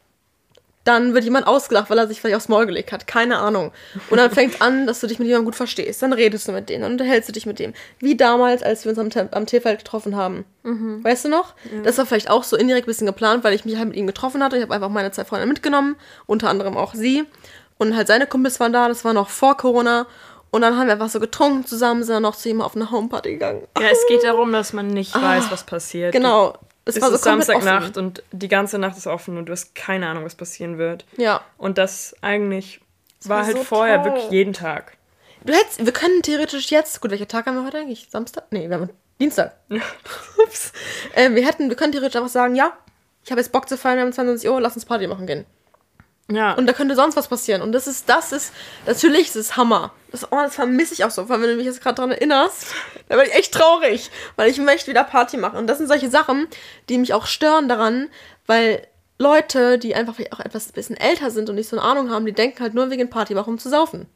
dann 0.86 1.14
wird 1.14 1.24
jemand 1.24 1.48
ausgelacht, 1.48 1.90
weil 1.90 1.98
er 1.98 2.08
sich 2.08 2.22
vielleicht 2.22 2.38
aufs 2.38 2.48
Maul 2.48 2.66
gelegt 2.66 2.92
hat. 2.92 3.08
Keine 3.08 3.40
Ahnung. 3.40 3.72
Und 4.10 4.18
dann 4.18 4.32
fängt 4.32 4.62
an, 4.62 4.88
dass 4.88 5.02
du 5.02 5.08
dich 5.08 5.20
mit 5.20 5.28
jemandem 5.28 5.46
gut 5.46 5.56
verstehst. 5.56 6.02
Dann 6.02 6.14
redest 6.14 6.48
du 6.48 6.52
mit 6.52 6.70
denen, 6.70 6.84
dann 6.84 6.92
unterhältst 6.94 7.28
du 7.28 7.34
dich 7.34 7.46
mit 7.46 7.60
dem. 7.60 7.74
Wie 8.00 8.16
damals, 8.16 8.64
als 8.64 8.86
wir 8.86 8.92
uns 8.92 9.00
am, 9.00 9.10
Te 9.10 9.28
am 9.32 9.46
Teefeld 9.48 9.80
getroffen 9.80 10.16
haben. 10.16 10.46
Weißt 10.64 11.26
du 11.26 11.30
noch? 11.30 11.56
Das 11.84 11.98
war 11.98 12.06
vielleicht 12.06 12.30
auch 12.30 12.44
so 12.44 12.56
indirekt 12.56 12.86
ein 12.86 12.92
bisschen 12.92 13.08
geplant, 13.08 13.44
weil 13.44 13.54
ich 13.54 13.66
mich 13.66 13.78
halt 13.78 13.90
mit 13.90 13.98
ihm 13.98 14.08
getroffen 14.08 14.44
hatte. 14.44 14.58
Ich 14.58 14.62
habe 14.64 14.74
einfach 14.74 14.90
meine 14.90 15.12
zwei 15.12 15.26
Freunde 15.26 15.48
mitgenommen, 15.48 15.96
unter 16.28 16.50
anderem 16.50 16.78
auch 16.78 16.94
sie. 16.94 17.26
Und 17.78 17.96
halt 17.96 18.08
seine 18.08 18.28
Kumpels 18.28 18.60
waren 18.60 18.72
da, 18.72 18.88
das 18.88 19.04
war 19.04 19.14
noch 19.14 19.30
vor 19.30 19.58
Corona. 19.58 20.08
Und 20.52 20.62
dann 20.62 20.78
haben 20.78 20.88
wir 20.88 20.94
einfach 20.94 21.10
so 21.10 21.20
getrunken 21.20 21.66
zusammen, 21.66 22.04
sind 22.04 22.14
dann 22.14 22.24
noch 22.24 22.36
zu 22.36 22.48
ihm 22.48 22.62
auf 22.62 22.76
eine 22.76 22.90
Homeparty 22.90 23.34
gegangen. 23.34 23.68
Ja, 23.78 23.90
es 23.92 24.06
geht 24.08 24.24
darum, 24.24 24.54
dass 24.54 24.72
man 24.72 24.88
nicht 24.88 25.14
weiß, 25.14 25.52
was 25.52 25.66
passiert. 25.66 26.14
Genau. 26.14 26.54
Es 26.86 26.96
Es 26.96 27.02
war 27.02 27.10
so 27.10 27.16
ist 27.16 27.24
Samstagnacht 27.24 27.98
und 27.98 28.24
die 28.32 28.48
ganze 28.48 28.78
Nacht 28.78 28.98
ist 28.98 29.08
offen 29.08 29.38
und 29.38 29.48
du 29.48 29.52
hast 29.52 29.74
keine 29.74 30.08
Ahnung, 30.08 30.24
was 30.24 30.36
passieren 30.36 30.78
wird. 30.78 31.06
Ja. 31.18 31.42
Und 31.58 31.78
das 31.78 32.16
eigentlich 32.22 32.80
war 33.24 33.38
war 33.40 33.46
halt 33.46 33.58
so 33.58 33.64
vorher 33.64 34.02
toll. 34.04 34.14
wirklich 34.14 34.30
jeden 34.32 34.54
Tag. 34.54 34.98
Du 35.44 35.54
hättest, 35.54 35.84
wir 35.84 35.94
können 35.94 36.22
theoretisch 36.22 36.70
jetzt, 36.72 37.02
gut, 37.02 37.12
welcher 37.12 37.28
Tag 37.28 37.46
haben 37.48 37.56
wir 37.56 37.66
heute 37.66 37.80
eigentlich? 37.80 38.08
Samstag? 38.10 38.46
Nee, 38.52 38.70
wir 38.70 38.78
haben 38.78 38.90
Dienstag. 39.20 39.56
Ups. 40.44 40.72
Äh, 41.14 41.34
wir 41.34 41.46
hätten, 41.46 41.70
wir 41.70 41.78
können 41.78 41.94
theoretisch 41.94 42.18
einfach 42.18 42.30
sagen, 42.32 42.56
ja, 42.56 42.74
ich 43.24 43.32
habe 43.32 43.40
jetzt 43.40 43.52
Bock 43.52 43.70
zu 43.70 43.78
feiern, 43.78 43.98
wir 43.98 44.04
haben 44.04 44.12
22 44.12 44.50
Uhr, 44.50 44.60
lass 44.60 44.76
uns 44.76 44.86
Party 44.86 45.08
machen 45.08 45.26
gehen. 45.28 45.46
Ja. 46.28 46.54
Und 46.54 46.66
da 46.66 46.74
könnte 46.74 46.96
sonst 46.96 47.16
was 47.16 47.28
passieren. 47.28 47.62
Und 47.62 47.72
das 47.72 47.86
ist, 47.86 48.10
das 48.10 48.32
ist, 48.32 48.52
natürlich 48.88 49.28
ist 49.28 49.36
es 49.36 49.58
Hammer. 49.58 49.94
Das, 50.12 50.32
oh, 50.32 50.38
das 50.38 50.56
vermisse 50.56 50.94
ich 50.94 51.04
auch 51.04 51.12
so, 51.12 51.30
weil 51.30 51.42
wenn 51.42 51.50
du 51.50 51.56
mich 51.56 51.66
jetzt 51.66 51.82
gerade 51.82 51.96
dran 51.96 52.12
erinnerst, 52.12 52.68
da 53.10 53.16
bin 53.16 53.26
ich 53.28 53.36
echt 53.36 53.54
traurig, 53.54 54.10
weil 54.36 54.50
ich 54.50 54.58
möchte 54.58 54.90
wieder 54.90 55.04
Party 55.04 55.38
machen. 55.38 55.58
Und 55.58 55.68
das 55.68 55.78
sind 55.78 55.88
solche 55.88 56.10
Sachen, 56.10 56.48
die 56.90 56.98
mich 56.98 57.14
auch 57.14 57.28
stören 57.28 57.70
daran, 57.70 58.10
weil 58.48 58.88
Leute, 59.20 59.78
die 59.78 59.96
einfach 59.96 60.16
auch 60.32 60.40
etwas 60.40 60.72
bisschen 60.72 60.98
älter 60.98 61.32
sind 61.32 61.50
und 61.50 61.56
nicht 61.56 61.70
so 61.70 61.78
eine 61.78 61.86
Ahnung 61.86 62.10
haben, 62.10 62.26
die 62.26 62.34
denken 62.34 62.60
halt 62.60 62.74
nur 62.74 62.90
wegen 62.90 63.10
Party 63.10 63.36
machen, 63.36 63.52
um 63.52 63.60
zu 63.60 63.70
saufen. 63.70 64.08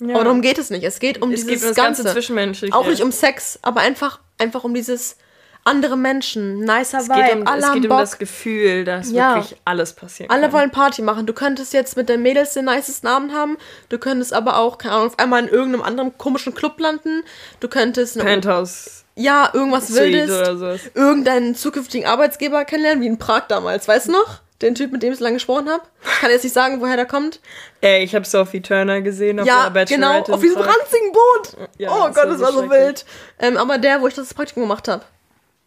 ja. 0.00 0.14
Aber 0.14 0.24
darum 0.24 0.42
geht 0.42 0.58
es 0.58 0.70
nicht. 0.70 0.84
Es 0.84 0.98
geht 0.98 1.22
um 1.22 1.30
es 1.30 1.46
dieses 1.46 1.60
geht 1.60 1.62
um 1.62 1.68
das 1.68 1.76
Ganze. 1.76 2.02
ganze 2.02 2.14
Zwischenmenschliche. 2.14 2.74
Auch 2.74 2.86
nicht 2.86 3.02
um 3.02 3.12
Sex, 3.12 3.58
aber 3.62 3.80
einfach, 3.80 4.20
einfach 4.36 4.64
um 4.64 4.74
dieses 4.74 5.16
andere 5.64 5.96
Menschen, 5.96 6.60
nicer 6.60 6.98
es 6.98 7.08
Vibe, 7.08 7.40
um, 7.40 7.46
alle 7.46 7.60
es 7.62 7.72
geht 7.72 7.82
um 7.84 7.88
Bock. 7.88 8.00
das 8.00 8.18
Gefühl, 8.18 8.84
dass 8.84 9.10
Ja. 9.10 9.36
wirklich 9.36 9.56
alles 9.64 9.92
passieren 9.92 10.30
alle 10.30 10.42
kann. 10.42 10.52
wollen 10.52 10.70
Party 10.70 11.02
machen. 11.02 11.26
Du 11.26 11.32
könntest 11.32 11.72
jetzt 11.72 11.96
mit 11.96 12.08
den 12.08 12.22
Mädels 12.22 12.54
den 12.54 12.64
nicesten 12.64 13.08
Abend 13.08 13.32
haben. 13.32 13.56
Du 13.88 13.98
könntest 13.98 14.32
aber 14.32 14.58
auch, 14.58 14.78
keine 14.78 14.94
Ahnung, 14.94 15.06
auf 15.08 15.18
einmal 15.18 15.42
in 15.44 15.48
irgendeinem 15.48 15.82
anderen 15.82 16.18
komischen 16.18 16.54
Club 16.54 16.80
landen. 16.80 17.22
Du 17.60 17.68
könntest, 17.68 18.18
Penthouse 18.18 19.04
ja, 19.14 19.50
irgendwas 19.52 19.88
Suite 19.88 20.28
Wildes. 20.28 20.90
Irgendeinen 20.94 21.54
zukünftigen 21.54 22.08
Arbeitsgeber 22.08 22.64
kennenlernen, 22.64 23.02
wie 23.02 23.06
in 23.06 23.18
Prag 23.18 23.42
damals. 23.48 23.86
Weißt 23.86 24.08
du 24.08 24.12
noch? 24.12 24.40
Den 24.62 24.76
Typ, 24.76 24.92
mit 24.92 25.02
dem 25.02 25.12
ich 25.12 25.18
so 25.18 25.24
lange 25.24 25.34
gesprochen 25.36 25.68
habe. 25.68 25.82
Ich 26.02 26.20
kann 26.20 26.30
jetzt 26.30 26.44
nicht 26.44 26.52
sagen, 26.52 26.80
woher 26.80 26.96
der 26.96 27.06
kommt. 27.06 27.40
Ey, 27.80 28.04
ich 28.04 28.14
habe 28.14 28.24
Sophie 28.24 28.60
Turner 28.62 29.00
gesehen 29.00 29.40
auf 29.40 29.46
ja, 29.46 29.68
der 29.70 29.86
genau, 29.86 30.20
auf 30.20 30.40
diesem 30.40 30.60
ranzigen 30.60 31.12
Boot. 31.12 31.68
Ja, 31.78 31.90
oh 31.90 32.06
das 32.06 32.14
Gott, 32.14 32.30
das 32.30 32.40
war 32.40 32.52
so 32.52 32.70
wild. 32.70 33.04
Ähm, 33.40 33.56
aber 33.56 33.78
der, 33.78 34.00
wo 34.00 34.06
ich 34.06 34.14
das 34.14 34.32
Praktikum 34.32 34.62
gemacht 34.62 34.86
habe. 34.86 35.04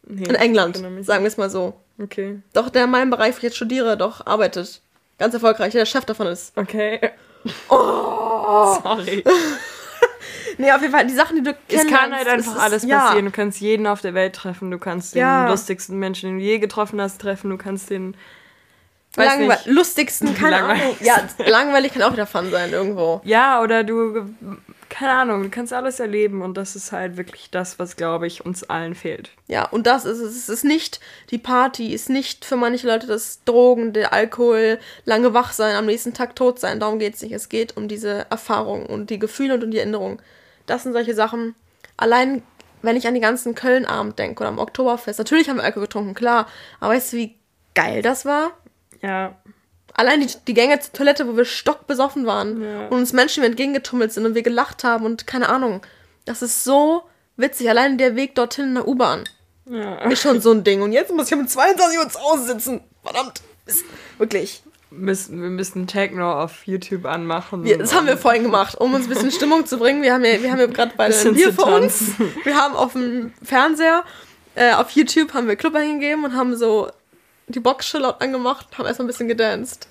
Nee, 0.07 0.23
In 0.25 0.35
England, 0.35 0.81
mich 0.91 1.05
sagen 1.05 1.23
wir 1.23 1.27
es 1.27 1.37
mal 1.37 1.49
so. 1.49 1.73
Okay. 2.01 2.39
Doch, 2.53 2.69
der 2.69 2.83
in 2.85 2.91
meinem 2.91 3.09
Bereich, 3.09 3.33
wo 3.33 3.37
ich 3.37 3.43
jetzt 3.43 3.55
studiere, 3.55 3.97
doch 3.97 4.25
arbeitet. 4.25 4.81
Ganz 5.17 5.33
erfolgreich, 5.33 5.71
der 5.73 5.85
Chef 5.85 6.05
davon 6.05 6.27
ist. 6.27 6.55
Okay. 6.57 6.99
Oh. 7.69 8.79
Sorry. 8.83 9.23
Nee, 10.57 10.71
auf 10.71 10.81
jeden 10.81 10.93
Fall, 10.93 11.05
die 11.05 11.13
Sachen, 11.13 11.35
die 11.35 11.43
du 11.43 11.51
Es 11.51 11.57
kennenlernst. 11.67 11.99
kann 12.01 12.15
halt 12.15 12.27
einfach 12.29 12.55
ist- 12.55 12.61
alles 12.61 12.83
ja. 12.85 12.99
passieren. 13.07 13.25
Du 13.25 13.31
kannst 13.31 13.59
jeden 13.59 13.85
auf 13.87 13.99
der 14.01 14.13
Welt 14.13 14.33
treffen. 14.35 14.71
Du 14.71 14.77
kannst 14.79 15.13
den 15.13 15.19
Ja. 15.19 15.49
lustigsten 15.49 15.99
Menschen, 15.99 16.29
den 16.29 16.39
du 16.39 16.43
je 16.45 16.59
getroffen 16.59 17.01
hast, 17.01 17.19
treffen. 17.19 17.49
Du 17.49 17.57
kannst 17.57 17.89
den. 17.89 18.15
Langwe 19.17 19.47
nicht. 19.47 19.65
lustigsten, 19.65 20.33
keine 20.35 20.63
Ahnung. 20.63 20.95
Ja, 21.01 21.21
langweilig 21.45 21.93
kann 21.93 22.03
auch 22.03 22.13
wieder 22.13 22.25
Fun 22.25 22.51
sein 22.51 22.71
irgendwo. 22.71 23.19
Ja, 23.25 23.61
oder 23.61 23.83
du. 23.83 24.29
Keine 24.97 25.11
Ahnung, 25.11 25.43
du 25.43 25.49
kannst 25.49 25.73
alles 25.73 25.99
erleben 25.99 26.41
und 26.41 26.55
das 26.55 26.77
ist 26.77 26.93
halt 26.93 27.17
wirklich 27.17 27.51
das, 27.51 27.79
was, 27.79 27.97
glaube 27.97 28.27
ich, 28.27 28.45
uns 28.45 28.63
allen 28.63 28.95
fehlt. 28.95 29.31
Ja, 29.47 29.67
und 29.67 29.87
das 29.87 30.05
ist 30.05 30.19
es. 30.19 30.37
Es 30.37 30.47
ist 30.47 30.63
nicht, 30.63 31.01
die 31.31 31.37
Party 31.37 31.93
ist 31.93 32.09
nicht 32.09 32.45
für 32.45 32.55
manche 32.55 32.87
Leute 32.87 33.05
das 33.05 33.43
Drogen, 33.43 33.91
der 33.91 34.13
Alkohol, 34.13 34.79
lange 35.03 35.33
wach 35.33 35.51
sein, 35.51 35.75
am 35.75 35.85
nächsten 35.85 36.13
Tag 36.13 36.37
tot 36.37 36.59
sein. 36.59 36.79
Darum 36.79 36.97
geht 36.99 37.15
es 37.15 37.21
nicht. 37.21 37.33
Es 37.33 37.49
geht 37.49 37.75
um 37.75 37.89
diese 37.89 38.25
Erfahrung 38.29 38.85
und 38.85 39.09
die 39.09 39.19
Gefühle 39.19 39.55
und 39.55 39.65
um 39.65 39.71
die 39.71 39.79
Erinnerung. 39.79 40.21
Das 40.65 40.83
sind 40.83 40.93
solche 40.93 41.13
Sachen. 41.13 41.55
Allein 41.97 42.41
wenn 42.85 42.95
ich 42.95 43.07
an 43.07 43.15
die 43.15 43.19
ganzen 43.19 43.55
Köln-Abend 43.55 44.19
denke 44.19 44.43
oder 44.43 44.49
am 44.49 44.59
Oktoberfest, 44.59 45.19
natürlich 45.19 45.49
haben 45.49 45.57
wir 45.57 45.63
Alkohol 45.63 45.87
getrunken, 45.87 46.13
klar. 46.13 46.47
Aber 46.79 46.93
weißt 46.93 47.13
du, 47.13 47.17
wie 47.17 47.35
geil 47.73 48.01
das 48.01 48.25
war? 48.25 48.51
Ja. 49.01 49.35
Allein 49.97 50.19
die, 50.19 50.27
die 50.47 50.53
Gänge 50.53 50.79
zur 50.79 50.91
Toilette, 50.93 51.27
wo 51.27 51.37
wir 51.37 51.45
stockbesoffen 51.45 52.25
waren 52.25 52.61
Ja. 52.61 52.87
und 52.87 52.97
uns 52.97 53.13
Menschen 53.13 53.43
entgegengetummelt 53.43 54.11
sind 54.11 54.25
und 54.25 54.35
wir 54.35 54.43
gelacht 54.43 54.83
haben 54.83 55.05
und 55.05 55.25
keine 55.25 55.49
Ahnung. 55.49 55.81
Das 56.25 56.41
ist 56.41 56.63
so 56.63 57.03
witzig. 57.37 57.69
Allein 57.69 57.97
der 57.97 58.15
Weg 58.15 58.35
dorthin 58.35 58.65
in 58.65 58.75
der 58.75 58.87
U-Bahn 58.87 59.23
ja. 59.69 59.97
ist 60.09 60.21
schon 60.21 60.41
so 60.41 60.51
ein 60.51 60.63
Ding. 60.63 60.81
Und 60.81 60.91
jetzt 60.91 61.13
muss 61.13 61.27
ich 61.27 61.33
um 61.37 61.47
22 61.47 61.97
Uhr 61.99 62.09
zu 62.09 62.19
Hause 62.19 62.45
sitzen. 62.47 62.81
Verdammt. 63.03 63.41
Ist, 63.65 63.85
wirklich. 64.17 64.63
Müssen, 64.91 65.41
wir 65.41 65.49
müssen 65.49 65.87
Techno 65.87 66.41
auf 66.41 66.65
YouTube 66.67 67.05
anmachen. 67.05 67.63
Wir, 67.63 67.77
das 67.77 67.93
haben 67.93 68.07
wir 68.07 68.17
vorhin 68.17 68.43
gemacht, 68.43 68.75
um 68.79 68.93
uns 68.93 69.05
ein 69.05 69.09
bisschen 69.09 69.31
Stimmung 69.31 69.65
zu 69.65 69.77
bringen. 69.77 70.01
Wir 70.01 70.13
haben 70.13 70.23
ja, 70.23 70.41
wir 70.41 70.51
haben 70.51 70.59
ja 70.59 70.67
gerade 70.67 70.93
beide 70.95 71.17
ein 71.17 71.33
Bier 71.33 71.53
vor 71.53 71.67
uns. 71.67 72.11
Wir 72.43 72.55
haben 72.55 72.75
auf 72.75 72.93
dem 72.93 73.33
Fernseher, 73.43 74.03
äh, 74.55 74.73
auf 74.73 74.91
YouTube 74.91 75.33
haben 75.33 75.47
wir 75.47 75.55
Club 75.55 75.75
eingegeben 75.75 76.23
und 76.23 76.35
haben 76.35 76.55
so 76.55 76.89
die 77.47 77.59
Box 77.59 77.87
schon 77.87 78.01
laut 78.01 78.21
angemacht 78.21 78.67
und 78.71 78.77
haben 78.77 78.85
erstmal 78.85 79.05
ein 79.05 79.07
bisschen 79.07 79.27
gedanced. 79.27 79.87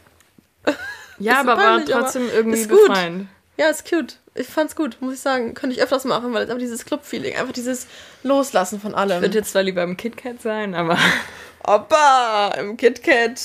Ja, 1.18 1.40
aber 1.40 1.56
war 1.56 1.56
peinlich, 1.56 1.94
aber 1.94 2.04
trotzdem 2.04 2.28
irgendwie 2.32 2.58
ist 2.60 2.68
gut. 2.70 2.86
befreiend. 2.88 3.28
Ja, 3.56 3.68
ist 3.68 3.88
cute. 3.88 4.18
Ich 4.34 4.48
fand's 4.48 4.74
gut, 4.74 4.96
muss 5.00 5.14
ich 5.14 5.20
sagen. 5.20 5.54
Könnte 5.54 5.76
ich 5.76 5.82
öfters 5.82 6.04
machen, 6.04 6.32
weil 6.32 6.42
es 6.44 6.50
einfach 6.50 6.60
dieses 6.60 6.84
Club-Feeling, 6.84 7.36
einfach 7.36 7.52
dieses 7.52 7.86
Loslassen 8.24 8.80
von 8.80 8.90
Ich 8.92 8.96
allem. 8.96 9.22
würde 9.22 9.38
jetzt 9.38 9.52
zwar 9.52 9.62
lieber 9.62 9.82
im 9.84 9.96
KitKat 9.96 10.42
sein, 10.42 10.74
aber 10.74 10.98
Opa, 11.64 12.48
im 12.58 12.76
KitKat. 12.76 13.40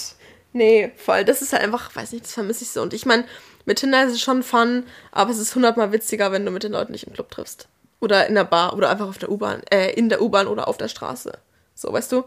Nee, 0.52 0.92
voll. 0.98 1.26
Das 1.26 1.44
ist 1.44 1.54
halt 1.54 1.62
einfach, 1.64 1.96
weiß 1.96 2.12
nicht, 2.12 2.26
das 2.26 2.34
vermisse 2.34 2.64
ich 2.64 2.72
so. 2.72 2.82
Und 2.82 2.94
ich 2.96 3.06
meine, 3.06 3.26
mit 3.66 3.78
Tinder 3.80 4.04
ist 4.04 4.14
es 4.14 4.22
schon 4.22 4.42
fun, 4.42 4.84
aber 5.12 5.30
es 5.30 5.38
ist 5.38 5.54
hundertmal 5.54 5.92
witziger, 5.92 6.32
wenn 6.32 6.44
du 6.44 6.52
mit 6.52 6.64
den 6.64 6.72
Leuten 6.72 6.92
nicht 6.92 7.06
im 7.06 7.14
Club 7.14 7.30
triffst. 7.30 7.68
Oder 8.00 8.26
in 8.28 8.34
der 8.34 8.46
Bar 8.46 8.74
oder 8.76 8.90
einfach 8.90 9.08
auf 9.10 9.20
der 9.20 9.30
U-Bahn, 9.30 9.62
äh, 9.70 9.92
in 9.94 10.10
der 10.10 10.22
U-Bahn 10.24 10.48
oder 10.48 10.68
auf 10.68 10.78
der 10.78 10.88
Straße. 10.88 11.38
So, 11.76 11.94
weißt 11.94 12.12
du? 12.14 12.24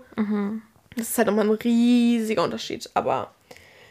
Das 0.97 1.09
ist 1.09 1.19
halt 1.19 1.29
nochmal 1.29 1.47
ein 1.47 1.53
riesiger 1.53 2.45
Unterschied. 2.45 2.91
Aber 2.95 3.35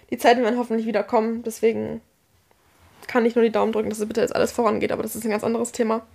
die 0.09 0.17
Zeiten 0.17 0.43
werden 0.43 0.57
hoffentlich 0.57 0.85
wieder 0.85 1.03
kommen, 1.03 1.43
deswegen 1.43 2.01
kann 3.07 3.25
ich 3.25 3.35
nur 3.35 3.43
die 3.43 3.51
Daumen 3.51 3.71
drücken, 3.71 3.89
dass 3.89 3.99
es 3.99 4.07
bitte 4.07 4.21
jetzt 4.21 4.35
alles 4.35 4.51
vorangeht, 4.51 4.91
aber 4.91 5.03
das 5.03 5.15
ist 5.15 5.23
ein 5.23 5.31
ganz 5.31 5.43
anderes 5.43 5.71
Thema. 5.71 6.05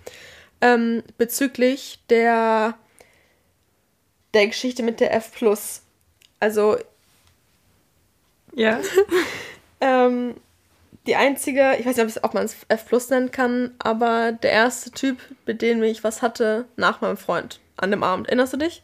Ähm, 0.61 1.03
bezüglich 1.17 1.99
der, 2.09 2.75
der 4.33 4.47
Geschichte 4.47 4.83
mit 4.83 4.99
der 4.99 5.13
F. 5.13 5.31
Also, 6.39 6.77
ja. 8.55 8.79
ähm, 9.81 10.35
die 11.05 11.15
einzige, 11.15 11.77
ich 11.79 11.85
weiß 11.85 11.97
nicht, 11.97 12.23
ob 12.23 12.33
man 12.33 12.45
es 12.45 12.57
F 12.67 12.85
Plus 12.85 13.09
nennen 13.09 13.31
kann, 13.31 13.73
aber 13.79 14.33
der 14.33 14.51
erste 14.51 14.91
Typ, 14.91 15.19
mit 15.45 15.61
dem 15.61 15.81
ich 15.83 16.03
was 16.03 16.21
hatte, 16.21 16.65
nach 16.75 17.01
meinem 17.01 17.17
Freund 17.17 17.59
an 17.77 17.91
dem 17.91 18.03
Abend. 18.03 18.27
Erinnerst 18.27 18.53
du 18.53 18.57
dich? 18.57 18.83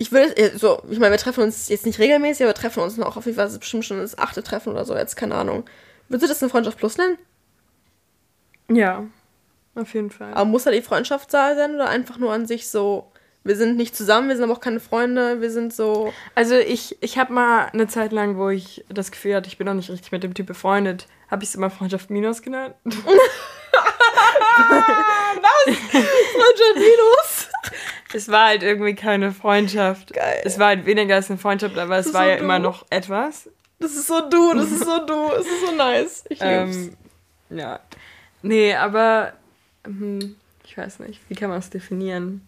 Ich 0.00 0.12
will, 0.12 0.32
äh, 0.36 0.56
so, 0.56 0.82
ich 0.88 0.98
meine, 0.98 1.12
wir 1.12 1.18
treffen 1.18 1.44
uns 1.44 1.68
jetzt 1.68 1.84
nicht 1.84 1.98
regelmäßig, 1.98 2.44
aber 2.44 2.54
wir 2.54 2.60
treffen 2.60 2.82
uns 2.82 2.96
noch 2.96 3.18
auf 3.18 3.26
jeden 3.26 3.36
Fall, 3.36 3.48
ist 3.48 3.58
bestimmt 3.58 3.84
schon 3.84 3.98
das 3.98 4.16
achte 4.16 4.42
Treffen 4.42 4.72
oder 4.72 4.86
so, 4.86 4.96
jetzt 4.96 5.14
keine 5.14 5.34
Ahnung. 5.34 5.64
Würdest 6.08 6.24
du 6.24 6.28
das 6.28 6.42
eine 6.42 6.48
Freundschaft 6.48 6.78
Plus 6.78 6.96
nennen? 6.96 7.18
Ja. 8.70 9.04
Auf 9.74 9.92
jeden 9.92 10.10
Fall. 10.10 10.32
Aber 10.32 10.46
muss 10.46 10.64
da 10.64 10.70
die 10.70 10.80
Freundschaft 10.80 11.34
da 11.34 11.54
sein 11.54 11.74
oder 11.74 11.90
einfach 11.90 12.16
nur 12.16 12.32
an 12.32 12.46
sich 12.46 12.70
so, 12.70 13.12
wir 13.44 13.56
sind 13.56 13.76
nicht 13.76 13.94
zusammen, 13.94 14.30
wir 14.30 14.36
sind 14.36 14.44
aber 14.44 14.54
auch 14.54 14.60
keine 14.60 14.80
Freunde, 14.80 15.42
wir 15.42 15.50
sind 15.50 15.74
so. 15.74 16.14
Also 16.34 16.54
ich, 16.54 16.96
ich 17.02 17.18
habe 17.18 17.34
mal 17.34 17.66
eine 17.66 17.86
Zeit 17.86 18.12
lang, 18.12 18.38
wo 18.38 18.48
ich 18.48 18.82
das 18.88 19.10
Gefühl 19.10 19.34
hatte, 19.34 19.48
ich 19.48 19.58
bin 19.58 19.66
noch 19.66 19.74
nicht 19.74 19.90
richtig 19.90 20.12
mit 20.12 20.22
dem 20.22 20.32
Typ 20.32 20.46
befreundet, 20.46 21.08
habe 21.30 21.42
ich 21.42 21.50
es 21.50 21.56
immer 21.56 21.68
Freundschaft 21.68 22.08
Minus 22.08 22.40
genannt. 22.40 22.74
Freundschaft 22.84 23.04
Minus! 26.76 27.48
Es 28.12 28.28
war 28.28 28.46
halt 28.46 28.62
irgendwie 28.62 28.94
keine 28.94 29.32
Freundschaft. 29.32 30.12
Geil. 30.12 30.42
Es 30.44 30.58
war 30.58 30.68
halt 30.68 30.86
weniger 30.86 31.14
als 31.14 31.30
eine 31.30 31.38
Freundschaft, 31.38 31.78
aber 31.78 31.98
es 31.98 32.12
war 32.12 32.24
so 32.24 32.30
ja 32.30 32.36
immer 32.36 32.58
du. 32.58 32.64
noch 32.64 32.86
etwas. 32.90 33.48
Das 33.78 33.92
ist 33.92 34.08
so 34.08 34.28
du, 34.28 34.54
das 34.54 34.70
ist 34.70 34.84
so 34.84 35.06
du, 35.06 35.32
es 35.32 35.46
ist 35.46 35.66
so 35.66 35.74
nice. 35.74 36.24
Ich 36.28 36.40
lieb's. 36.40 36.76
Ähm, 36.76 36.96
ja. 37.50 37.80
Nee, 38.42 38.74
aber 38.74 39.32
hm, 39.84 40.36
ich 40.64 40.76
weiß 40.76 41.00
nicht, 41.00 41.20
wie 41.28 41.34
kann 41.34 41.50
man 41.50 41.58
es 41.58 41.70
definieren? 41.70 42.46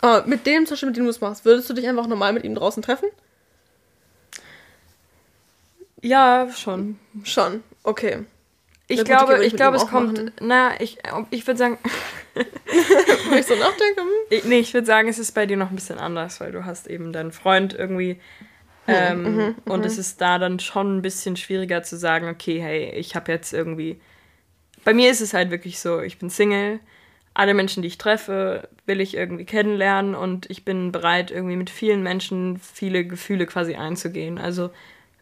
Aber 0.00 0.26
mit 0.26 0.46
dem, 0.46 0.66
zum 0.66 0.74
Beispiel, 0.74 0.88
mit 0.88 0.96
dem 0.96 1.04
du 1.04 1.10
es 1.10 1.20
machst, 1.20 1.44
würdest 1.44 1.68
du 1.68 1.74
dich 1.74 1.86
einfach 1.86 2.06
normal 2.06 2.32
mit 2.32 2.44
ihm 2.44 2.54
draußen 2.54 2.82
treffen? 2.82 3.08
Ja, 6.02 6.48
schon. 6.56 6.98
Schon, 7.24 7.62
okay. 7.82 8.24
Ich 8.88 9.00
okay, 9.00 9.08
glaube, 9.08 9.44
ich 9.44 9.54
glaube, 9.54 9.76
es 9.76 9.86
kommt, 9.86 10.18
machen. 10.18 10.32
na, 10.40 10.80
ich, 10.80 10.98
ich 11.30 11.46
würde 11.46 11.58
sagen, 11.58 11.78
Wenn 12.34 13.38
ich 13.38 13.46
so 13.46 13.54
nachdenke, 13.54 14.00
hm. 14.00 14.08
ich, 14.30 14.44
nee, 14.44 14.58
ich 14.58 14.74
würde 14.74 14.86
sagen, 14.86 15.08
es 15.08 15.18
ist 15.18 15.32
bei 15.32 15.46
dir 15.46 15.56
noch 15.56 15.70
ein 15.70 15.76
bisschen 15.76 15.98
anders, 15.98 16.40
weil 16.40 16.52
du 16.52 16.64
hast 16.64 16.86
eben 16.86 17.12
deinen 17.12 17.32
Freund 17.32 17.74
irgendwie 17.74 18.20
ähm, 18.86 19.22
mhm, 19.22 19.54
und 19.66 19.84
es 19.84 19.98
ist 19.98 20.20
da 20.20 20.38
dann 20.38 20.58
schon 20.58 20.98
ein 20.98 21.02
bisschen 21.02 21.36
schwieriger 21.36 21.82
zu 21.82 21.96
sagen, 21.96 22.28
okay, 22.28 22.60
hey, 22.60 22.92
ich 22.94 23.14
habe 23.14 23.30
jetzt 23.30 23.52
irgendwie, 23.52 24.00
bei 24.84 24.94
mir 24.94 25.10
ist 25.10 25.20
es 25.20 25.34
halt 25.34 25.50
wirklich 25.50 25.78
so, 25.78 26.00
ich 26.00 26.18
bin 26.18 26.30
Single, 26.30 26.80
alle 27.34 27.54
Menschen, 27.54 27.82
die 27.82 27.88
ich 27.88 27.98
treffe, 27.98 28.68
will 28.86 29.00
ich 29.00 29.16
irgendwie 29.16 29.44
kennenlernen 29.44 30.14
und 30.14 30.50
ich 30.50 30.64
bin 30.64 30.90
bereit, 30.92 31.30
irgendwie 31.30 31.56
mit 31.56 31.70
vielen 31.70 32.02
Menschen 32.02 32.58
viele 32.58 33.04
Gefühle 33.04 33.46
quasi 33.46 33.76
einzugehen. 33.76 34.38
Also 34.38 34.70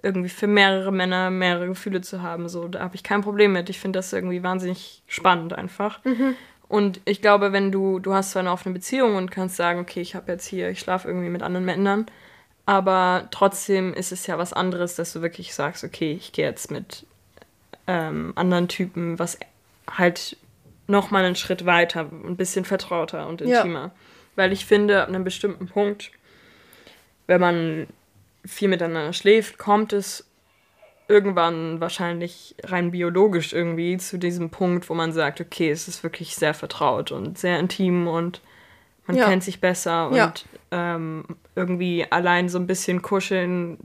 irgendwie 0.03 0.29
für 0.31 0.47
mehrere 0.47 0.92
Männer 0.92 1.31
mehrere 1.31 1.66
Gefühle 1.66 2.01
zu 2.01 2.23
haben, 2.23 2.49
so, 2.49 2.68
da 2.68 2.81
habe 2.81 2.94
ich 2.94 3.03
kein 3.03 3.21
Problem 3.21 3.53
mit. 3.53 3.68
Ich 3.68 3.79
finde 3.79 3.99
das 3.99 4.12
irgendwie 4.12 4.42
wahnsinnig 4.42 5.03
spannend 5.07 5.53
einfach. 5.53 6.01
Und 6.68 7.00
ich 7.07 7.22
glaube, 7.22 7.52
wenn 7.52 7.72
du, 7.72 7.98
du 7.98 8.12
hast 8.12 8.33
zwar 8.33 8.40
eine 8.40 8.52
offene 8.52 8.74
Beziehung 8.74 9.16
und 9.16 9.31
kannst 9.31 9.57
sagen, 9.57 9.81
okay, 9.81 10.00
ich 10.00 10.14
habe 10.14 10.31
jetzt 10.33 10.46
hier, 10.46 10.68
ich 10.68 10.81
schlafe 10.81 11.09
irgendwie 11.09 11.31
mit 11.31 11.42
anderen 11.42 11.64
Männern, 11.64 12.07
aber 12.66 13.28
trotzdem 13.31 13.94
ist 13.94 14.12
es 14.12 14.26
ja 14.26 14.37
was 14.37 14.52
anderes, 14.52 14.94
dass 14.94 15.14
du 15.14 15.22
wirklich 15.22 15.54
sagst, 15.54 15.83
okay, 15.85 16.12
ich 16.12 16.33
gehe 16.33 16.44
jetzt 16.44 16.70
mit 16.70 17.07
ähm, 17.87 18.35
anderen 18.37 18.68
Typen, 18.68 19.18
was 19.18 19.38
halt 19.90 20.37
noch 20.87 21.11
mal 21.11 21.24
einen 21.24 21.37
Schritt 21.37 21.64
weiter, 21.64 22.00
ein 22.11 22.37
bisschen 22.37 22.66
vertrauter 22.66 23.26
und 23.26 23.40
Ja. 23.40 23.59
intimer. 23.61 23.92
Weil 24.37 24.52
ich 24.52 24.66
finde, 24.66 25.02
ab 25.02 25.09
einem 25.09 25.24
bestimmten 25.24 25.66
Punkt, 25.66 26.11
wenn 27.26 27.40
man 27.40 27.87
viel 28.44 28.68
miteinander 28.68 29.14
schläft, 29.14 29.57
kommt 29.59 29.94
es 29.94 30.28
irgendwann 31.09 31.81
wahrscheinlich 31.81 32.55
rein 32.62 32.90
biologisch 32.90 33.53
irgendwie 33.55 33.97
zu 33.97 34.18
diesem 34.18 34.51
Punkt, 34.51 34.88
wo 34.90 34.94
man 34.94 35.12
sagt, 35.12 35.40
okay, 35.40 35.71
es 35.71 35.88
ist 35.88 36.03
wirklich 36.03 36.37
sehr 36.37 36.55
vertraut 36.55 37.11
und 37.12 37.38
sehr 37.38 37.59
intim 37.59 38.07
und 38.07 38.42
man 39.07 39.16
Ja. 39.16 39.27
kennt 39.27 39.42
sich 39.42 39.61
besser 39.61 40.09
und 40.09 40.16
Ja. 40.16 40.33
ähm, 40.71 41.25
irgendwie 41.57 42.07
allein 42.11 42.49
so 42.51 42.59
ein 42.59 42.66
bisschen 42.66 43.01
kuscheln 43.01 43.79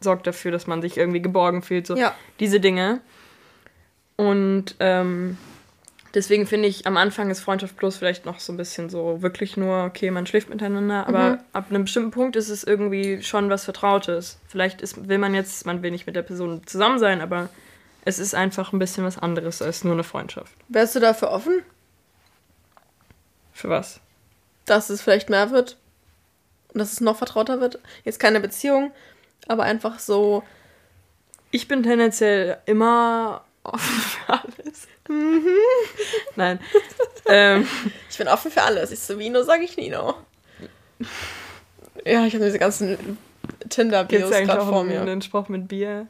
sorgt 0.00 0.26
dafür, 0.26 0.50
dass 0.50 0.66
man 0.66 0.80
sich 0.80 0.96
irgendwie 0.96 1.20
geborgen 1.20 1.60
fühlt. 1.62 1.86
So 1.86 1.96
Ja. 1.96 2.14
diese 2.40 2.58
Dinge. 2.60 3.02
Und 4.16 4.76
ähm, 4.80 5.36
deswegen 6.14 6.46
finde 6.46 6.68
ich, 6.68 6.86
am 6.86 6.96
Anfang 6.96 7.30
ist 7.30 7.40
Freundschaft 7.40 7.76
Plus 7.76 7.96
vielleicht 7.96 8.24
noch 8.26 8.40
so 8.40 8.52
ein 8.52 8.56
bisschen 8.56 8.90
so 8.90 9.22
wirklich 9.22 9.56
nur, 9.56 9.84
okay, 9.84 10.10
man 10.10 10.26
schläft 10.26 10.48
miteinander, 10.50 11.06
aber 11.06 11.30
Mhm. 11.36 11.38
ab 11.52 11.66
einem 11.70 11.84
bestimmten 11.84 12.10
Punkt 12.10 12.36
ist 12.36 12.48
es 12.48 12.64
irgendwie 12.64 13.22
schon 13.22 13.50
was 13.50 13.64
Vertrautes. 13.64 14.38
Vielleicht 14.48 14.80
ist, 14.82 15.08
will 15.08 15.18
man 15.18 15.34
jetzt, 15.34 15.66
man 15.66 15.82
will 15.82 15.90
nicht 15.90 16.06
mit 16.06 16.16
der 16.16 16.22
Person 16.22 16.66
zusammen 16.66 16.98
sein, 16.98 17.20
aber 17.20 17.48
es 18.04 18.18
ist 18.18 18.34
einfach 18.34 18.72
ein 18.72 18.78
bisschen 18.78 19.04
was 19.04 19.18
anderes 19.18 19.60
als 19.62 19.84
nur 19.84 19.92
eine 19.92 20.04
Freundschaft. 20.04 20.52
Wärst 20.68 20.94
du 20.96 21.00
dafür 21.00 21.30
offen, 21.30 21.62
Für 23.52 23.68
was? 23.68 24.00
dass 24.66 24.88
es 24.90 25.02
vielleicht 25.02 25.28
mehr 25.30 25.50
wird? 25.50 25.76
Und 26.72 26.78
dass 26.78 26.92
es 26.92 27.00
noch 27.00 27.16
vertrauter 27.16 27.60
wird? 27.60 27.80
Jetzt 28.04 28.20
keine 28.20 28.38
Beziehung, 28.40 28.92
aber 29.48 29.64
einfach 29.64 29.98
so. 29.98 30.44
Ich 31.50 31.66
bin 31.66 31.82
tendenziell 31.82 32.58
immer 32.66 33.42
offen 33.64 34.00
für 34.00 34.32
alles. 34.32 34.86
Mhm. 35.10 35.44
Nein. 36.36 36.60
ähm, 37.26 37.66
Ich 38.08 38.16
bin 38.18 38.28
offen 38.28 38.50
für 38.50 38.62
alles. 38.62 38.92
Ich 38.92 39.00
so 39.00 39.18
Vino, 39.18 39.42
sage 39.42 39.64
ich 39.64 39.76
Nino. 39.76 40.14
Ja, 42.04 42.24
ich 42.26 42.34
habe 42.34 42.44
diese 42.44 42.58
ganzen 42.58 43.18
Tinder-Bios 43.68 44.30
gerade 44.30 44.60
vor 44.62 44.80
einen, 44.80 44.88
mir. 44.88 45.00
einen 45.02 45.22
Spruch 45.22 45.48
mit 45.48 45.66
Bier? 45.68 46.06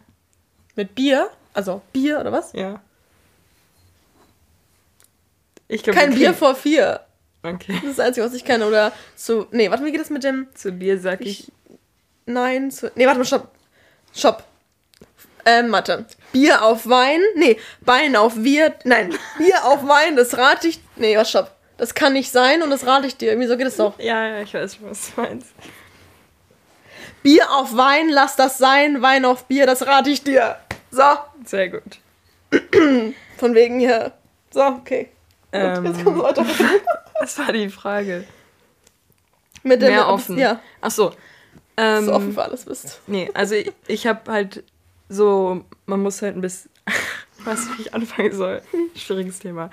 Mit 0.77 0.95
Bier? 0.95 1.31
Also 1.55 1.81
Bier 1.93 2.21
oder 2.21 2.31
was? 2.33 2.53
Ja. 2.53 2.81
Ich 5.69 5.83
glaub, 5.83 5.97
Kein 5.97 6.15
Bier 6.15 6.35
vor 6.35 6.55
vier. 6.55 7.01
Okay. 7.43 7.73
Das 7.81 7.85
ist 7.91 7.99
das 7.99 8.07
Einzige, 8.07 8.27
was 8.27 8.35
ich 8.35 8.45
kenne. 8.45 8.67
Oder 8.67 8.93
zu. 9.17 9.47
Nee, 9.51 9.71
warte, 9.71 9.85
wie 9.85 9.93
geht 9.93 10.01
das 10.01 10.11
mit 10.11 10.25
dem. 10.25 10.49
Zu 10.55 10.73
Bier 10.73 10.99
sag 11.01 11.23
ich. 11.23 11.51
Nein, 12.27 12.71
zu. 12.71 12.91
Nee, 12.97 13.07
warte 13.07 13.19
mal, 13.19 13.25
stopp. 13.25 13.49
Stopp. 14.15 14.45
Ähm, 15.47 15.73
warte. 15.73 16.05
Bier 16.33 16.65
auf 16.65 16.89
Wein. 16.89 17.21
Nee, 17.35 17.59
Wein 17.81 18.17
auf 18.17 18.35
Bier. 18.37 18.75
Nein, 18.85 19.15
Bier 19.39 19.65
auf 19.65 19.87
Wein, 19.87 20.17
das 20.17 20.37
rate 20.37 20.69
ich. 20.69 20.81
Nee, 20.97 21.17
was, 21.17 21.31
stopp. 21.31 21.55
Das 21.77 21.95
kann 21.95 22.13
nicht 22.13 22.31
sein 22.31 22.63
und 22.63 22.71
das 22.71 22.87
rate 22.87 23.07
ich 23.07 23.17
dir. 23.17 23.31
Irgendwie 23.31 23.49
so 23.49 23.57
geht 23.57 23.67
es 23.67 23.77
doch. 23.77 23.99
Ja, 23.99 24.27
ja, 24.27 24.43
ich 24.43 24.53
weiß 24.53 24.77
schon, 24.77 24.91
was 24.91 25.15
du 25.15 25.21
meinst. 25.23 25.49
Bier 27.23 27.51
auf 27.51 27.77
Wein, 27.77 28.09
lass 28.11 28.37
das 28.37 28.59
sein. 28.59 29.03
Wein 29.03 29.25
auf 29.25 29.47
Bier, 29.47 29.67
das 29.67 29.87
rate 29.87 30.11
ich 30.11 30.23
dir. 30.23 30.57
So, 30.91 31.03
Sehr 31.45 31.69
gut. 31.69 31.99
von 33.39 33.55
wegen 33.55 33.79
hier. 33.79 34.13
So, 34.51 34.63
okay. 34.63 35.09
Ähm, 35.53 35.87
Jetzt 35.87 36.05
kommt 36.05 36.23
weiter. 36.23 36.45
was 37.21 37.39
war 37.39 37.53
die 37.53 37.69
Frage? 37.69 38.25
Mit 39.63 39.83
dem 39.83 39.93
Mehr 39.93 40.09
offen. 40.09 40.39
Ja, 40.39 40.61
Ach 40.81 40.91
so. 40.91 41.13
Ähm, 41.77 42.05
so 42.05 42.13
offen 42.13 42.33
für 42.33 42.43
alles 42.43 42.65
bist. 42.65 43.01
Nee, 43.07 43.31
also 43.35 43.55
ich, 43.55 43.73
ich 43.87 44.07
habe 44.07 44.31
halt 44.31 44.65
so, 45.11 45.65
man 45.87 46.01
muss 46.01 46.23
halt 46.23 46.37
ein 46.37 46.41
bisschen, 46.41 46.71
weiß 47.45 47.67
nicht, 47.67 47.79
wie 47.79 47.83
ich 47.83 47.95
anfangen 47.95 48.33
soll. 48.33 48.63
Schwieriges 48.95 49.41
Thema. 49.41 49.69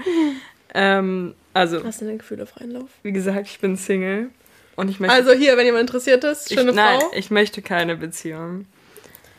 Ähm, 0.74 1.34
also, 1.54 1.84
Hast 1.84 2.02
du 2.02 2.06
denn 2.06 2.18
Gefühle 2.18 2.46
freien 2.46 2.72
Lauf? 2.72 2.90
wie 3.04 3.12
gesagt, 3.14 3.48
ich 3.48 3.60
bin 3.60 3.78
Single 3.78 4.30
und 4.76 4.90
ich 4.90 5.00
möchte, 5.00 5.16
Also 5.16 5.32
hier, 5.32 5.56
wenn 5.58 5.66
jemand 5.66 5.82
interessiert 5.82 6.24
ist, 6.24 6.54
schöne 6.54 6.72
ich, 6.72 6.76
nein, 6.76 7.00
Frau. 7.00 7.12
ich 7.16 7.32
möchte 7.32 7.62
keine 7.62 7.96
Beziehung. 7.96 8.66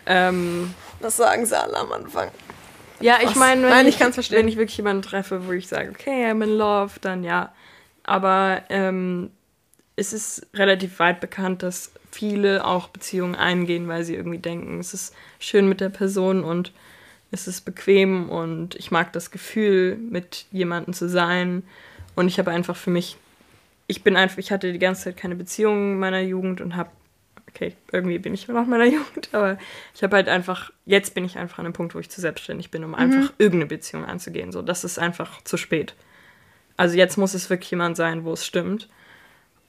Ähm, 0.07 0.73
Das 1.01 1.17
sagen 1.17 1.45
sie 1.45 1.59
alle 1.59 1.77
am 1.77 1.93
Anfang. 1.93 2.31
ja, 3.01 3.19
ich 3.23 3.35
meine, 3.37 3.63
wenn 3.63 3.69
Nein, 3.71 3.87
ich 3.87 3.97
verstehen. 3.99 4.39
Wenn 4.39 4.49
ich 4.49 4.57
wirklich 4.57 4.77
jemanden 4.79 5.03
treffe, 5.03 5.47
wo 5.47 5.53
ich 5.53 5.69
sage, 5.69 5.91
okay, 5.91 6.25
I'm 6.31 6.43
in 6.43 6.57
love, 6.57 6.95
dann 7.01 7.23
ja. 7.25 7.53
Aber 8.05 8.63
ähm, 8.71 9.31
es 9.97 10.13
ist 10.13 10.47
relativ 10.55 10.99
weit 10.99 11.21
bekannt, 11.21 11.63
dass 11.63 11.93
viele 12.19 12.65
auch 12.65 12.89
Beziehungen 12.89 13.37
eingehen, 13.37 13.87
weil 13.87 14.03
sie 14.03 14.17
irgendwie 14.17 14.39
denken, 14.39 14.81
es 14.81 14.93
ist 14.93 15.15
schön 15.39 15.69
mit 15.69 15.81
der 15.81 15.89
Person 15.89 16.43
und 16.43 16.73
es 17.31 17.47
ist 17.47 17.61
bequem 17.61 18.29
und 18.29 18.75
ich 18.75 18.91
mag 18.91 19.13
das 19.13 19.31
Gefühl, 19.31 19.97
mit 19.97 20.47
jemandem 20.51 20.95
zu 20.95 21.09
sein. 21.09 21.63
Und 22.17 22.27
ich 22.27 22.41
habe 22.41 22.51
einfach 22.51 22.75
für 22.75 22.91
mich, 22.91 23.17
ich 23.87 24.03
bin 24.03 24.17
einfach, 24.17 24.39
ich 24.39 24.51
hatte 24.51 24.73
die 24.73 24.81
ganze 24.81 25.05
Zeit 25.05 25.17
keine 25.17 25.37
Beziehung 25.37 25.93
in 25.93 25.99
meiner 26.01 26.21
Jugend 26.21 26.61
und 26.61 26.75
habe, 26.75 26.91
okay, 27.49 27.77
irgendwie 27.93 28.19
bin 28.19 28.35
ich 28.35 28.49
immer 28.49 28.59
noch 28.59 28.65
in 28.65 28.71
meiner 28.71 28.85
Jugend, 28.99 29.29
aber 29.31 29.57
ich 29.95 30.03
habe 30.03 30.17
halt 30.17 30.29
einfach, 30.29 30.73
jetzt 30.87 31.15
bin 31.15 31.25
ich 31.25 31.39
einfach 31.39 31.61
an 31.61 31.67
einem 31.67 31.73
Punkt, 31.73 31.95
wo 31.95 32.01
ich 32.01 32.11
zu 32.11 32.21
selbstständig 32.21 32.73
bin, 32.73 32.83
um 32.83 32.97
einfach 32.97 33.33
irgendeine 33.39 33.67
Beziehung 33.67 34.05
anzugehen. 34.05 34.51
So, 34.51 34.61
das 34.61 34.83
ist 34.83 34.99
einfach 34.99 35.41
zu 35.45 35.57
spät. 35.57 35.95
Also 36.77 36.97
jetzt 36.97 37.17
muss 37.17 37.35
es 37.35 37.49
wirklich 37.49 37.71
jemand 37.71 37.97
sein, 37.97 38.25
wo 38.25 38.33
es 38.33 38.45
stimmt. 38.45 38.89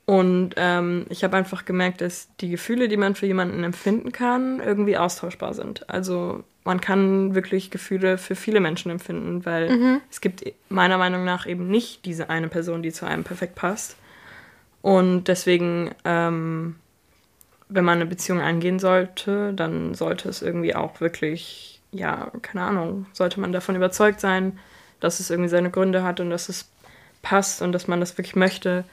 Und 0.10 0.56
ähm, 0.58 1.06
ich 1.10 1.24
habe 1.24 1.38
einfach 1.38 1.66
gemerkt, 1.66 2.02
dass 2.02 2.30
die 2.40 2.50
Gefühle, 2.50 2.88
die 2.88 2.98
man 2.98 3.14
für 3.14 3.28
jemanden 3.28 3.64
empfinden 3.64 4.12
kann, 4.12 4.60
irgendwie 4.60 4.98
austauschbar 4.98 5.54
sind. 5.54 5.88
Also 5.88 6.44
man 6.64 6.82
kann 6.82 7.36
wirklich 7.36 7.70
Gefühle 7.70 8.18
für 8.18 8.34
viele 8.34 8.60
Menschen 8.60 8.90
empfinden, 8.90 9.46
weil 9.46 9.70
es 10.10 10.20
gibt 10.20 10.44
meiner 10.68 10.98
Meinung 10.98 11.26
nach 11.26 11.46
eben 11.46 11.68
nicht 11.68 12.06
diese 12.06 12.28
eine 12.28 12.48
Person, 12.48 12.82
die 12.82 12.92
zu 12.92 13.06
einem 13.06 13.24
perfekt 13.24 13.54
passt. 13.54 13.98
Und 14.82 15.26
deswegen, 15.26 15.92
ähm, 16.06 16.78
wenn 17.68 17.86
man 17.86 18.00
eine 18.00 18.08
Beziehung 18.08 18.42
eingehen 18.42 18.80
sollte, 18.80 19.54
dann 19.54 19.94
sollte 19.94 20.28
es 20.28 20.42
irgendwie 20.42 20.74
auch 20.74 21.02
wirklich, 21.02 21.82
ja, 21.92 22.32
keine 22.42 22.64
Ahnung, 22.66 23.06
sollte 23.14 23.40
man 23.40 23.52
davon 23.52 23.76
überzeugt 23.76 24.22
sein, 24.22 24.58
dass 25.02 25.20
es 25.20 25.30
irgendwie 25.30 25.52
seine 25.52 25.70
Gründe 25.70 26.02
hat 26.02 26.20
und 26.20 26.32
dass 26.32 26.50
es 26.50 26.68
passt 27.22 27.62
und 27.62 27.74
dass 27.74 27.88
man 27.88 28.00
das 28.00 28.18
wirklich 28.18 28.36
möchte. 28.36 28.86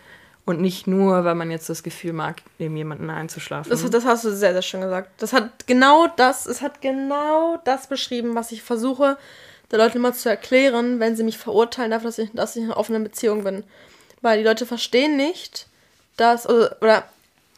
Und 0.46 0.60
nicht 0.60 0.86
nur, 0.86 1.24
weil 1.24 1.34
man 1.34 1.50
jetzt 1.50 1.68
das 1.68 1.82
Gefühl 1.82 2.12
mag, 2.12 2.40
neben 2.58 2.76
jemanden 2.76 3.10
einzuschlafen. 3.10 3.68
Das, 3.68 3.88
das 3.90 4.04
hast 4.04 4.24
du 4.24 4.30
sehr, 4.30 4.52
sehr 4.52 4.62
schön 4.62 4.80
gesagt. 4.80 5.10
Das 5.18 5.32
hat 5.32 5.66
genau 5.66 6.06
das, 6.06 6.46
es 6.46 6.62
hat 6.62 6.80
genau 6.80 7.60
das 7.64 7.88
beschrieben, 7.88 8.36
was 8.36 8.52
ich 8.52 8.62
versuche, 8.62 9.18
den 9.72 9.80
Leuten 9.80 9.98
immer 9.98 10.12
zu 10.12 10.28
erklären, 10.28 11.00
wenn 11.00 11.16
sie 11.16 11.24
mich 11.24 11.36
verurteilen 11.36 11.90
dafür, 11.90 12.10
dass 12.10 12.18
ich, 12.18 12.30
dass 12.32 12.54
ich 12.54 12.62
in 12.62 12.70
einer 12.70 12.78
offenen 12.78 13.02
Beziehung 13.02 13.42
bin. 13.42 13.64
Weil 14.22 14.38
die 14.38 14.44
Leute 14.44 14.66
verstehen 14.66 15.16
nicht, 15.16 15.66
dass, 16.16 16.48
oder, 16.48 16.76
oder 16.80 17.04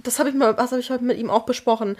das 0.03 0.18
habe 0.18 0.30
ich 0.30 0.34
mal, 0.34 0.55
das 0.55 0.70
habe 0.70 0.80
ich 0.80 0.91
heute 0.91 1.05
mit 1.05 1.18
ihm 1.18 1.28
auch 1.28 1.45
besprochen. 1.45 1.97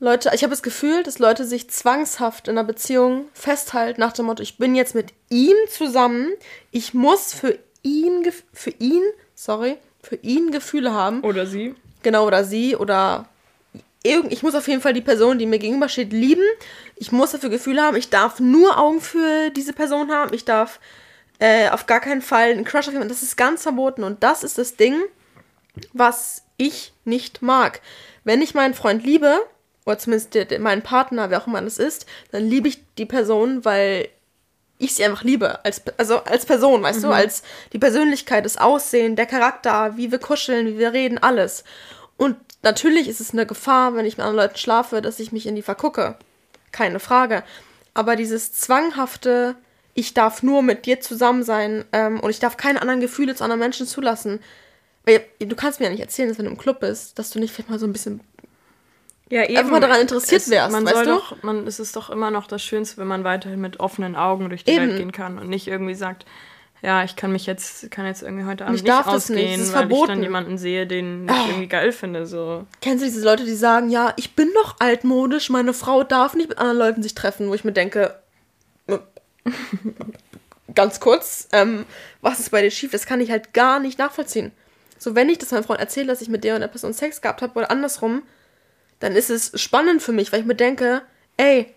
Leute, 0.00 0.32
ich 0.34 0.42
habe 0.42 0.50
das 0.50 0.64
Gefühl, 0.64 1.04
dass 1.04 1.20
Leute 1.20 1.44
sich 1.44 1.70
zwangshaft 1.70 2.48
in 2.48 2.58
einer 2.58 2.66
Beziehung 2.66 3.26
festhalten 3.32 4.00
nach 4.00 4.12
dem 4.12 4.26
Motto, 4.26 4.42
ich 4.42 4.58
bin 4.58 4.74
jetzt 4.74 4.96
mit 4.96 5.12
ihm 5.28 5.56
zusammen, 5.68 6.32
ich 6.72 6.94
muss 6.94 7.32
für 7.32 7.58
ihn, 7.82 8.26
für 8.52 8.70
ihn, 8.70 9.02
sorry, 9.34 9.76
für 10.02 10.16
ihn 10.16 10.50
Gefühle 10.50 10.92
haben. 10.92 11.20
Oder 11.22 11.46
sie. 11.46 11.74
Genau, 12.02 12.26
oder 12.26 12.44
sie 12.44 12.76
oder 12.76 13.26
irgend, 14.02 14.32
ich 14.32 14.42
muss 14.42 14.54
auf 14.54 14.68
jeden 14.68 14.80
Fall 14.80 14.92
die 14.92 15.00
Person, 15.00 15.38
die 15.38 15.46
mir 15.46 15.58
gegenübersteht, 15.58 16.12
lieben. 16.12 16.44
Ich 16.96 17.12
muss 17.12 17.32
dafür 17.32 17.50
Gefühle 17.50 17.82
haben. 17.82 17.96
Ich 17.96 18.10
darf 18.10 18.40
nur 18.40 18.78
Augen 18.78 19.00
für 19.00 19.50
diese 19.50 19.72
Person 19.72 20.10
haben. 20.10 20.34
Ich 20.34 20.44
darf 20.44 20.80
äh, 21.38 21.68
auf 21.70 21.86
gar 21.86 22.00
keinen 22.00 22.22
Fall 22.22 22.50
einen 22.50 22.64
Crush 22.64 22.86
auf 22.86 22.92
jemanden. 22.92 23.12
Das 23.12 23.22
ist 23.22 23.36
ganz 23.36 23.62
verboten. 23.62 24.04
Und 24.04 24.22
das 24.22 24.42
ist 24.44 24.58
das 24.58 24.76
Ding, 24.76 24.96
was 25.92 26.44
ich 26.56 26.92
nicht 27.04 27.42
mag. 27.42 27.80
Wenn 28.24 28.42
ich 28.42 28.54
meinen 28.54 28.74
Freund 28.74 29.04
liebe, 29.04 29.40
oder 29.86 29.98
zumindest 29.98 30.58
meinen 30.60 30.82
Partner, 30.82 31.30
wer 31.30 31.42
auch 31.42 31.46
immer 31.46 31.62
das 31.62 31.78
ist, 31.78 32.06
dann 32.32 32.46
liebe 32.46 32.68
ich 32.68 32.84
die 32.96 33.06
Person, 33.06 33.64
weil 33.64 34.08
ich 34.80 34.94
sie 34.94 35.04
einfach 35.04 35.22
liebe. 35.22 35.64
Als, 35.64 35.82
also 35.98 36.24
als 36.24 36.46
Person, 36.46 36.82
weißt 36.82 37.04
du? 37.04 37.08
Als 37.08 37.42
die 37.72 37.78
Persönlichkeit, 37.78 38.44
das 38.44 38.56
Aussehen, 38.56 39.14
der 39.14 39.26
Charakter, 39.26 39.96
wie 39.96 40.10
wir 40.10 40.18
kuscheln, 40.18 40.66
wie 40.66 40.78
wir 40.78 40.92
reden, 40.92 41.18
alles. 41.18 41.64
Und 42.16 42.36
natürlich 42.62 43.08
ist 43.08 43.20
es 43.20 43.32
eine 43.32 43.46
Gefahr, 43.46 43.94
wenn 43.94 44.06
ich 44.06 44.16
mit 44.16 44.26
anderen 44.26 44.46
Leuten 44.46 44.58
schlafe, 44.58 45.02
dass 45.02 45.20
ich 45.20 45.32
mich 45.32 45.46
in 45.46 45.54
die 45.54 45.62
vergucke. 45.62 46.16
Keine 46.72 46.98
Frage. 46.98 47.44
Aber 47.94 48.16
dieses 48.16 48.52
zwanghafte, 48.52 49.54
ich 49.94 50.14
darf 50.14 50.42
nur 50.42 50.62
mit 50.62 50.86
dir 50.86 51.00
zusammen 51.00 51.42
sein 51.42 51.84
ähm, 51.92 52.20
und 52.20 52.30
ich 52.30 52.38
darf 52.38 52.56
keine 52.56 52.80
anderen 52.80 53.00
Gefühle 53.00 53.34
zu 53.34 53.44
anderen 53.44 53.60
Menschen 53.60 53.86
zulassen. 53.86 54.40
Weil 55.04 55.24
du 55.38 55.56
kannst 55.56 55.80
mir 55.80 55.86
ja 55.86 55.92
nicht 55.92 56.02
erzählen, 56.02 56.28
dass 56.28 56.38
wenn 56.38 56.44
du 56.44 56.50
im 56.50 56.58
Club 56.58 56.80
bist, 56.80 57.18
dass 57.18 57.30
du 57.30 57.38
nicht 57.38 57.52
vielleicht 57.52 57.70
mal 57.70 57.78
so 57.78 57.86
ein 57.86 57.92
bisschen 57.92 58.20
Ja, 59.30 59.44
eben. 59.44 59.56
Einfach 59.56 59.70
mal 59.70 59.80
daran 59.80 60.00
interessiert 60.00 60.48
wärst, 60.50 60.72
man 60.72 60.84
weißt 60.84 60.94
soll 60.94 61.04
du? 61.04 61.10
Doch, 61.12 61.42
man, 61.42 61.66
es 61.66 61.78
ist 61.78 61.94
doch 61.94 62.10
immer 62.10 62.30
noch 62.30 62.48
das 62.48 62.62
Schönste, 62.62 62.98
wenn 62.98 63.06
man 63.06 63.22
weiterhin 63.24 63.60
mit 63.60 63.78
offenen 63.78 64.16
Augen 64.16 64.48
durch 64.48 64.64
die 64.64 64.72
Eben. 64.72 64.88
Welt 64.88 64.98
gehen 64.98 65.12
kann 65.12 65.38
und 65.38 65.48
nicht 65.48 65.68
irgendwie 65.68 65.94
sagt, 65.94 66.26
ja, 66.82 67.04
ich 67.04 67.14
kann 67.14 67.30
mich 67.30 67.46
jetzt, 67.46 67.90
kann 67.90 68.06
jetzt 68.06 68.22
irgendwie 68.22 68.46
heute 68.46 68.64
Abend 68.64 68.76
ich 68.76 68.82
nicht 68.82 68.90
darf 68.92 69.06
das 69.06 69.28
nicht, 69.28 69.38
ausgehen, 69.38 69.60
das 69.60 69.68
ist 69.68 69.74
weil 69.74 69.82
ich 69.82 69.88
verboten. 69.88 70.08
dann 70.08 70.22
jemanden 70.22 70.58
sehe, 70.58 70.86
den 70.86 71.28
ich 71.28 71.48
irgendwie 71.48 71.68
geil 71.68 71.92
finde. 71.92 72.26
So. 72.26 72.66
Kennst 72.80 73.04
du 73.04 73.06
diese 73.08 73.24
Leute, 73.24 73.44
die 73.44 73.54
sagen, 73.54 73.90
ja, 73.90 74.14
ich 74.16 74.34
bin 74.34 74.50
doch 74.54 74.76
altmodisch, 74.80 75.50
meine 75.50 75.74
Frau 75.74 76.02
darf 76.02 76.34
nicht 76.34 76.48
mit 76.48 76.58
anderen 76.58 76.78
Leuten 76.78 77.02
sich 77.02 77.14
treffen, 77.14 77.48
wo 77.50 77.54
ich 77.54 77.64
mir 77.64 77.72
denke, 77.72 78.16
äh, 78.86 78.98
ganz 80.74 81.00
kurz, 81.00 81.48
ähm, 81.52 81.84
was 82.22 82.40
ist 82.40 82.50
bei 82.50 82.62
dir 82.62 82.70
schief? 82.70 82.90
Das 82.92 83.06
kann 83.06 83.20
ich 83.20 83.30
halt 83.30 83.52
gar 83.52 83.78
nicht 83.78 83.98
nachvollziehen. 83.98 84.50
So, 84.98 85.14
wenn 85.14 85.28
ich 85.28 85.38
das 85.38 85.50
meinem 85.50 85.64
Freund 85.64 85.80
erzähle, 85.80 86.06
dass 86.08 86.22
ich 86.22 86.28
mit 86.28 86.44
der 86.44 86.54
und 86.54 86.62
der 86.62 86.68
Person 86.68 86.92
Sex 86.94 87.20
gehabt 87.20 87.42
habe 87.42 87.58
oder 87.58 87.70
andersrum, 87.70 88.22
dann 89.00 89.16
ist 89.16 89.30
es 89.30 89.52
spannend 89.60 90.02
für 90.02 90.12
mich, 90.12 90.32
weil 90.32 90.40
ich 90.40 90.46
mir 90.46 90.54
denke, 90.54 91.02
ey, 91.36 91.74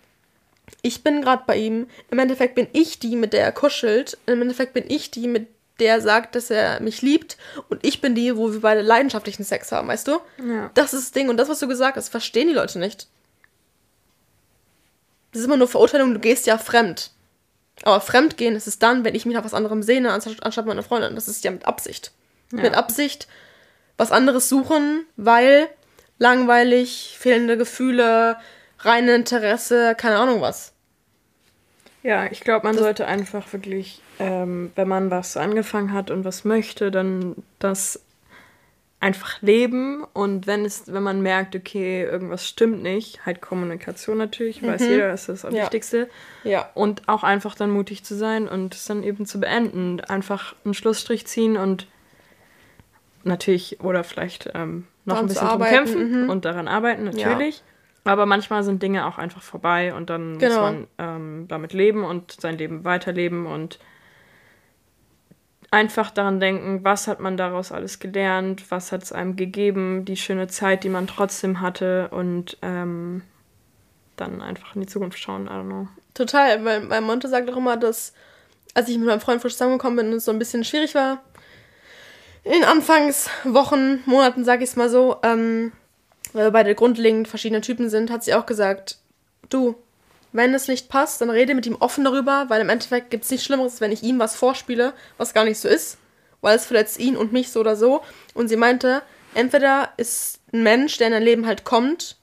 ich 0.81 1.03
bin 1.03 1.21
gerade 1.21 1.43
bei 1.47 1.57
ihm. 1.57 1.87
Im 2.11 2.19
Endeffekt 2.19 2.55
bin 2.55 2.67
ich 2.73 2.99
die, 2.99 3.15
mit 3.15 3.33
der 3.33 3.43
er 3.43 3.51
kuschelt. 3.51 4.17
Im 4.25 4.41
Endeffekt 4.41 4.73
bin 4.73 4.85
ich 4.87 5.11
die, 5.11 5.27
mit 5.27 5.47
der 5.79 5.95
er 5.95 6.01
sagt, 6.01 6.35
dass 6.35 6.49
er 6.49 6.79
mich 6.81 7.01
liebt. 7.01 7.37
Und 7.69 7.85
ich 7.85 8.01
bin 8.01 8.15
die, 8.15 8.35
wo 8.37 8.51
wir 8.51 8.61
beide 8.61 8.81
leidenschaftlichen 8.81 9.43
Sex 9.43 9.71
haben, 9.71 9.87
weißt 9.87 10.07
du? 10.07 10.19
Ja. 10.45 10.69
Das 10.73 10.93
ist 10.93 11.03
das 11.03 11.11
Ding. 11.11 11.29
Und 11.29 11.37
das, 11.37 11.49
was 11.49 11.59
du 11.59 11.67
gesagt 11.67 11.97
hast, 11.97 12.09
verstehen 12.09 12.47
die 12.47 12.53
Leute 12.53 12.79
nicht. 12.79 13.07
Das 15.31 15.39
ist 15.39 15.47
immer 15.47 15.57
nur 15.57 15.67
Verurteilung, 15.67 16.13
du 16.13 16.19
gehst 16.19 16.45
ja 16.45 16.57
fremd. 16.57 17.11
Aber 17.81 18.01
fremdgehen 18.01 18.55
ist 18.55 18.67
es 18.67 18.77
dann, 18.77 19.03
wenn 19.03 19.15
ich 19.15 19.25
mich 19.25 19.35
nach 19.35 19.43
was 19.43 19.55
anderem 19.55 19.81
sehne, 19.81 20.11
anstatt, 20.11 20.43
anstatt 20.43 20.65
meine 20.65 20.83
Freundin. 20.83 21.15
Das 21.15 21.27
ist 21.27 21.43
ja 21.43 21.51
mit 21.51 21.65
Absicht. 21.65 22.11
Ja. 22.51 22.61
Mit 22.61 22.75
Absicht 22.75 23.27
was 23.97 24.11
anderes 24.11 24.49
suchen, 24.49 25.05
weil 25.15 25.67
langweilig, 26.19 27.15
fehlende 27.19 27.57
Gefühle, 27.57 28.37
reine 28.79 29.15
Interesse, 29.15 29.95
keine 29.97 30.17
Ahnung 30.17 30.41
was. 30.41 30.73
Ja, 32.03 32.25
ich 32.29 32.41
glaube, 32.41 32.65
man 32.65 32.75
Das- 32.75 32.83
sollte 32.83 33.07
einfach 33.07 33.51
wirklich, 33.53 34.01
ähm, 34.19 34.71
wenn 34.75 34.87
man 34.87 35.09
was 35.09 35.37
angefangen 35.37 35.93
hat 35.93 36.11
und 36.11 36.25
was 36.25 36.43
möchte, 36.43 36.91
dann 36.91 37.35
das 37.59 38.01
einfach 38.99 39.41
leben 39.41 40.05
und 40.13 40.47
wenn 40.47 40.63
es, 40.63 40.83
wenn 40.93 41.03
man 41.03 41.21
merkt, 41.21 41.55
okay, 41.57 42.03
irgendwas 42.03 42.47
stimmt 42.47 42.83
nicht, 42.83 43.25
halt 43.25 43.41
Kommunikation 43.41 44.17
natürlich, 44.17 44.63
weiß 44.65 44.81
jeder, 44.81 45.09
das 45.09 45.27
ist 45.27 45.43
das 45.43 45.51
Mhm. 45.51 45.57
Ja. 45.57 45.63
Wichtigste. 45.63 46.09
Ja. 46.45 46.69
Und 46.73 47.07
auch 47.09 47.23
einfach 47.23 47.55
dann 47.55 47.69
mutig 47.69 48.05
zu 48.05 48.15
sein 48.15 48.47
und 48.47 48.73
es 48.75 48.85
dann 48.85 49.03
eben 49.03 49.25
zu 49.25 49.41
beenden. 49.41 49.99
Einfach 50.01 50.55
einen 50.63 50.73
Schlussstrich 50.73 51.27
ziehen 51.27 51.57
und 51.57 51.87
natürlich, 53.23 53.79
oder 53.81 54.03
vielleicht 54.03 54.49
ähm, 54.53 54.87
noch 55.05 55.17
ein 55.17 55.27
bisschen 55.27 55.47
drum 55.47 55.63
kämpfen 55.63 56.23
mhm. 56.23 56.29
und 56.29 56.45
daran 56.45 56.67
arbeiten, 56.67 57.05
natürlich. 57.05 57.63
Aber 58.05 58.25
manchmal 58.25 58.63
sind 58.63 58.83
Dinge 58.83 59.05
auch 59.05 59.17
einfach 59.17 59.41
vorbei 59.41 59.93
und 59.93 60.09
dann 60.09 60.33
muss 60.33 60.39
Genau. 60.39 60.61
man 60.61 60.87
ähm, 60.97 61.45
damit 61.47 61.73
leben 61.73 62.03
und 62.03 62.33
sein 62.39 62.57
Leben 62.57 62.83
weiterleben 62.83 63.45
und 63.45 63.79
einfach 65.71 66.11
daran 66.11 66.39
denken, 66.39 66.83
was 66.83 67.07
hat 67.07 67.19
man 67.19 67.37
daraus 67.37 67.71
alles 67.71 67.99
gelernt, 67.99 68.69
was 68.69 68.91
hat 68.91 69.03
es 69.03 69.11
einem 69.11 69.35
gegeben, 69.35 70.05
die 70.05 70.17
schöne 70.17 70.47
Zeit, 70.47 70.83
die 70.83 70.89
man 70.89 71.07
trotzdem 71.07 71.61
hatte 71.61 72.09
und 72.09 72.57
ähm, 72.61 73.23
dann 74.17 74.41
einfach 74.41 74.75
in 74.75 74.81
die 74.81 74.87
Zukunft 74.87 75.17
schauen, 75.17 75.47
I 75.47 75.49
don't 75.49 75.65
know. 75.65 75.87
Total, 76.13 76.63
weil, 76.63 76.89
weil 76.89 77.01
Monte 77.01 77.27
sagt 77.27 77.49
auch 77.49 77.57
immer, 77.57 77.77
dass 77.77 78.13
als 78.75 78.89
ich 78.89 78.97
mit 78.97 79.07
meinem 79.07 79.19
Freund 79.19 79.41
frisch 79.41 79.53
zusammengekommen 79.53 79.97
bin 79.97 80.07
und 80.07 80.17
es 80.17 80.25
so 80.25 80.31
ein 80.31 80.39
bisschen 80.39 80.63
schwierig 80.63 80.93
war, 80.93 81.23
in 82.43 82.63
Anfangswochen, 82.63 84.03
Monaten, 84.05 84.43
sag 84.43 84.61
ich 84.61 84.69
es 84.69 84.75
mal 84.75 84.89
so, 84.89 85.17
ähm, 85.23 85.71
weil 86.33 86.45
wir 86.45 86.51
beide 86.51 86.75
grundlegend 86.75 87.27
verschiedene 87.27 87.61
Typen 87.61 87.89
sind, 87.89 88.11
hat 88.11 88.23
sie 88.23 88.33
auch 88.33 88.45
gesagt, 88.45 88.97
du, 89.49 89.75
wenn 90.31 90.53
es 90.53 90.67
nicht 90.67 90.89
passt, 90.89 91.21
dann 91.21 91.29
rede 91.29 91.53
mit 91.53 91.65
ihm 91.65 91.77
offen 91.79 92.03
darüber, 92.03 92.45
weil 92.49 92.61
im 92.61 92.69
Endeffekt 92.69 93.11
gibt 93.11 93.23
es 93.23 93.31
nichts 93.31 93.45
Schlimmeres, 93.45 93.81
wenn 93.81 93.91
ich 93.91 94.03
ihm 94.03 94.19
was 94.19 94.35
vorspiele, 94.35 94.93
was 95.17 95.33
gar 95.33 95.45
nicht 95.45 95.59
so 95.59 95.67
ist, 95.67 95.97
weil 96.41 96.55
es 96.55 96.65
verletzt 96.65 96.99
ihn 96.99 97.15
und 97.15 97.31
mich 97.31 97.51
so 97.51 97.59
oder 97.59 97.75
so. 97.75 98.01
Und 98.33 98.47
sie 98.47 98.57
meinte, 98.57 99.03
entweder 99.35 99.89
ist 99.97 100.39
ein 100.51 100.63
Mensch, 100.63 100.97
der 100.97 101.07
in 101.07 101.13
dein 101.13 101.23
Leben 101.23 101.45
halt 101.45 101.63
kommt, 101.63 102.17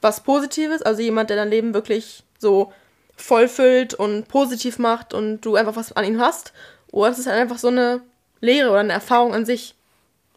was 0.00 0.22
Positives, 0.22 0.82
also 0.82 1.02
jemand, 1.02 1.30
der 1.30 1.36
dein 1.36 1.50
Leben 1.50 1.74
wirklich 1.74 2.22
so 2.38 2.72
vollfüllt 3.16 3.94
und 3.94 4.28
positiv 4.28 4.78
macht 4.78 5.12
und 5.12 5.40
du 5.40 5.56
einfach 5.56 5.74
was 5.74 5.92
an 5.92 6.04
ihm 6.04 6.20
hast, 6.20 6.52
oder 6.92 7.10
es 7.10 7.18
ist 7.18 7.26
halt 7.26 7.40
einfach 7.40 7.58
so 7.58 7.68
eine 7.68 8.00
Lehre 8.40 8.70
oder 8.70 8.80
eine 8.80 8.92
Erfahrung 8.92 9.34
an 9.34 9.46
sich. 9.46 9.74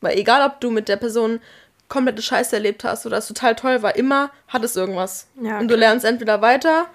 Weil 0.02 0.18
egal, 0.18 0.48
ob 0.48 0.60
du 0.60 0.72
mit 0.72 0.88
der 0.88 0.98
Person 0.98 1.40
komplette 1.88 2.22
Scheiße 2.22 2.56
erlebt 2.56 2.84
hast 2.84 3.06
oder 3.06 3.18
es 3.18 3.28
total 3.28 3.56
toll 3.56 3.84
war, 3.84 3.96
immer 3.96 4.32
hat 4.48 4.64
es 4.64 4.76
irgendwas. 4.76 5.28
Ja, 5.42 5.60
und 5.60 5.68
du 5.68 5.76
lernst 5.76 6.06
entweder 6.06 6.42
weiter 6.42 6.88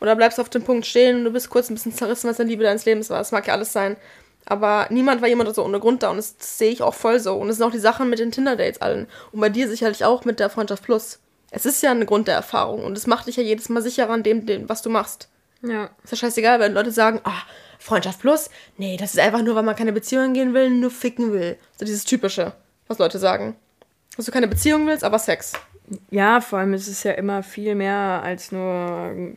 oder 0.00 0.14
bleibst 0.14 0.38
auf 0.38 0.48
dem 0.48 0.62
Punkt 0.62 0.86
stehen 0.86 1.18
und 1.18 1.24
du 1.24 1.32
bist 1.32 1.50
kurz 1.50 1.68
ein 1.68 1.74
bisschen 1.74 1.94
zerrissen, 1.94 2.30
was 2.30 2.36
deine 2.36 2.50
Liebe 2.50 2.62
deines 2.62 2.84
Lebens 2.84 3.10
war. 3.10 3.18
Das 3.18 3.32
mag 3.32 3.46
ja 3.46 3.54
alles 3.54 3.72
sein. 3.72 3.96
Aber 4.48 4.86
niemand 4.90 5.20
war 5.20 5.28
jemand 5.28 5.52
so 5.54 5.64
ohne 5.64 5.80
Grund 5.80 6.04
da 6.04 6.10
und 6.10 6.18
das, 6.18 6.36
das 6.36 6.58
sehe 6.58 6.70
ich 6.70 6.80
auch 6.80 6.94
voll 6.94 7.18
so. 7.18 7.34
Und 7.34 7.48
es 7.48 7.56
sind 7.56 7.66
auch 7.66 7.72
die 7.72 7.78
Sachen 7.78 8.08
mit 8.08 8.20
den 8.20 8.30
Tinder-Dates 8.30 8.80
allen. 8.80 9.08
Und 9.32 9.40
bei 9.40 9.48
dir 9.48 9.68
sicherlich 9.68 10.04
auch 10.04 10.24
mit 10.24 10.38
der 10.38 10.50
Freundschaft 10.50 10.84
Plus. 10.84 11.18
Es 11.50 11.66
ist 11.66 11.82
ja 11.82 11.90
ein 11.90 12.06
Grund 12.06 12.28
der 12.28 12.36
Erfahrung 12.36 12.84
und 12.84 12.96
es 12.96 13.06
macht 13.06 13.26
dich 13.26 13.36
ja 13.36 13.42
jedes 13.42 13.68
Mal 13.68 13.82
sicherer 13.82 14.10
an 14.10 14.22
dem, 14.22 14.46
dem 14.46 14.68
was 14.68 14.82
du 14.82 14.90
machst. 14.90 15.28
Ja. 15.62 15.90
Ist 16.04 16.12
ja 16.12 16.16
scheißegal, 16.18 16.60
wenn 16.60 16.74
Leute 16.74 16.90
sagen, 16.90 17.20
ah, 17.24 17.42
Freundschaft 17.86 18.20
Plus, 18.20 18.50
nee, 18.76 18.96
das 18.96 19.14
ist 19.14 19.20
einfach 19.20 19.42
nur, 19.42 19.54
weil 19.54 19.62
man 19.62 19.76
keine 19.76 19.92
Beziehung 19.92 20.32
gehen 20.32 20.54
will, 20.54 20.70
nur 20.70 20.90
ficken 20.90 21.32
will. 21.32 21.56
So 21.78 21.84
dieses 21.84 22.04
Typische, 22.04 22.52
was 22.88 22.98
Leute 22.98 23.20
sagen. 23.20 23.54
Dass 24.16 24.26
du 24.26 24.32
keine 24.32 24.48
Beziehung 24.48 24.88
willst, 24.88 25.04
aber 25.04 25.20
Sex. 25.20 25.52
Ja, 26.10 26.40
vor 26.40 26.58
allem 26.58 26.74
ist 26.74 26.88
es 26.88 27.04
ja 27.04 27.12
immer 27.12 27.44
viel 27.44 27.76
mehr 27.76 28.22
als 28.24 28.50
nur 28.50 29.36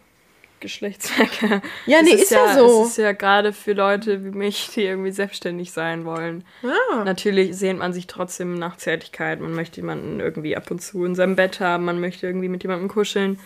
Geschlechtsverkehr. 0.62 1.62
Ja, 1.86 2.02
nee, 2.02 2.10
ist, 2.10 2.24
ist, 2.24 2.32
ja, 2.32 2.56
so. 2.56 2.82
Es 2.82 2.90
ist 2.90 2.98
ja 2.98 3.12
gerade 3.12 3.54
für 3.54 3.74
Leute 3.74 4.26
wie 4.26 4.32
mich, 4.32 4.72
die 4.74 4.82
irgendwie 4.82 5.12
selbstständig 5.12 5.72
sein 5.72 6.06
wollen. 6.06 6.44
Ja. 6.64 7.04
Natürlich 7.04 7.56
sehnt 7.56 7.78
man 7.78 7.94
sich 7.94 8.08
trotzdem 8.08 8.56
nach 8.56 8.78
Zärtlichkeit. 8.78 9.42
Man 9.42 9.54
möchte 9.54 9.82
jemanden 9.82 10.20
irgendwie 10.20 10.58
ab 10.58 10.72
und 10.72 10.82
zu 10.82 11.06
in 11.06 11.14
seinem 11.14 11.36
Bett 11.36 11.60
haben. 11.60 11.86
Man 11.86 12.00
möchte 12.00 12.26
irgendwie 12.26 12.50
mit 12.50 12.64
jemandem 12.64 12.90
kuscheln. 12.90 13.40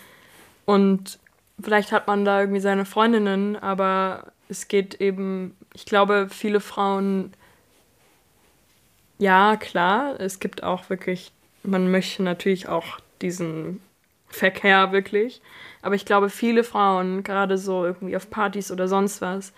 Und 0.64 1.20
vielleicht 1.62 1.92
hat 1.92 2.08
man 2.08 2.24
da 2.24 2.40
irgendwie 2.40 2.62
seine 2.62 2.86
Freundinnen, 2.86 3.58
aber 3.58 4.32
es 4.54 4.68
geht 4.68 5.02
eben, 5.02 5.58
ich 5.74 5.86
glaube, 5.86 6.28
viele 6.30 6.60
Frauen 6.60 7.34
ja, 9.18 9.56
klar, 9.56 10.20
es 10.20 10.40
gibt 10.40 10.64
auch 10.64 10.90
wirklich, 10.90 11.32
man 11.64 11.90
möchte 11.90 12.24
natürlich 12.24 12.68
auch 12.68 13.00
diesen 13.22 13.82
Verkehr 14.28 14.92
wirklich. 14.92 15.42
Aber 15.82 15.96
ich 15.96 16.06
glaube, 16.06 16.30
viele 16.30 16.64
Frauen, 16.64 17.24
gerade 17.24 17.58
so 17.58 17.86
irgendwie 17.86 18.16
auf 18.16 18.30
Partys 18.30 18.72
oder 18.72 18.88
sonst 18.88 19.22
was, 19.22 19.54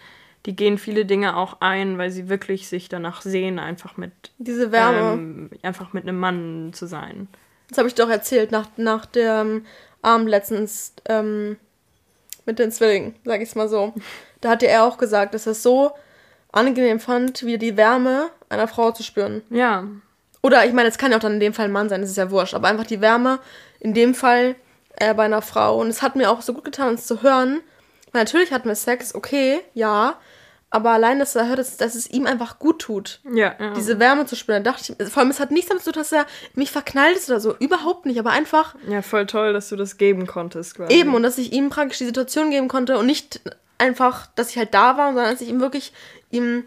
die 0.45 0.55
gehen 0.55 0.77
viele 0.77 1.05
Dinge 1.05 1.35
auch 1.35 1.61
ein, 1.61 1.97
weil 1.97 2.11
sie 2.11 2.29
wirklich 2.29 2.67
sich 2.67 2.89
danach 2.89 3.21
sehen, 3.21 3.57
einfach 3.57 3.97
mit 3.97 4.11
diese 4.37 4.71
Wärme, 4.71 5.13
ähm, 5.13 5.49
einfach 5.63 5.93
mit 5.93 6.03
einem 6.03 6.19
Mann 6.19 6.71
zu 6.73 6.85
sein. 6.85 7.27
Das 7.69 7.79
habe 7.79 7.87
ich 7.87 7.95
doch 7.95 8.09
erzählt 8.09 8.51
nach, 8.51 8.67
nach 8.77 9.07
dem 9.07 9.65
Abend 10.03 10.29
letztens 10.29 10.93
ähm, 11.09 11.57
mit 12.45 12.59
den 12.59 12.71
Zwillingen, 12.71 13.15
sag 13.25 13.41
ich 13.41 13.49
es 13.49 13.55
mal 13.55 13.67
so. 13.67 13.93
Da 14.41 14.49
hatte 14.49 14.67
er 14.67 14.83
auch 14.83 14.97
gesagt, 14.97 15.33
dass 15.33 15.47
es 15.47 15.63
so 15.63 15.91
angenehm 16.51 16.99
fand, 16.99 17.45
wieder 17.45 17.57
die 17.57 17.77
Wärme 17.77 18.29
einer 18.49 18.67
Frau 18.67 18.91
zu 18.91 19.03
spüren. 19.03 19.41
Ja. 19.49 19.85
Oder 20.41 20.65
ich 20.65 20.73
meine, 20.73 20.89
es 20.89 20.97
kann 20.97 21.11
ja 21.11 21.17
auch 21.17 21.21
dann 21.21 21.33
in 21.33 21.39
dem 21.39 21.53
Fall 21.53 21.65
ein 21.65 21.71
Mann 21.71 21.89
sein, 21.89 22.01
das 22.01 22.11
ist 22.11 22.17
ja 22.17 22.31
wurscht, 22.31 22.53
aber 22.53 22.67
einfach 22.67 22.85
die 22.85 23.01
Wärme 23.01 23.39
in 23.79 23.93
dem 23.93 24.13
Fall 24.13 24.55
äh, 24.97 25.13
bei 25.13 25.25
einer 25.25 25.41
Frau. 25.41 25.79
Und 25.79 25.87
es 25.87 26.01
hat 26.01 26.15
mir 26.15 26.29
auch 26.29 26.41
so 26.41 26.53
gut 26.53 26.63
getan, 26.63 26.95
es 26.95 27.07
zu 27.07 27.21
hören. 27.23 27.61
Weil 28.11 28.23
natürlich 28.23 28.51
hatten 28.53 28.69
wir 28.69 28.75
Sex, 28.75 29.15
okay, 29.15 29.61
ja. 29.73 30.17
Aber 30.75 30.91
allein, 30.91 31.19
dass 31.19 31.37
er 31.37 31.47
hört, 31.47 31.59
dass, 31.59 31.77
dass 31.77 31.95
es 31.95 32.11
ihm 32.11 32.25
einfach 32.25 32.59
gut 32.59 32.79
tut. 32.81 33.21
Ja, 33.23 33.55
ja. 33.57 33.73
Diese 33.75 33.97
Wärme 33.97 34.25
zu 34.25 34.35
spüren. 34.35 34.61
Da 34.61 34.73
dachte 34.73 34.93
ich, 34.99 35.07
vor 35.07 35.21
allem, 35.21 35.29
es 35.29 35.39
hat 35.39 35.49
nichts 35.49 35.69
damit 35.69 35.85
zu 35.85 35.93
tun, 35.93 36.01
dass 36.01 36.11
er 36.11 36.25
mich 36.53 36.69
verknallt 36.69 37.15
ist 37.15 37.29
oder 37.29 37.39
so. 37.39 37.55
Überhaupt 37.55 38.05
nicht, 38.05 38.19
aber 38.19 38.31
einfach. 38.31 38.75
Ja, 38.85 39.01
voll 39.01 39.25
toll, 39.25 39.53
dass 39.53 39.69
du 39.69 39.77
das 39.77 39.95
geben 39.95 40.27
konntest, 40.27 40.75
quasi. 40.75 40.93
Eben, 40.93 41.15
und 41.15 41.23
dass 41.23 41.37
ich 41.37 41.53
ihm 41.53 41.69
praktisch 41.69 41.99
die 41.99 42.05
Situation 42.05 42.49
geben 42.49 42.67
konnte 42.67 42.97
und 42.97 43.05
nicht 43.05 43.39
einfach, 43.77 44.27
dass 44.35 44.49
ich 44.49 44.57
halt 44.57 44.73
da 44.73 44.97
war, 44.97 45.13
sondern 45.13 45.31
dass 45.31 45.39
ich 45.39 45.47
ihm 45.47 45.61
wirklich 45.61 45.93
ihm, 46.29 46.65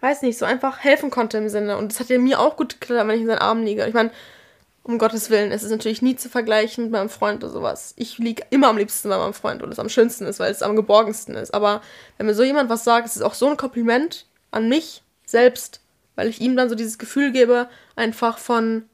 weiß 0.00 0.22
nicht, 0.22 0.38
so 0.38 0.46
einfach 0.46 0.78
helfen 0.78 1.10
konnte 1.10 1.36
im 1.36 1.50
Sinne. 1.50 1.76
Und 1.76 1.92
das 1.92 2.00
hat 2.00 2.08
ja 2.08 2.18
mir 2.18 2.40
auch 2.40 2.56
gut 2.56 2.80
getan, 2.80 3.06
wenn 3.08 3.16
ich 3.16 3.20
in 3.20 3.26
seinen 3.26 3.40
Armen 3.40 3.66
liege. 3.66 3.86
Ich 3.86 3.92
meine, 3.92 4.10
um 4.84 4.98
Gottes 4.98 5.30
Willen, 5.30 5.50
es 5.50 5.62
ist 5.62 5.70
natürlich 5.70 6.02
nie 6.02 6.14
zu 6.14 6.28
vergleichen 6.28 6.84
mit 6.84 6.92
meinem 6.92 7.08
Freund 7.08 7.42
oder 7.42 7.52
sowas. 7.52 7.94
Ich 7.96 8.18
liege 8.18 8.44
immer 8.50 8.68
am 8.68 8.76
liebsten 8.76 9.08
bei 9.08 9.16
meinem 9.16 9.32
Freund 9.32 9.62
und 9.62 9.72
es 9.72 9.78
am 9.78 9.88
schönsten 9.88 10.26
ist, 10.26 10.38
weil 10.38 10.52
es 10.52 10.62
am 10.62 10.76
geborgensten 10.76 11.34
ist. 11.34 11.54
Aber 11.54 11.80
wenn 12.18 12.26
mir 12.26 12.34
so 12.34 12.42
jemand 12.44 12.68
was 12.68 12.84
sagt, 12.84 13.08
es 13.08 13.16
ist 13.16 13.22
auch 13.22 13.32
so 13.32 13.48
ein 13.48 13.56
Kompliment 13.56 14.26
an 14.50 14.68
mich 14.68 15.02
selbst, 15.24 15.80
weil 16.16 16.28
ich 16.28 16.42
ihm 16.42 16.54
dann 16.54 16.68
so 16.68 16.74
dieses 16.74 16.98
Gefühl 16.98 17.32
gebe, 17.32 17.68
einfach 17.96 18.36
von, 18.36 18.84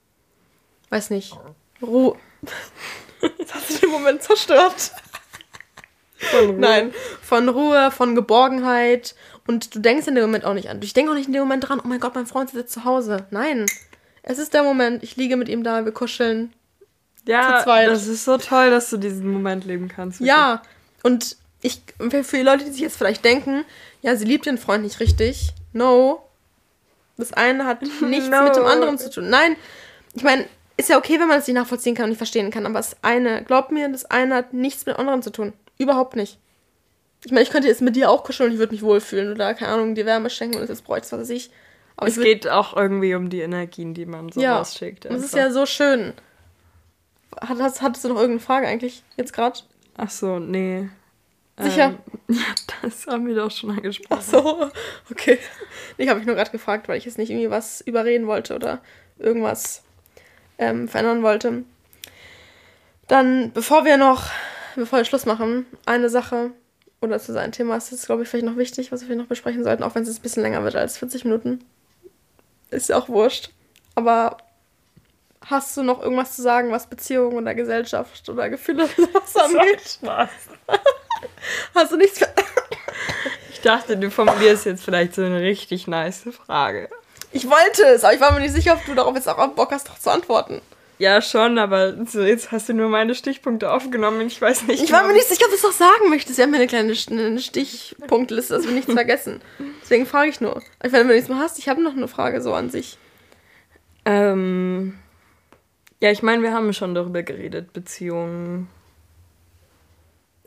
weiß 0.91 1.11
nicht, 1.11 1.37
Ruhe. 1.83 2.17
Jetzt 3.39 3.55
hast 3.55 3.71
du 3.71 3.75
den 3.79 3.91
Moment 3.91 4.23
zerstört. 4.23 4.93
Von 6.17 6.61
Nein, 6.61 6.95
von 7.21 7.49
Ruhe, 7.49 7.91
von 7.91 8.15
Geborgenheit. 8.15 9.17
Und 9.47 9.75
du 9.75 9.81
denkst 9.81 10.07
in 10.07 10.15
dem 10.15 10.25
Moment 10.25 10.45
auch 10.45 10.55
nicht 10.55 10.71
an. 10.71 10.81
Ich 10.83 10.93
denke 10.93 11.11
auch 11.11 11.17
nicht 11.17 11.27
in 11.27 11.33
dem 11.33 11.43
Moment 11.43 11.69
dran, 11.69 11.81
oh 11.83 11.89
mein 11.89 11.99
Gott, 11.99 12.15
mein 12.15 12.27
Freund 12.27 12.51
sitzt 12.51 12.75
zu 12.75 12.85
Hause. 12.85 13.27
Nein. 13.31 13.67
Es 14.23 14.39
ist 14.39 14.55
der 14.55 14.63
Moment, 14.63 15.03
ich 15.03 15.17
liege 15.17 15.37
mit 15.37 15.49
ihm 15.49 15.65
da, 15.65 15.85
wir 15.85 15.93
kuscheln. 15.93 16.53
Ja, 17.27 17.65
das 17.65 18.07
ist 18.07 18.25
so 18.25 18.39
toll, 18.39 18.71
dass 18.71 18.91
du 18.91 18.97
diesen 18.97 19.31
Moment 19.31 19.65
leben 19.65 19.89
kannst. 19.89 20.21
Wirklich. 20.21 20.29
Ja, 20.29 20.63
und 21.03 21.37
ich, 21.63 21.83
für 21.99 22.37
die 22.37 22.43
Leute, 22.43 22.65
die 22.65 22.71
sich 22.71 22.81
jetzt 22.81 22.97
vielleicht 22.97 23.25
denken, 23.25 23.65
ja, 24.03 24.17
sie 24.17 24.25
liebt 24.25 24.47
ihren 24.47 24.59
Freund 24.59 24.83
nicht 24.83 25.01
richtig. 25.01 25.53
No. 25.73 26.25
Das 27.17 27.33
eine 27.33 27.67
hat 27.67 27.83
nichts 28.01 28.29
no. 28.29 28.43
mit 28.43 28.57
dem 28.57 28.65
anderen 28.65 28.99
zu 28.99 29.11
tun. 29.11 29.29
Nein, 29.29 29.57
ich 30.15 30.23
meine, 30.23 30.47
ist 30.77 30.89
ja 30.89 30.97
okay, 30.97 31.21
wenn 31.21 31.29
man 31.29 31.39
es 31.39 31.47
nicht 31.47 31.57
nachvollziehen 31.57 31.95
kann 31.95 32.05
und 32.05 32.11
nicht 32.11 32.19
verstehen 32.19 32.51
kann, 32.51 32.65
aber 32.65 32.79
das 32.79 32.97
eine, 33.03 33.45
glaub 33.45 33.71
mir, 33.71 33.89
das 33.91 34.07
eine 34.07 34.35
hat 34.35 34.55
nichts 34.55 34.87
mit 34.87 34.97
dem 34.97 35.01
anderen 35.01 35.23
zu 35.23 35.31
tun. 35.31 35.53
Überhaupt 35.79 36.17
nicht. 36.17 36.39
Ich 37.25 37.33
meine, 37.33 37.43
ich 37.43 37.51
könnte 37.51 37.69
jetzt 37.69 37.83
mit 37.83 37.97
dir 37.97 38.11
auch 38.11 38.25
kuscheln 38.25 38.49
und 38.49 38.55
ich 38.55 38.59
würde 38.59 38.73
mich 38.73 38.83
wohlfühlen 38.83 39.33
oder, 39.33 39.53
keine 39.53 39.73
Ahnung, 39.73 39.95
die 39.95 40.07
Wärme 40.07 40.31
schenken 40.31 40.57
und 40.57 40.63
es 40.63 40.71
jetzt 40.71 40.85
bräuchte, 40.85 41.13
was 41.13 41.21
weiß 41.21 41.31
ich. 41.31 41.51
Aber 42.01 42.09
es 42.09 42.19
geht 42.19 42.49
auch 42.49 42.75
irgendwie 42.75 43.15
um 43.15 43.29
die 43.29 43.41
Energien, 43.41 43.93
die 43.93 44.07
man 44.07 44.33
so 44.33 44.41
ja, 44.41 44.57
rausschickt. 44.57 45.05
Das 45.05 45.23
ist 45.23 45.35
ja 45.35 45.51
so 45.51 45.67
schön. 45.67 46.15
Hattest, 47.39 47.83
hattest 47.83 48.05
du 48.05 48.09
noch 48.09 48.17
irgendeine 48.17 48.41
Frage 48.41 48.67
eigentlich 48.67 49.03
jetzt 49.19 49.35
gerade? 49.35 49.61
Ach 49.99 50.09
so, 50.09 50.39
nee. 50.39 50.89
Sicher? 51.59 51.99
Ähm, 52.29 52.37
ja, 52.37 52.55
das 52.81 53.07
haben 53.07 53.27
wir 53.27 53.35
doch 53.35 53.51
schon 53.51 53.73
angesprochen. 53.73 54.19
Ach 54.19 54.23
so, 54.23 54.71
okay. 55.11 55.39
Ich 55.99 56.09
habe 56.09 56.19
mich 56.19 56.27
nur 56.27 56.37
gerade 56.37 56.51
gefragt, 56.51 56.89
weil 56.89 56.97
ich 56.97 57.05
jetzt 57.05 57.19
nicht 57.19 57.29
irgendwie 57.29 57.51
was 57.51 57.83
überreden 57.83 58.27
wollte 58.27 58.55
oder 58.55 58.81
irgendwas 59.19 59.83
ähm, 60.57 60.89
verändern 60.89 61.23
wollte. 61.23 61.65
Dann, 63.09 63.53
bevor 63.53 63.85
wir 63.85 63.99
noch, 63.99 64.31
bevor 64.75 65.01
wir 65.01 65.05
Schluss 65.05 65.27
machen, 65.27 65.67
eine 65.85 66.09
Sache 66.09 66.53
oder 67.03 67.19
zu 67.19 67.35
sein 67.35 67.53
Thema 67.53 67.77
ist 67.77 67.91
jetzt, 67.91 68.07
glaube 68.07 68.23
ich, 68.23 68.29
vielleicht 68.31 68.47
noch 68.47 68.57
wichtig, 68.57 68.91
was 68.91 69.03
wir 69.03 69.09
vielleicht 69.09 69.21
noch 69.21 69.29
besprechen 69.29 69.65
sollten, 69.65 69.83
auch 69.83 69.95
wenn 69.95 70.05
es 70.05 70.19
ein 70.19 70.23
bisschen 70.23 70.43
länger 70.43 70.65
wird 70.65 70.77
als 70.77 70.97
40 70.97 71.27
Minuten. 71.27 71.63
Ist 72.71 72.89
ja 72.89 72.99
auch 72.99 73.09
wurscht. 73.09 73.51
Aber 73.95 74.39
hast 75.45 75.77
du 75.77 75.83
noch 75.83 76.03
irgendwas 76.03 76.37
zu 76.37 76.43
sagen, 76.43 76.71
was 76.71 76.87
Beziehungen 76.87 77.37
oder 77.37 77.55
Gesellschaft 77.55 78.29
oder 78.29 78.49
Gefühle 78.49 78.89
was 79.13 79.37
angeht? 79.37 79.81
Spaß. 79.81 80.31
hast 81.75 81.93
du 81.93 81.97
nichts. 81.97 82.21
ich 83.53 83.61
dachte, 83.61 83.97
du 83.97 84.11
formulierst 84.11 84.67
jetzt 84.67 84.85
vielleicht 84.85 85.15
so 85.15 85.23
eine 85.23 85.41
richtig 85.41 85.87
nice 85.87 86.25
Frage. 86.47 86.89
Ich 87.33 87.49
wollte 87.49 87.85
es, 87.85 88.05
aber 88.05 88.15
ich 88.15 88.21
war 88.21 88.33
mir 88.33 88.41
nicht 88.41 88.55
sicher, 88.55 88.75
ob 88.75 88.85
du 88.85 88.95
darauf 88.95 89.15
jetzt 89.15 89.29
auch 89.29 89.47
Bock 89.49 89.71
hast, 89.71 89.87
darauf 89.87 90.01
zu 90.01 90.11
antworten. 90.11 90.61
Ja, 91.01 91.23
schon, 91.23 91.57
aber 91.57 92.05
so 92.05 92.21
jetzt 92.21 92.53
hast 92.53 92.69
du 92.69 92.75
nur 92.75 92.91
meine 92.91 93.15
Stichpunkte 93.15 93.73
aufgenommen. 93.73 94.21
Ich 94.27 94.39
weiß 94.39 94.67
nicht. 94.67 94.83
Ich 94.83 94.93
war 94.93 95.03
mir 95.05 95.15
nicht 95.15 95.29
sicher, 95.29 95.47
ob 95.47 95.51
du 95.51 95.57
es 95.57 95.63
noch 95.63 95.73
sagen 95.73 96.11
möchtest. 96.11 96.37
Wir 96.37 96.45
haben 96.45 96.53
ja 96.53 96.61
eine 96.61 96.67
kleine 96.67 96.93
eine 97.09 97.41
Stichpunktliste, 97.41 98.53
dass 98.53 98.67
wir 98.67 98.75
nichts 98.75 98.93
vergessen. 98.93 99.41
Deswegen 99.81 100.05
frage 100.05 100.29
ich 100.29 100.43
nur. 100.43 100.63
Ich 100.85 100.93
meine, 100.93 101.05
wenn 101.05 101.09
du 101.09 101.15
nichts 101.15 101.31
mehr 101.31 101.39
hast, 101.39 101.59
ich 101.59 101.71
habe 101.71 101.83
noch 101.83 101.97
eine 101.97 102.07
Frage 102.07 102.43
so 102.43 102.53
an 102.53 102.69
sich. 102.69 102.99
Ähm. 104.05 104.99
Ja, 106.01 106.11
ich 106.11 106.23
meine, 106.23 106.43
wir 106.43 106.53
haben 106.53 106.71
schon 106.75 106.95
darüber 106.95 107.23
geredet, 107.23 107.73
Beziehungen. 107.73 108.69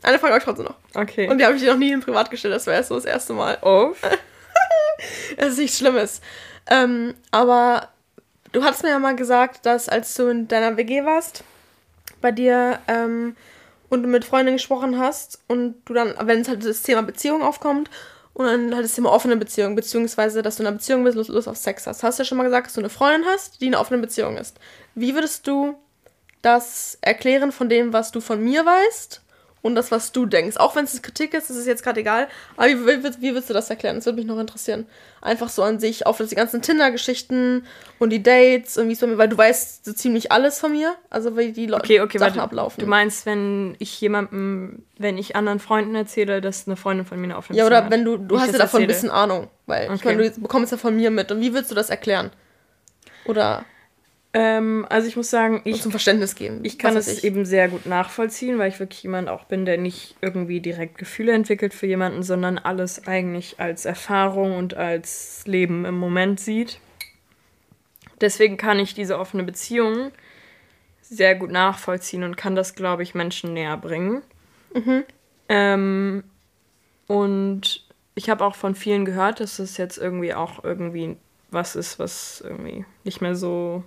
Eine 0.04 0.20
Frage 0.20 0.34
habe 0.34 0.38
ich 0.38 0.44
trotzdem 0.44 0.66
noch. 0.66 0.76
Okay. 0.94 1.28
Und 1.28 1.38
die 1.38 1.44
habe 1.46 1.56
ich 1.56 1.62
dir 1.62 1.72
noch 1.72 1.80
nie 1.80 1.90
in 1.90 2.00
privat 2.00 2.30
gestellt, 2.30 2.54
das 2.54 2.66
wäre 2.66 2.76
erst 2.76 2.90
so 2.90 2.94
das 2.94 3.06
erste 3.06 3.32
Mal. 3.32 3.58
Oh. 3.62 3.92
Es 5.36 5.54
ist 5.54 5.58
nichts 5.58 5.78
Schlimmes. 5.78 6.20
Ähm, 6.70 7.14
aber 7.32 7.88
Du 8.54 8.62
hast 8.62 8.84
mir 8.84 8.90
ja 8.90 9.00
mal 9.00 9.16
gesagt, 9.16 9.66
dass 9.66 9.88
als 9.88 10.14
du 10.14 10.28
in 10.28 10.46
deiner 10.46 10.76
WG 10.76 11.04
warst, 11.04 11.42
bei 12.20 12.30
dir 12.30 12.78
ähm, 12.86 13.34
und 13.88 14.04
du 14.04 14.08
mit 14.08 14.24
Freundinnen 14.24 14.58
gesprochen 14.58 14.96
hast 14.96 15.40
und 15.48 15.74
du 15.86 15.92
dann, 15.92 16.14
wenn 16.20 16.42
es 16.42 16.46
halt 16.46 16.64
das 16.64 16.82
Thema 16.82 17.02
Beziehung 17.02 17.42
aufkommt 17.42 17.90
und 18.32 18.46
dann 18.46 18.72
halt 18.72 18.84
das 18.84 18.94
Thema 18.94 19.10
offene 19.10 19.36
Beziehung, 19.36 19.74
beziehungsweise 19.74 20.40
dass 20.40 20.54
du 20.54 20.62
in 20.62 20.68
einer 20.68 20.76
Beziehung 20.76 21.02
bist, 21.02 21.16
Lust, 21.16 21.30
Lust 21.30 21.48
auf 21.48 21.56
Sex 21.56 21.88
hast. 21.88 22.04
Hast 22.04 22.20
du 22.20 22.22
ja 22.22 22.26
schon 22.28 22.38
mal 22.38 22.44
gesagt, 22.44 22.68
dass 22.68 22.74
du 22.74 22.80
eine 22.80 22.90
Freundin 22.90 23.28
hast, 23.28 23.60
die 23.60 23.66
in 23.66 23.74
einer 23.74 23.80
offenen 23.80 24.00
Beziehung 24.00 24.36
ist. 24.36 24.56
Wie 24.94 25.14
würdest 25.14 25.48
du 25.48 25.74
das 26.40 26.96
erklären 27.00 27.50
von 27.50 27.68
dem, 27.68 27.92
was 27.92 28.12
du 28.12 28.20
von 28.20 28.40
mir 28.40 28.64
weißt 28.64 29.20
und 29.64 29.76
das, 29.76 29.90
was 29.90 30.12
du 30.12 30.26
denkst. 30.26 30.58
Auch 30.58 30.76
wenn 30.76 30.84
es 30.84 31.00
Kritik 31.00 31.32
ist, 31.32 31.48
ist 31.48 31.56
es 31.56 31.64
jetzt 31.64 31.82
gerade 31.82 31.98
egal. 32.00 32.28
Aber 32.58 32.66
wie, 32.68 32.86
wie, 32.86 33.02
wie 33.22 33.30
würdest 33.32 33.48
du 33.48 33.54
das 33.54 33.70
erklären? 33.70 33.96
Das 33.96 34.04
würde 34.04 34.16
mich 34.16 34.26
noch 34.26 34.38
interessieren. 34.38 34.86
Einfach 35.22 35.48
so 35.48 35.62
an 35.62 35.80
sich, 35.80 36.06
auf 36.06 36.18
die 36.18 36.34
ganzen 36.34 36.60
Tinder-Geschichten 36.60 37.64
und 37.98 38.10
die 38.10 38.22
Dates 38.22 38.76
und 38.76 38.88
wie 38.88 38.92
es 38.92 39.00
bei 39.00 39.06
mir, 39.06 39.16
weil 39.16 39.30
du 39.30 39.38
weißt 39.38 39.86
so 39.86 39.94
ziemlich 39.94 40.30
alles 40.30 40.58
von 40.60 40.72
mir. 40.72 40.94
Also 41.08 41.38
wie 41.38 41.52
die 41.52 41.64
Leute 41.64 41.82
Okay, 41.82 42.00
okay, 42.02 42.18
Sachen 42.18 42.40
ablaufen. 42.40 42.78
Du 42.78 42.86
meinst, 42.86 43.24
wenn 43.24 43.74
ich 43.78 43.98
jemandem, 44.02 44.84
wenn 44.98 45.16
ich 45.16 45.34
anderen 45.34 45.60
Freunden 45.60 45.94
erzähle, 45.94 46.42
dass 46.42 46.66
eine 46.66 46.76
Freundin 46.76 47.06
von 47.06 47.18
mir 47.18 47.24
eine 47.24 47.38
offene 47.38 47.58
ja, 47.58 47.64
oder 47.64 47.84
hat, 47.84 47.90
wenn 47.90 48.04
du, 48.04 48.18
du 48.18 48.34
ich 48.34 48.42
hast 48.42 48.52
ja 48.52 48.58
davon 48.58 48.82
ein 48.82 48.90
erzähle. 48.90 49.08
bisschen 49.08 49.10
Ahnung. 49.10 49.48
Weil 49.64 49.84
ich 49.86 49.90
Okay. 49.92 50.14
meine, 50.14 50.30
du 50.30 50.40
bekommst 50.42 50.72
ja 50.72 50.78
von 50.78 50.94
mir 50.94 51.10
mit. 51.10 51.32
Und 51.32 51.40
wie 51.40 51.54
würdest 51.54 51.70
du 51.70 51.74
das 51.74 51.88
erklären? 51.88 52.30
Oder 53.24 53.64
Ähm, 54.36 54.84
also 54.90 55.06
ich 55.06 55.16
muss 55.16 55.30
sagen, 55.30 55.60
ich 55.64 55.80
zum 55.80 55.92
Verständnis 55.92 56.34
geben? 56.34 56.64
Ich 56.64 56.76
kann 56.76 56.96
es 56.96 57.22
eben 57.22 57.44
sehr 57.44 57.68
gut 57.68 57.86
nachvollziehen, 57.86 58.58
weil 58.58 58.68
ich 58.68 58.80
wirklich 58.80 59.04
jemand 59.04 59.28
auch 59.28 59.44
bin, 59.44 59.64
der 59.64 59.78
nicht 59.78 60.16
irgendwie 60.20 60.60
direkt 60.60 60.98
Gefühle 60.98 61.32
entwickelt 61.32 61.72
für 61.72 61.86
jemanden, 61.86 62.24
sondern 62.24 62.58
alles 62.58 63.06
eigentlich 63.06 63.60
als 63.60 63.84
Erfahrung 63.84 64.56
und 64.56 64.74
als 64.74 65.42
Leben 65.46 65.84
im 65.84 65.96
Moment 65.96 66.40
sieht. 66.40 66.80
Deswegen 68.20 68.56
kann 68.56 68.80
ich 68.80 68.92
diese 68.92 69.20
offene 69.20 69.44
Beziehung 69.44 70.10
sehr 71.00 71.36
gut 71.36 71.52
nachvollziehen 71.52 72.24
und 72.24 72.36
kann 72.36 72.56
das, 72.56 72.74
glaube 72.74 73.04
ich, 73.04 73.14
Menschen 73.14 73.52
näher 73.52 73.76
bringen. 73.76 74.22
Ähm, 75.48 76.24
und 77.06 77.86
ich 78.16 78.30
habe 78.30 78.44
auch 78.44 78.56
von 78.56 78.74
vielen 78.74 79.04
gehört, 79.04 79.38
dass 79.38 79.60
es 79.60 79.76
jetzt 79.76 79.96
irgendwie 79.96 80.34
auch 80.34 80.64
irgendwie 80.64 81.16
was 81.52 81.76
ist, 81.76 82.00
was 82.00 82.40
irgendwie 82.44 82.84
nicht 83.04 83.20
mehr 83.20 83.36
so 83.36 83.84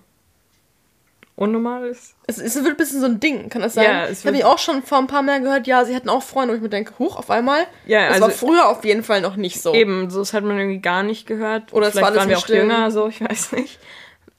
unnormal 1.38 1.88
ist. 1.88 2.16
Es, 2.26 2.40
es 2.40 2.56
wird 2.56 2.68
ein 2.68 2.76
bisschen 2.78 3.00
so 3.00 3.06
ein 3.06 3.20
Ding, 3.20 3.48
kann 3.50 3.62
das 3.62 3.76
sein? 3.76 3.86
Ja, 3.86 4.06
es 4.08 4.20
ich 4.20 4.26
habe 4.26 4.36
mich 4.36 4.44
auch 4.44 4.58
schon 4.58 4.82
vor 4.84 4.98
ein 4.98 5.08
paar 5.08 5.22
Mal 5.22 5.40
gehört, 5.42 5.68
ja, 5.68 5.86
sie 5.86 5.94
hätten 5.94 6.10
auch 6.10 6.24
Freunde, 6.24 6.52
wo 6.54 6.56
ich 6.58 6.62
mir 6.64 6.70
denke, 6.70 6.94
huch, 7.00 7.16
auf 7.16 7.30
einmal. 7.30 7.66
Ja, 7.86 8.10
das 8.10 8.20
war 8.20 8.28
also- 8.30 8.46
früher 8.48 8.68
auf 8.68 8.84
jeden 8.84 9.04
Fall 9.04 9.22
noch 9.22 9.36
nicht 9.36 9.62
so. 9.62 9.74
Eben, 9.74 10.10
so 10.10 10.20
das 10.20 10.34
hat 10.34 10.44
man 10.44 10.58
irgendwie 10.58 10.80
gar 10.82 11.04
nicht 11.04 11.28
gehört. 11.28 11.72
Oder 11.74 11.88
es 11.88 11.92
Vielleicht 11.94 12.02
war 12.02 12.08
alles 12.10 12.20
waren 12.22 12.30
wir 12.30 12.38
auch 12.40 12.44
Stillen. 12.44 12.70
jünger, 12.70 12.92
so, 12.92 13.08
ich 13.08 13.22
weiß 13.30 13.52
nicht. 13.54 13.80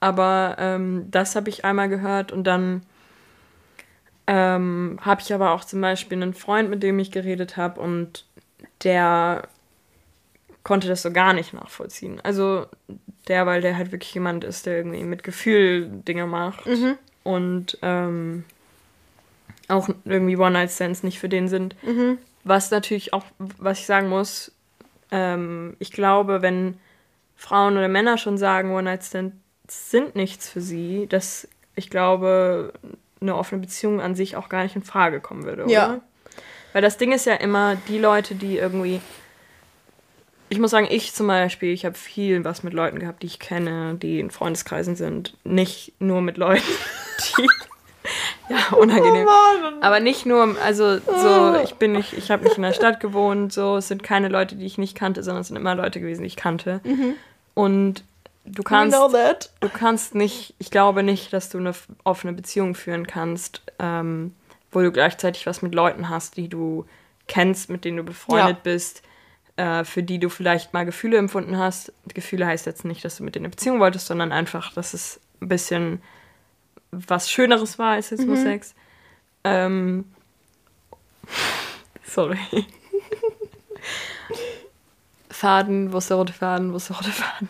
Aber 0.01 0.57
ähm, 0.59 1.07
das 1.09 1.35
habe 1.35 1.49
ich 1.49 1.65
einmal 1.65 1.89
gehört 1.89 2.31
und 2.31 2.43
dann 2.45 2.83
ähm, 4.27 4.99
habe 5.01 5.21
ich 5.21 5.33
aber 5.33 5.51
auch 5.51 5.63
zum 5.65 5.81
Beispiel 5.81 6.21
einen 6.21 6.33
Freund, 6.33 6.69
mit 6.69 6.83
dem 6.83 6.99
ich 6.99 7.11
geredet 7.11 7.57
habe 7.57 7.81
und 7.81 8.25
der 8.83 9.47
konnte 10.63 10.87
das 10.87 11.01
so 11.01 11.11
gar 11.11 11.33
nicht 11.33 11.53
nachvollziehen. 11.53 12.19
Also 12.23 12.67
der, 13.29 13.45
weil 13.45 13.61
der 13.61 13.77
halt 13.77 13.91
wirklich 13.91 14.13
jemand 14.13 14.43
ist, 14.43 14.65
der 14.65 14.77
irgendwie 14.77 15.03
mit 15.03 15.23
Gefühl 15.23 15.87
Dinge 15.89 16.25
macht 16.27 16.65
Mhm. 16.65 16.97
und 17.23 17.77
ähm, 17.81 18.43
auch 19.67 19.87
irgendwie 20.05 20.35
One-Night-Stands 20.37 21.03
nicht 21.03 21.19
für 21.19 21.29
den 21.29 21.47
sind. 21.47 21.75
Mhm. 21.83 22.17
Was 22.43 22.71
natürlich 22.71 23.13
auch, 23.13 23.23
was 23.37 23.79
ich 23.79 23.85
sagen 23.85 24.09
muss, 24.09 24.51
ähm, 25.11 25.75
ich 25.79 25.91
glaube, 25.91 26.41
wenn 26.41 26.77
Frauen 27.35 27.77
oder 27.77 27.87
Männer 27.87 28.17
schon 28.17 28.37
sagen, 28.37 28.71
One-Night-Stands 28.73 29.35
sind 29.67 30.15
nichts 30.15 30.49
für 30.49 30.61
sie, 30.61 31.05
dass 31.07 31.47
ich 31.75 31.89
glaube, 31.89 32.73
eine 33.21 33.35
offene 33.35 33.61
Beziehung 33.61 34.01
an 34.01 34.15
sich 34.15 34.35
auch 34.35 34.49
gar 34.49 34.63
nicht 34.63 34.75
in 34.75 34.83
Frage 34.83 35.19
kommen 35.19 35.43
würde, 35.43 35.63
oder? 35.65 35.71
Ja. 35.71 36.01
Weil 36.73 36.81
das 36.81 36.97
Ding 36.97 37.11
ist 37.11 37.25
ja 37.25 37.35
immer, 37.35 37.75
die 37.87 37.97
Leute, 37.99 38.35
die 38.35 38.57
irgendwie. 38.57 39.01
Ich 40.49 40.59
muss 40.59 40.71
sagen, 40.71 40.87
ich 40.89 41.13
zum 41.13 41.27
Beispiel, 41.27 41.71
ich 41.73 41.85
habe 41.85 41.95
viel 41.95 42.43
was 42.43 42.63
mit 42.63 42.73
Leuten 42.73 42.99
gehabt, 42.99 43.21
die 43.23 43.27
ich 43.27 43.39
kenne, 43.39 43.95
die 43.95 44.19
in 44.19 44.31
Freundeskreisen 44.31 44.95
sind. 44.95 45.37
Nicht 45.43 45.93
nur 45.99 46.21
mit 46.21 46.37
Leuten, 46.37 46.63
die. 47.37 47.47
ja, 48.53 48.75
unangenehm. 48.77 49.27
Aber 49.81 49.99
nicht 49.99 50.25
nur, 50.25 50.55
also 50.63 50.97
so, 50.99 51.55
ich 51.63 51.75
bin 51.75 51.91
nicht, 51.91 52.13
ich 52.13 52.31
habe 52.31 52.43
nicht 52.43 52.55
in 52.57 52.63
der 52.63 52.73
Stadt 52.73 52.99
gewohnt, 52.99 53.53
so, 53.53 53.77
es 53.77 53.87
sind 53.87 54.01
keine 54.03 54.27
Leute, 54.27 54.55
die 54.55 54.65
ich 54.65 54.77
nicht 54.77 54.95
kannte, 54.95 55.21
sondern 55.23 55.41
es 55.41 55.49
sind 55.49 55.57
immer 55.57 55.75
Leute 55.75 55.99
gewesen, 55.99 56.21
die 56.21 56.27
ich 56.27 56.35
kannte. 56.35 56.81
Und 57.53 58.03
du 58.45 58.63
kannst, 58.63 58.95
We 58.95 58.99
know 58.99 59.11
that. 59.11 59.51
du 59.59 59.69
kannst 59.69 60.15
nicht, 60.15 60.55
ich 60.57 60.71
glaube 60.71 61.03
nicht, 61.03 61.31
dass 61.33 61.49
du 61.49 61.59
eine 61.59 61.73
offene 62.03 62.33
Beziehung 62.33 62.73
führen 62.73 63.05
kannst, 63.05 63.61
ähm, 63.77 64.33
wo 64.71 64.81
du 64.81 64.91
gleichzeitig 64.91 65.45
was 65.45 65.61
mit 65.61 65.75
Leuten 65.75 66.09
hast, 66.09 66.37
die 66.37 66.47
du 66.47 66.85
kennst, 67.27 67.69
mit 67.69 67.85
denen 67.85 67.97
du 67.97 68.03
befreundet 68.03 68.57
Ja. 68.57 68.71
bist, 68.73 69.03
äh, 69.59 69.83
für 69.83 70.03
die 70.03 70.19
du 70.19 70.29
vielleicht 70.29 70.73
mal 70.73 70.85
Gefühle 70.85 71.17
empfunden 71.17 71.57
hast. 71.57 71.91
Gefühle 72.13 72.47
heißt 72.47 72.65
jetzt 72.65 72.85
nicht, 72.85 73.03
dass 73.03 73.17
du 73.17 73.23
mit 73.23 73.35
denen 73.35 73.45
eine 73.45 73.51
Beziehung 73.51 73.81
wolltest, 73.81 74.07
sondern 74.07 74.31
einfach, 74.31 74.71
dass 74.73 74.93
es 74.93 75.19
ein 75.41 75.49
bisschen 75.49 76.01
was 76.91 77.29
Schöneres 77.29 77.77
war 77.77 77.91
als 77.91 78.09
jetzt 78.09 78.25
nur 78.25 78.37
Sex. 78.37 78.73
Ähm, 79.43 80.05
sorry. 82.05 82.39
Faden, 85.29 85.91
wo 85.91 85.97
ist 85.97 86.09
der 86.09 86.17
rote 86.17 86.33
Faden, 86.33 86.71
wo 86.71 86.77
ist 86.77 86.89
der 86.89 86.95
rote 86.95 87.11
Faden? 87.11 87.49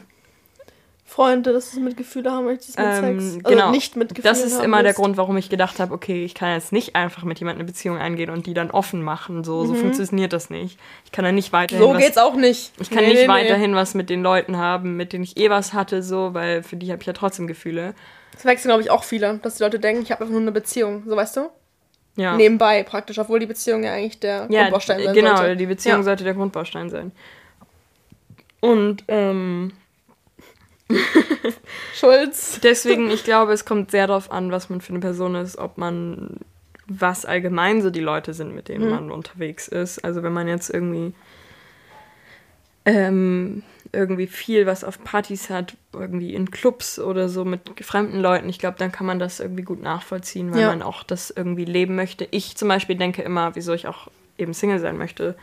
Freunde, 1.20 1.52
dass 1.52 1.72
du 1.72 1.82
mit 1.82 1.98
Gefühle 1.98 2.32
haben 2.32 2.46
möchtest 2.46 2.78
mit 2.78 2.88
Ähm, 2.88 3.20
Sex. 3.20 3.36
Also 3.44 3.56
genau. 3.56 3.72
nicht 3.72 3.98
mit 3.98 4.16
Gefühlen 4.16 4.24
Das 4.34 4.42
ist 4.42 4.58
immer 4.64 4.84
der. 4.84 4.94
Grund, 4.94 5.18
warum 5.18 5.36
ich 5.36 5.50
gedacht 5.50 5.80
habe, 5.82 5.94
okay, 5.94 6.24
ich 6.24 6.34
kann 6.34 6.54
jetzt 6.54 6.72
nicht 6.72 6.96
einfach 6.96 7.24
mit 7.26 7.40
jemandem 7.40 7.60
eine 7.64 7.68
Beziehung 7.68 7.98
eingehen 7.98 8.30
und 8.30 8.46
die 8.46 8.54
dann 8.54 8.72
offen 8.72 9.02
machen. 9.04 9.44
So, 9.44 9.66
so 9.66 9.74
funktioniert 9.74 10.32
das 10.32 10.50
nicht. 10.50 10.80
Ich 11.04 11.12
kann 11.12 11.26
dann 11.26 11.36
nicht 11.36 11.52
weiterhin 11.52 11.84
Mhm. 11.84 11.90
So 11.90 11.94
was, 11.96 12.04
geht's 12.06 12.18
auch 12.18 12.36
nicht. 12.38 12.72
ich 12.80 12.90
kann 12.90 13.00
Nee, 13.04 13.10
nicht 13.10 13.22
nee, 13.24 13.28
weiterhin 13.28 13.76
was 13.76 13.96
mit 13.96 14.10
den 14.10 14.24
Leuten 14.24 14.56
haben, 14.56 14.96
mit 14.96 15.12
denen 15.12 15.26
ich 15.26 15.36
eh 15.36 15.50
was 15.50 15.74
hatte, 15.74 16.04
so, 16.04 16.34
weil 16.34 16.64
für 16.64 16.78
die 16.78 16.90
habe 16.90 17.02
ich 17.02 17.08
ja 17.08 17.12
trotzdem 17.12 17.48
Gefühle. 17.48 17.96
Das 18.32 18.46
wechseln, 18.46 18.70
glaube 18.70 18.84
ich, 18.84 18.90
auch 18.90 19.04
viele, 19.04 19.40
dass 19.44 19.56
die 19.56 19.64
Leute 19.64 19.78
denken, 19.78 20.04
ich 20.04 20.12
habe 20.12 20.22
einfach 20.22 20.32
nur 20.32 20.42
eine 20.42 20.54
Beziehung. 20.54 21.04
So, 21.06 21.18
weißt 21.18 21.36
du? 21.36 21.50
Ja. 22.16 22.38
Nebenbei 22.38 22.84
praktisch, 22.84 23.20
obwohl 23.20 23.40
die 23.40 23.46
Beziehung 23.46 23.84
ja 23.84 23.92
eigentlich 23.92 24.22
der 24.22 24.48
Ja, 24.50 24.62
Grundbaustein 24.62 25.04
sein 25.04 25.14
genau, 25.14 25.36
sollte. 25.36 25.58
die 25.58 25.66
Beziehung 25.66 25.98
Ja. 25.98 26.04
sollte 26.04 26.24
der 26.24 26.34
Grundbaustein 26.34 26.90
sein. 26.90 27.12
Und 28.62 29.04
ähm, 29.10 29.74
Schulz. 31.94 32.60
deswegen, 32.62 33.10
ich 33.10 33.24
glaube, 33.24 33.54
es 33.54 33.66
kommt 33.66 33.92
sehr 33.92 34.08
darauf 34.08 34.32
an, 34.32 34.52
was 34.52 34.70
man 34.70 34.82
für 34.82 34.90
eine 34.92 35.00
Person 35.00 35.36
ist, 35.36 35.58
ob 35.58 35.78
man, 35.78 36.38
was 36.88 37.26
allgemein 37.26 37.82
so 37.82 37.90
die 37.90 38.00
Leute 38.00 38.34
sind, 38.34 38.56
mit 38.56 38.68
denen 38.70 38.86
Mhm. 38.86 38.90
man 38.92 39.12
unterwegs 39.12 39.68
ist. 39.68 40.04
Also 40.04 40.24
wenn 40.24 40.34
man 40.34 40.48
jetzt 40.48 40.70
irgendwie 40.70 41.14
ähm, 42.86 43.64
irgendwie 43.92 44.28
viel 44.28 44.66
was 44.66 44.84
auf 44.84 45.04
Partys 45.04 45.50
hat, 45.50 45.76
irgendwie 45.94 46.34
in 46.34 46.50
Clubs 46.52 47.00
oder 47.00 47.28
so 47.30 47.44
mit 47.46 47.62
fremden 47.84 48.20
Leuten, 48.20 48.50
ich 48.50 48.60
glaube, 48.60 48.78
dann 48.78 48.92
kann 48.92 49.06
man 49.06 49.20
das 49.20 49.40
irgendwie 49.40 49.64
gut 49.64 49.82
nachvollziehen, 49.82 50.52
weil 50.52 50.62
Ja. 50.62 50.68
man 50.68 50.82
auch 50.82 51.04
das 51.04 51.30
irgendwie 51.32 51.66
leben 51.66 51.96
möchte. 51.96 52.28
Ich 52.32 52.56
zum 52.56 52.68
Beispiel 52.68 52.96
denke 52.96 53.22
immer, 53.22 53.56
wieso 53.56 53.74
ich 53.74 53.88
auch 53.88 54.10
eben 54.38 54.54
Single 54.54 54.80
sein 54.80 54.98
möchte. 54.98 55.36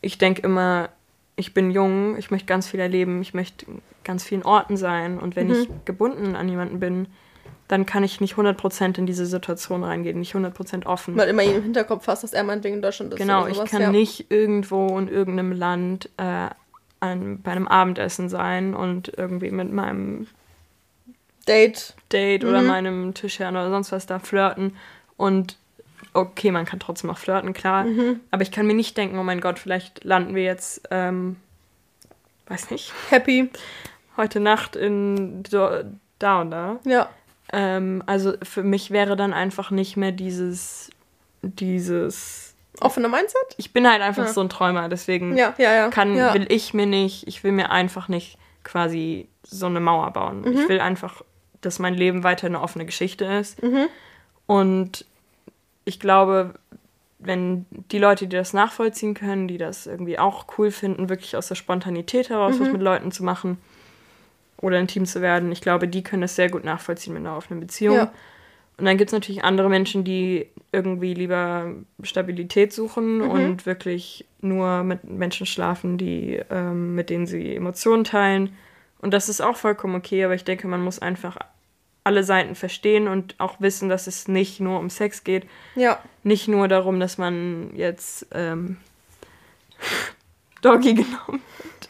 Ich 0.00 0.18
denke 0.18 0.42
immer, 0.42 0.88
ich 1.36 1.54
bin 1.54 1.70
jung, 1.70 2.16
ich 2.16 2.30
möchte 2.30 2.46
ganz 2.46 2.68
viel 2.68 2.80
erleben, 2.80 3.22
ich 3.22 3.34
möchte 3.34 3.66
in 3.66 3.82
ganz 4.04 4.24
vielen 4.24 4.42
Orten 4.42 4.76
sein 4.76 5.18
und 5.18 5.36
wenn 5.36 5.50
ich 5.50 5.68
gebunden 5.84 6.36
an 6.36 6.48
jemanden 6.48 6.80
bin, 6.80 7.06
dann 7.68 7.86
kann 7.86 8.04
ich 8.04 8.20
nicht 8.20 8.34
100% 8.34 8.98
in 8.98 9.06
diese 9.06 9.24
Situation 9.24 9.82
reingehen, 9.82 10.18
nicht 10.18 10.34
100% 10.34 10.84
offen. 10.84 11.16
Weil 11.16 11.28
immer 11.28 11.42
im 11.42 11.62
Hinterkopf 11.62 12.06
hast, 12.06 12.22
dass 12.22 12.34
er 12.34 12.44
meinetwegen 12.44 12.76
in 12.76 12.82
Deutschland 12.82 13.14
ist. 13.14 13.18
Genau, 13.18 13.42
oder 13.44 13.50
ich 13.50 13.64
kann 13.64 13.80
ja. 13.80 13.90
nicht 13.90 14.30
irgendwo 14.30 14.98
in 14.98 15.08
irgendeinem 15.08 15.52
Land 15.52 16.10
äh, 16.18 16.48
an, 17.00 17.40
bei 17.42 17.52
einem 17.52 17.66
Abendessen 17.66 18.28
sein 18.28 18.74
und 18.74 19.12
irgendwie 19.16 19.50
mit 19.50 19.72
meinem 19.72 20.26
Date. 21.48 21.94
Date 22.12 22.44
oder 22.44 22.60
Mhm. 22.60 22.66
meinem 22.66 23.14
Tischherrn 23.14 23.56
oder 23.56 23.70
sonst 23.70 23.90
was 23.90 24.06
da 24.06 24.18
flirten 24.18 24.76
und 25.16 25.56
okay, 26.14 26.50
man 26.50 26.64
kann 26.66 26.80
trotzdem 26.80 27.10
auch 27.10 27.18
flirten, 27.18 27.52
klar, 27.52 27.84
Mhm. 27.84 28.20
aber 28.30 28.42
ich 28.42 28.50
kann 28.52 28.66
mir 28.66 28.74
nicht 28.74 28.96
denken, 28.96 29.18
oh 29.18 29.22
mein 29.22 29.40
Gott, 29.40 29.58
vielleicht 29.58 30.04
landen 30.04 30.34
wir 30.34 30.42
jetzt, 30.44 30.82
ähm, 30.90 31.36
weiß 32.46 32.70
nicht, 32.70 32.92
Happy. 33.10 33.50
heute 34.16 34.40
Nacht 34.40 34.76
in 34.76 35.42
do, 35.44 35.68
da 36.18 36.40
und 36.42 36.50
da. 36.50 36.78
Ja. 36.84 37.08
Ähm, 37.52 38.02
also 38.06 38.34
für 38.42 38.62
mich 38.62 38.90
wäre 38.90 39.16
dann 39.16 39.32
einfach 39.32 39.70
nicht 39.70 39.96
mehr 39.96 40.12
dieses, 40.12 40.90
dieses, 41.42 42.54
Offener 42.80 43.08
Mindset? 43.08 43.40
ich 43.58 43.72
bin 43.72 43.88
halt 43.88 44.00
einfach 44.02 44.26
Ja. 44.26 44.32
so 44.32 44.40
ein 44.40 44.48
Träumer, 44.48 44.88
deswegen 44.88 45.36
Ja, 45.36 45.54
ja, 45.58 45.72
ja. 45.74 45.88
kann, 45.90 46.16
ja. 46.16 46.34
will 46.34 46.46
ich 46.50 46.72
mir 46.74 46.86
nicht, 46.86 47.26
ich 47.28 47.44
will 47.44 47.52
mir 47.52 47.70
einfach 47.70 48.08
nicht 48.08 48.38
quasi 48.64 49.28
so 49.44 49.66
eine 49.66 49.80
Mauer 49.80 50.10
bauen. 50.12 50.40
Mhm. 50.42 50.52
Ich 50.58 50.68
will 50.68 50.80
einfach, 50.80 51.22
dass 51.60 51.78
mein 51.78 51.94
Leben 51.94 52.24
weiter 52.24 52.46
eine 52.46 52.60
offene 52.60 52.86
Geschichte 52.86 53.24
ist. 53.24 53.62
Mhm. 53.62 53.86
Und 54.46 55.04
ich 55.84 55.98
glaube, 56.00 56.54
wenn 57.18 57.66
die 57.92 57.98
Leute, 57.98 58.26
die 58.26 58.36
das 58.36 58.52
nachvollziehen 58.52 59.14
können, 59.14 59.46
die 59.48 59.58
das 59.58 59.86
irgendwie 59.86 60.18
auch 60.18 60.46
cool 60.58 60.70
finden, 60.70 61.08
wirklich 61.08 61.36
aus 61.36 61.48
der 61.48 61.54
Spontanität 61.54 62.30
heraus 62.30 62.58
was 62.58 62.66
Mhm. 62.66 62.72
mit 62.72 62.82
Leuten 62.82 63.12
zu 63.12 63.22
machen 63.24 63.58
oder 64.58 64.78
intim 64.78 65.06
zu 65.06 65.20
werden, 65.22 65.52
ich 65.52 65.60
glaube, 65.60 65.86
die 65.88 66.02
können 66.02 66.22
das 66.22 66.36
sehr 66.36 66.50
gut 66.50 66.64
nachvollziehen 66.64 67.14
mit 67.14 67.22
einer 67.24 67.36
offenen 67.36 67.60
Beziehung. 67.60 67.96
Ja. 67.96 68.12
Und 68.78 68.86
dann 68.86 68.96
gibt 68.96 69.10
es 69.10 69.12
natürlich 69.12 69.44
andere 69.44 69.68
Menschen, 69.68 70.02
die 70.02 70.48
irgendwie 70.72 71.14
lieber 71.14 71.72
Stabilität 72.02 72.72
suchen 72.72 73.18
Mhm. 73.18 73.30
und 73.30 73.66
wirklich 73.66 74.24
nur 74.40 74.82
mit 74.82 75.04
Menschen 75.04 75.46
schlafen, 75.46 75.98
die, 75.98 76.40
ähm, 76.50 76.94
mit 76.96 77.10
denen 77.10 77.26
sie 77.26 77.54
Emotionen 77.54 78.02
teilen. 78.04 78.56
Und 79.00 79.12
das 79.14 79.28
ist 79.28 79.40
auch 79.40 79.56
vollkommen 79.56 79.94
okay, 79.94 80.24
aber 80.24 80.34
ich 80.34 80.44
denke, 80.44 80.66
man 80.66 80.82
muss 80.82 80.98
einfach 81.00 81.36
alle 82.04 82.24
Seiten 82.24 82.54
verstehen 82.54 83.06
und 83.08 83.34
auch 83.38 83.56
wissen, 83.60 83.88
dass 83.88 84.06
es 84.06 84.26
nicht 84.28 84.60
nur 84.60 84.78
um 84.78 84.90
Sex 84.90 85.24
geht. 85.24 85.46
Ja. 85.76 85.98
Nicht 86.22 86.48
nur 86.48 86.66
darum, 86.68 86.98
dass 87.00 87.16
man 87.18 87.70
jetzt 87.76 88.26
ähm, 88.32 88.78
Doggy 90.62 90.94
genommen 90.94 91.40
hat. 91.58 91.88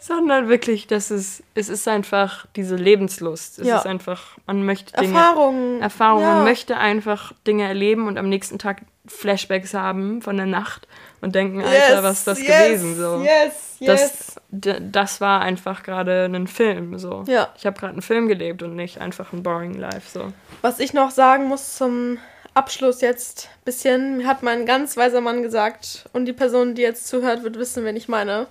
Sondern 0.00 0.48
wirklich, 0.48 0.86
dass 0.86 1.10
es, 1.10 1.42
es 1.54 1.68
ist 1.68 1.86
einfach 1.88 2.46
diese 2.56 2.76
Lebenslust. 2.76 3.58
Es 3.58 3.66
Ja. 3.66 3.78
ist 3.78 3.86
einfach, 3.86 4.38
man 4.46 4.64
möchte 4.64 4.92
Dinge. 4.98 5.14
Erfahrungen. 5.18 5.82
Erfahrung. 5.82 6.22
Ja. 6.22 6.34
Man 6.36 6.44
möchte 6.44 6.76
einfach 6.78 7.32
Dinge 7.46 7.64
erleben 7.64 8.06
und 8.06 8.16
am 8.18 8.28
nächsten 8.28 8.58
Tag 8.58 8.82
Flashbacks 9.06 9.74
haben 9.74 10.22
von 10.22 10.36
der 10.36 10.46
Nacht 10.46 10.86
und 11.20 11.34
denken, 11.34 11.62
Alter, 11.62 12.02
was 12.02 12.18
ist 12.20 12.26
das 12.26 12.40
yes, 12.40 12.48
gewesen? 12.48 12.96
So. 12.96 13.22
Yes, 13.22 13.76
yes. 13.80 14.40
Das, 14.50 14.76
das 14.80 15.20
war 15.20 15.40
einfach 15.40 15.82
gerade 15.82 16.24
ein 16.26 16.46
Film. 16.46 16.98
So. 16.98 17.24
Ja. 17.26 17.52
Ich 17.56 17.66
habe 17.66 17.78
gerade 17.78 17.92
einen 17.92 18.02
Film 18.02 18.28
gelebt 18.28 18.62
und 18.62 18.76
nicht 18.76 19.00
einfach 19.00 19.32
ein 19.32 19.42
boring 19.42 19.74
Life. 19.74 20.10
So. 20.12 20.32
Was 20.62 20.78
ich 20.78 20.92
noch 20.92 21.10
sagen 21.10 21.44
muss 21.44 21.76
zum 21.76 22.18
Abschluss 22.54 23.00
jetzt 23.00 23.48
bisschen, 23.64 24.26
hat 24.26 24.42
mein 24.42 24.66
ganz 24.66 24.96
weiser 24.96 25.20
Mann 25.20 25.42
gesagt, 25.42 26.08
und 26.12 26.24
die 26.24 26.32
Person, 26.32 26.74
die 26.74 26.82
jetzt 26.82 27.06
zuhört, 27.06 27.44
wird 27.44 27.58
wissen, 27.58 27.84
wen 27.84 27.96
ich 27.96 28.08
meine. 28.08 28.46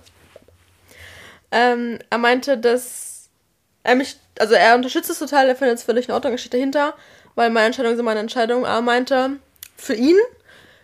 Ähm, 1.50 1.98
er 2.10 2.18
meinte, 2.18 2.58
dass 2.58 3.28
er 3.82 3.94
mich, 3.94 4.16
also 4.38 4.54
er 4.54 4.74
unterstützt 4.74 5.10
es 5.10 5.18
total, 5.18 5.48
er 5.48 5.56
findet 5.56 5.78
es 5.78 5.84
völlig 5.84 6.08
in 6.08 6.14
Ordnung, 6.14 6.32
er 6.32 6.38
steht 6.38 6.54
dahinter, 6.54 6.94
weil 7.34 7.50
meine 7.50 7.66
Entscheidungen 7.66 7.96
sind 7.96 8.04
meine 8.04 8.20
Entscheidung. 8.20 8.66
Aber 8.66 8.76
er 8.76 8.82
meinte, 8.82 9.30
für 9.76 9.94
ihn, 9.94 10.16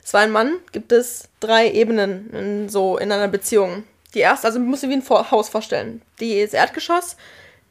es 0.05 0.13
war 0.13 0.21
ein 0.21 0.31
Mann, 0.31 0.59
gibt 0.73 0.93
es 0.93 1.29
drei 1.41 1.71
Ebenen 1.71 2.31
in, 2.31 2.69
so 2.69 2.99
in 2.99 3.11
einer 3.11 3.29
Beziehung. 3.29 3.85
Die 4.13 4.21
erste, 4.21 4.47
also 4.47 4.59
du 4.59 4.65
musst 4.65 4.83
dir 4.83 4.91
wie 4.91 4.95
ein 4.95 5.03
Vor 5.03 5.31
Haus 5.31 5.49
vorstellen. 5.49 6.03
Die, 6.21 6.43
das 6.43 6.53
Erdgeschoss 6.53 7.17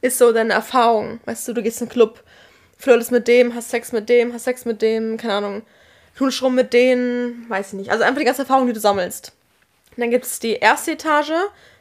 ist 0.00 0.18
so 0.18 0.32
deine 0.32 0.52
Erfahrung. 0.52 1.20
Weißt 1.26 1.46
du, 1.46 1.52
du 1.52 1.62
gehst 1.62 1.80
in 1.80 1.86
einen 1.86 1.92
Club, 1.92 2.22
flirtest 2.76 3.12
mit 3.12 3.28
dem, 3.28 3.54
hast 3.54 3.70
Sex 3.70 3.92
mit 3.92 4.08
dem, 4.08 4.32
hast 4.34 4.44
Sex 4.44 4.64
mit 4.64 4.82
dem, 4.82 5.16
keine 5.16 5.34
Ahnung, 5.34 5.62
knutsch 6.16 6.42
rum 6.42 6.56
mit 6.56 6.72
denen, 6.72 7.48
weiß 7.48 7.68
ich 7.68 7.72
nicht. 7.74 7.90
Also 7.90 8.02
einfach 8.02 8.18
die 8.18 8.26
ganze 8.26 8.42
Erfahrung, 8.42 8.66
die 8.66 8.72
du 8.72 8.80
sammelst. 8.80 9.32
Und 9.96 10.00
dann 10.00 10.10
gibt 10.10 10.24
es 10.24 10.40
die 10.40 10.54
erste 10.54 10.92
Etage, 10.92 11.32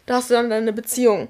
da 0.06 0.16
hast 0.16 0.30
du 0.30 0.36
dann 0.36 0.51
deine 0.51 0.72
Beziehung, 0.72 1.30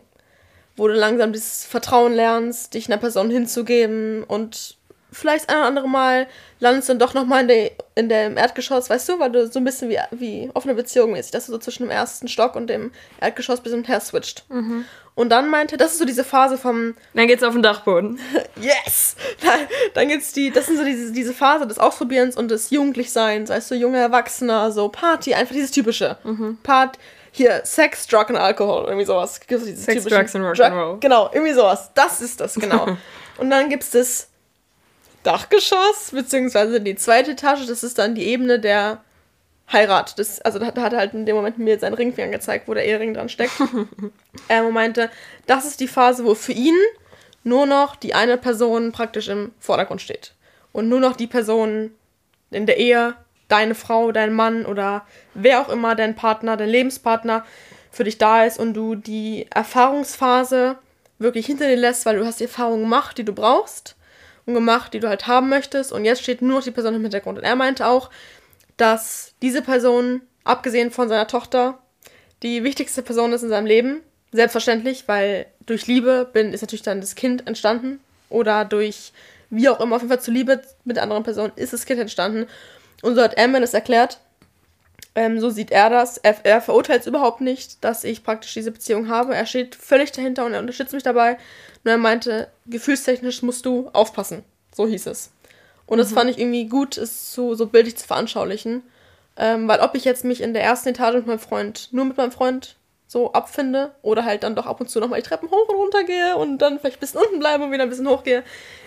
wo 0.76 0.90
du 0.90 0.94
langsam 0.94 1.32
dieses 1.32 1.64
Vertrauen 1.64 2.14
lernst, 2.14 2.74
dich 2.74 2.88
einer 2.88 3.00
Person 3.00 3.32
hinzugeben 3.32 4.26
und 4.26 4.78
vielleicht 5.14 5.50
ein 5.50 5.58
oder 5.58 5.66
andere 5.68 5.88
Mal 5.88 6.28
landest 6.60 6.90
du 6.90 6.94
dann 6.94 7.00
doch 7.00 7.14
nochmal 7.14 7.42
in, 7.42 7.48
der, 7.48 7.72
in 7.96 8.10
dem 8.10 8.38
Erdgeschoss, 8.38 8.90
weißt 8.90 9.10
du, 9.10 9.20
weil 9.20 9.32
du 9.32 9.48
so 9.48 9.60
ein 9.60 9.64
bisschen 9.64 9.90
wie, 9.90 10.00
wie 10.12 10.50
offene 10.54 10.74
Beziehung 10.74 11.12
mäßig, 11.12 11.32
dass 11.32 11.46
du 11.46 11.52
so 11.52 11.58
zwischen 11.58 11.84
dem 11.84 11.92
ersten 11.92 12.28
Stock 12.28 12.56
und 12.56 12.68
dem 12.68 12.92
Erdgeschoss 13.22 13.62
bis 13.62 13.72
hin 13.72 13.82
und 13.82 13.88
her 13.88 14.00
switcht. 14.00 14.46
Und 15.16 15.30
dann 15.30 15.50
meinte, 15.50 15.78
das 15.78 15.92
ist 15.94 16.00
so 16.00 16.06
diese 16.06 16.24
Phase 16.24 16.58
vom 16.58 16.96
Dann 17.14 17.28
geht's 17.28 17.44
auf 17.44 17.54
den 17.54 17.62
Dachboden. 17.62 18.20
Yes! 18.60 19.16
Dann, 19.44 19.60
dann 19.94 20.08
gibt's 20.08 20.32
die, 20.34 20.52
das 20.52 20.68
sind 20.68 20.78
so 20.78 20.84
diese, 20.84 21.12
diese 21.12 21.34
Phase 21.34 21.68
des 21.68 21.78
Ausprobierens 21.78 22.36
und 22.36 22.50
des 22.50 22.70
Jugendlichseins, 22.72 23.50
weißt 23.50 23.72
du, 23.72 23.76
junger 23.76 24.00
Erwachsener, 24.00 24.72
so 24.72 24.90
Party, 24.90 25.34
einfach 25.34 25.54
dieses 25.54 25.72
typische. 25.72 26.18
Part, 26.64 26.98
hier, 27.32 27.62
Sex, 27.66 28.08
Drug 28.08 28.30
und 28.30 28.38
Alkohol, 28.38 28.86
irgendwie 28.86 29.06
sowas. 29.06 29.40
Gibt's 29.46 29.66
Sex, 29.84 30.06
Drugs 30.06 30.36
and 30.36 30.46
Rock'n'Roll. 30.46 31.00
Genau, 31.00 31.30
irgendwie 31.34 31.54
sowas. 31.54 31.92
Das 31.94 32.22
ist 32.22 32.40
das, 32.40 32.56
genau. 32.56 32.98
und 33.38 33.50
dann 33.50 33.70
gibt's 33.70 33.92
das 33.92 34.30
Dachgeschoss, 35.24 36.12
beziehungsweise 36.12 36.82
die 36.82 36.96
zweite 36.96 37.32
Etage, 37.32 37.66
das 37.68 37.84
ist 37.84 37.98
dann 37.98 38.16
die 38.16 38.26
Ebene 38.26 38.60
der 38.60 39.02
Heirat. 39.72 40.20
Das, 40.20 40.42
also 40.42 40.60
da, 40.60 40.72
da 40.72 40.82
hat 40.82 40.94
er 40.94 41.00
halt 41.00 41.14
in 41.14 41.26
dem 41.26 41.36
Moment 41.36 41.58
mir 41.58 41.80
seinen 41.80 41.94
Ringfinger 41.94 42.32
gezeigt, 42.32 42.68
wo 42.68 42.74
der 42.74 42.86
Ehering 42.86 43.14
dran 43.14 43.30
steckt. 43.30 43.54
er 44.48 44.70
meinte, 44.70 45.10
das 45.48 45.66
ist 45.66 45.80
die 45.80 45.88
Phase, 45.88 46.26
wo 46.26 46.36
für 46.36 46.52
ihn 46.52 46.76
nur 47.44 47.66
noch 47.66 47.96
die 47.96 48.14
eine 48.14 48.38
Person 48.38 48.92
praktisch 48.92 49.30
im 49.30 49.52
Vordergrund 49.60 50.02
steht. 50.02 50.34
Und 50.72 50.90
nur 50.90 51.00
noch 51.00 51.16
die 51.16 51.28
Person 51.28 51.92
in 52.52 52.66
der 52.66 52.78
Ehe, 52.78 53.16
deine 53.48 53.76
Frau, 53.76 54.12
dein 54.12 54.34
Mann 54.34 54.66
oder 54.66 55.06
wer 55.34 55.62
auch 55.62 55.70
immer, 55.70 55.96
dein 55.96 56.16
Partner, 56.16 56.58
dein 56.58 56.70
Lebenspartner 56.70 57.46
für 57.92 58.04
dich 58.04 58.18
da 58.18 58.44
ist 58.44 58.60
und 58.60 58.74
du 58.74 58.96
die 58.96 59.46
Erfahrungsphase 59.54 60.78
wirklich 61.20 61.46
hinter 61.46 61.68
dir 61.68 61.76
lässt, 61.78 62.06
weil 62.06 62.18
du 62.18 62.26
hast 62.26 62.40
die 62.40 62.46
Erfahrung 62.46 62.82
gemacht, 62.82 63.18
die 63.18 63.26
du 63.26 63.34
brauchst 63.34 63.96
und 64.46 64.54
gemacht, 64.54 64.94
die 64.94 65.00
du 65.00 65.08
halt 65.08 65.28
haben 65.28 65.50
möchtest 65.50 65.92
und 65.92 66.06
jetzt 66.06 66.22
steht 66.22 66.42
nur 66.42 66.58
noch 66.58 66.64
die 66.64 66.72
Person 66.72 66.96
im 66.96 67.02
Hintergrund. 67.02 67.38
Und 67.38 67.44
er 67.44 67.56
meinte 67.56 67.88
auch, 67.88 68.10
dass 68.78 69.34
diese 69.42 69.62
Person, 69.62 70.22
abgesehen 70.44 70.92
von 70.92 71.08
seiner 71.08 71.28
Tochter, 71.28 71.80
die 72.42 72.64
wichtigste 72.64 73.02
Person 73.02 73.32
ist 73.34 73.44
in 73.44 73.50
seinem 73.50 73.66
Leben. 73.66 74.02
Selbstverständlich, 74.32 75.04
weil 75.08 75.46
durch 75.66 75.88
Liebe 75.88 76.30
bin, 76.32 76.54
ist 76.54 76.62
natürlich 76.62 76.82
dann 76.82 77.02
das 77.02 77.16
Kind 77.16 77.48
entstanden. 77.48 78.00
Oder 78.30 78.66
durch 78.66 79.14
wie 79.50 79.70
auch 79.70 79.80
immer, 79.80 79.96
auf 79.96 80.02
jeden 80.02 80.12
Fall 80.12 80.22
zu 80.22 80.32
Liebe 80.32 80.62
mit 80.84 80.96
der 80.98 81.04
anderen 81.04 81.24
Person 81.24 81.52
ist 81.56 81.74
das 81.74 81.86
Kind 81.86 82.00
entstanden. 82.00 82.48
Und 83.04 83.16
so 83.16 83.22
hat 83.22 83.38
mir 83.38 83.62
das 83.62 83.74
erklärt. 83.74 84.20
Ähm, 85.16 85.40
so 85.40 85.50
sieht 85.50 85.72
er 85.72 85.90
das. 85.90 86.18
Er, 86.18 86.36
er 86.44 86.62
verurteilt 86.62 87.02
es 87.02 87.08
überhaupt 87.08 87.42
nicht, 87.42 87.84
dass 87.84 88.04
ich 88.04 88.24
praktisch 88.24 88.54
diese 88.54 88.72
Beziehung 88.72 89.10
habe. 89.10 89.36
Er 89.36 89.46
steht 89.46 89.76
völlig 89.76 90.12
dahinter 90.12 90.46
und 90.46 90.54
er 90.54 90.60
unterstützt 90.60 90.94
mich 90.94 91.04
dabei. 91.04 91.38
Nur 91.84 91.94
er 91.94 91.98
meinte, 91.98 92.50
gefühlstechnisch 92.66 93.44
musst 93.44 93.66
du 93.66 93.90
aufpassen. 93.94 94.44
So 94.74 94.88
hieß 94.88 95.08
es. 95.08 95.32
Und 95.86 95.98
das 96.00 96.14
fand 96.14 96.30
ich 96.30 96.40
irgendwie 96.40 96.68
gut, 96.68 96.98
es 96.98 97.34
so, 97.34 97.56
so 97.56 97.68
bildlich 97.68 97.98
zu 97.98 98.08
veranschaulichen. 98.08 98.84
Ähm, 99.36 99.68
weil 99.68 99.80
ob 99.80 99.96
ich 99.96 100.06
jetzt 100.06 100.26
mich 100.26 100.42
in 100.42 100.54
der 100.54 100.64
ersten 100.64 100.90
Etage 100.90 101.16
mit 101.16 101.28
meinem 101.28 101.40
Freund, 101.40 101.90
nur 101.92 102.06
mit 102.06 102.18
meinem 102.18 102.32
Freund 102.32 102.78
so 103.08 103.32
abfinde 103.34 103.94
oder 104.02 104.26
halt 104.26 104.44
dann 104.44 104.56
doch 104.56 104.66
ab 104.66 104.80
und 104.82 104.90
zu 104.90 105.00
nochmal 105.00 105.22
die 105.22 105.28
Treppen 105.28 105.50
hoch 105.50 105.70
und 105.70 105.76
runter 105.76 106.04
gehe 106.04 106.36
und 106.36 106.58
dann 106.60 106.80
vielleicht 106.80 106.98
ein 106.98 107.00
bisschen 107.00 107.22
unten 107.22 107.40
bleibe 107.40 107.64
und 107.64 107.72
wieder 107.72 107.84
ein 107.84 107.90
bisschen 107.90 108.10
hochgehe, 108.10 108.44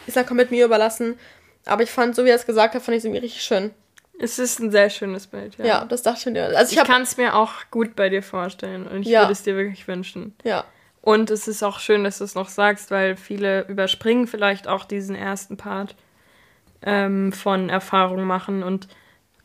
ist 0.07 0.17
dann 0.17 0.27
komplett 0.27 0.51
mir 0.51 0.65
überlassen. 0.65 1.19
Aber 1.65 1.83
ich 1.83 1.91
fand, 1.91 2.17
so 2.17 2.25
wie 2.25 2.31
er 2.31 2.37
es 2.37 2.47
gesagt 2.47 2.75
hat, 2.75 2.83
fand 2.83 2.97
ich 2.97 3.01
es 3.01 3.05
irgendwie 3.05 3.25
richtig 3.25 3.43
schön. 3.43 3.73
Es 4.19 4.39
ist 4.39 4.61
ein 4.61 4.71
sehr 4.71 4.89
schönes 4.91 5.27
Bild, 5.27 5.57
ja. 5.59 5.65
Ja, 5.67 5.85
das 5.85 6.03
dachte 6.03 6.21
ich 6.29 6.33
mir. 6.33 6.45
Also 6.57 6.73
ich 6.73 6.79
ich 6.79 6.85
kann 6.85 7.03
es 7.03 7.17
mir 7.17 7.35
auch 7.37 7.53
gut 7.71 7.95
bei 7.97 8.09
dir 8.09 8.23
vorstellen 8.23 8.87
und 8.87 9.03
ich 9.03 9.09
Ja. 9.09 9.21
würde 9.23 9.33
es 9.33 9.43
dir 9.43 9.57
wirklich 9.57 9.87
wünschen. 9.89 10.35
ja, 10.45 10.65
Und 11.03 11.31
es 11.31 11.47
ist 11.49 11.63
auch 11.63 11.79
schön, 11.81 12.03
dass 12.05 12.19
du 12.19 12.25
es 12.25 12.35
noch 12.35 12.49
sagst, 12.49 12.91
weil 12.91 13.17
viele 13.17 13.67
überspringen 13.69 14.27
vielleicht 14.27 14.69
auch 14.69 14.85
diesen 14.87 15.15
ersten 15.17 15.57
Part 15.57 15.95
ähm, 16.83 17.33
von 17.33 17.69
Erfahrung 17.69 18.25
machen. 18.25 18.63
Und 18.63 18.89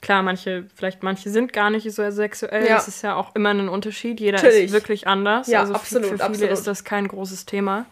klar, 0.02 0.24
manche, 0.24 0.66
vielleicht 0.76 1.04
manche 1.04 1.30
sind 1.30 1.52
gar 1.54 1.70
nicht 1.70 1.92
so 1.92 2.10
sexuell. 2.12 2.66
Ja. 2.68 2.76
Das 2.76 2.88
ist 2.88 3.02
ja 3.02 3.16
auch 3.16 3.36
immer 3.36 3.50
ein 3.50 3.68
Unterschied. 3.70 4.20
Jeder 4.20 4.38
Natürlich. 4.38 4.66
ist 4.66 4.72
wirklich 4.74 5.06
anders. 5.08 5.48
Ja, 5.48 5.60
also 5.62 5.74
absolut, 5.74 6.06
für 6.08 6.14
viele 6.18 6.24
absolut. 6.26 6.52
ist 6.52 6.68
das 6.68 6.84
kein 6.84 7.08
großes 7.08 7.46
Thema. 7.46 7.86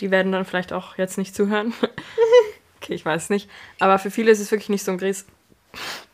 Die 0.00 0.10
werden 0.10 0.32
dann 0.32 0.44
vielleicht 0.44 0.72
auch 0.72 0.98
jetzt 0.98 1.18
nicht 1.18 1.34
zuhören. 1.34 1.72
okay, 2.82 2.94
ich 2.94 3.04
weiß 3.04 3.30
nicht. 3.30 3.48
Aber 3.78 3.98
für 3.98 4.10
viele 4.10 4.30
ist 4.30 4.40
es 4.40 4.50
wirklich 4.50 4.68
nicht 4.68 4.84
so 4.84 4.90
ein 4.92 4.98
gries- 4.98 5.24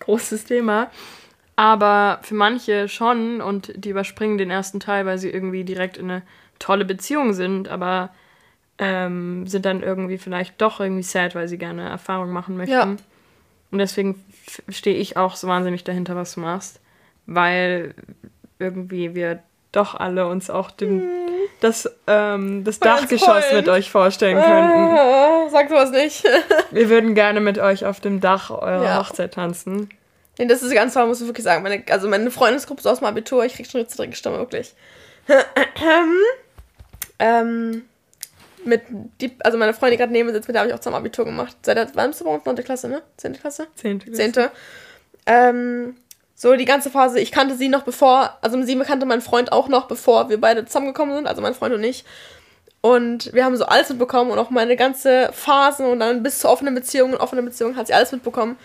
großes 0.01 0.45
Thema. 0.45 0.91
Aber 1.57 2.21
für 2.23 2.35
manche 2.35 2.89
schon 2.89 3.41
und 3.41 3.73
die 3.77 3.91
überspringen 3.91 4.39
den 4.39 4.51
ersten 4.51 4.81
Teil, 4.81 5.07
weil 5.07 5.19
sie 5.19 5.31
irgendwie 5.31 5.65
direkt 5.65 5.97
in 5.97 6.11
eine 6.11 6.23
tolle 6.59 6.85
Beziehung 6.85 7.35
sind, 7.35 7.69
aber 7.69 8.11
ähm, 8.79 9.47
sind 9.47 9.67
dann 9.67 9.83
irgendwie 9.83 10.19
vielleicht 10.19 10.61
doch 10.61 10.81
irgendwie 10.81 11.03
sad, 11.03 11.35
weil 11.35 11.49
sie 11.49 11.59
gerne 11.59 11.89
Erfahrung 11.89 12.31
machen 12.31 12.57
möchten. 12.57 12.73
Ja. 12.73 12.97
Und 13.71 13.79
deswegen 13.79 14.23
stehe 14.69 14.97
ich 14.97 15.17
auch 15.17 15.37
so 15.37 15.47
wahnsinnig 15.47 15.85
dahinter, 15.85 16.17
was 16.17 16.35
du 16.35 16.41
machst, 16.41 16.81
weil 17.27 17.95
irgendwie 18.59 19.15
wir 19.15 19.43
doch 19.73 19.95
alle 19.95 20.27
uns 20.27 20.51
auch 20.51 20.71
dem, 20.71 21.03
das, 21.61 21.91
ähm, 22.07 22.63
das 22.65 22.79
Dachgeschoss 22.79 23.45
mit 23.53 23.69
euch 23.69 23.91
vorstellen 23.91 24.37
könnten. 24.37 24.97
Ah, 24.99 25.49
sag 25.51 25.69
sowas 25.69 25.91
nicht. 25.91 26.25
Wir 26.71 26.89
würden 26.89 27.15
gerne 27.15 27.41
mit 27.41 27.59
euch 27.59 27.85
auf 27.87 28.01
dem 28.01 28.21
Dach 28.21 28.51
eurer 28.51 28.85
Ja. 28.85 28.99
Hochzeit 28.99 29.35
tanzen. 29.35 29.89
nee, 30.39 30.47
das 30.47 30.63
ist 30.63 30.73
ganz 30.75 30.95
toll, 30.95 31.07
muss 31.07 31.21
ich 31.21 31.27
wirklich 31.27 31.45
sagen. 31.45 31.63
Meine, 31.63 31.83
also 31.91 32.09
meine 32.09 32.31
Freundesgruppe 32.31 32.83
so 32.83 32.91
aus 32.91 32.99
dem 32.99 33.07
Abitur, 33.07 33.45
ich 33.45 33.55
krieg 33.55 33.67
schon 33.67 33.81
eine 33.81 33.89
zittrige 33.89 34.15
Stimme, 34.15 34.39
wirklich. 34.39 34.75
ähm, 37.19 37.83
mit 38.65 38.83
die, 39.21 39.33
also 39.41 39.59
meine 39.59 39.75
Freundin, 39.75 39.93
die 39.93 39.99
gerade 39.99 40.13
neben 40.13 40.27
mir 40.29 40.35
sitzt, 40.35 40.49
mit 40.49 40.55
der 40.55 40.61
habe 40.61 40.71
ich 40.71 40.75
auch 40.75 40.81
zum 40.81 40.95
Abitur 40.95 41.25
gemacht. 41.25 41.57
Seit 41.63 41.77
der, 41.77 41.89
wann 41.95 42.11
bist 42.11 42.21
du 42.21 42.25
bei 42.25 42.31
uns? 42.35 42.45
9. 42.45 42.57
Klasse, 42.57 42.89
ne? 42.89 43.03
10. 43.17 43.35
Klasse? 43.41 43.67
Zehnte. 43.75 44.13
Zehnte. 44.13 44.51
Ähm, 45.27 45.97
so 46.43 46.57
die 46.57 46.65
ganze 46.65 46.91
Phase, 46.91 47.21
ich 47.21 47.31
kannte 47.31 47.55
sie 47.55 47.69
noch 47.69 47.85
bevor, 47.85 48.37
also 48.41 48.61
sie 48.65 48.77
kannte 48.81 49.07
mein 49.07 49.21
Freund 49.21 49.53
auch 49.53 49.69
noch, 49.69 49.87
bevor 49.87 50.29
wir 50.29 50.41
beide 50.41 50.65
zusammengekommen 50.65 51.15
sind, 51.15 51.29
also 51.29 51.41
mein 51.41 51.55
Freund 51.55 51.73
und 51.73 51.85
ich. 51.85 52.05
Und 52.81 53.33
wir 53.33 53.45
haben 53.45 53.57
so 53.57 53.65
alles 53.65 53.91
mitbekommen 53.91 54.33
und 54.33 54.41
auch 54.41 54.51
meine 54.51 54.75
ganze 54.75 55.31
Phasen 55.33 55.87
und 55.87 56.01
dann 56.01 56.25
bis 56.25 56.41
zur 56.41 56.51
offenen 56.51 56.75
Beziehung 56.75 57.13
und 57.13 57.21
offene 57.21 57.45
Beziehung 57.45 57.77
hat 57.77 57.87
sie 57.87 57.95
alles 57.95 58.11
mitbekommen. 58.11 58.57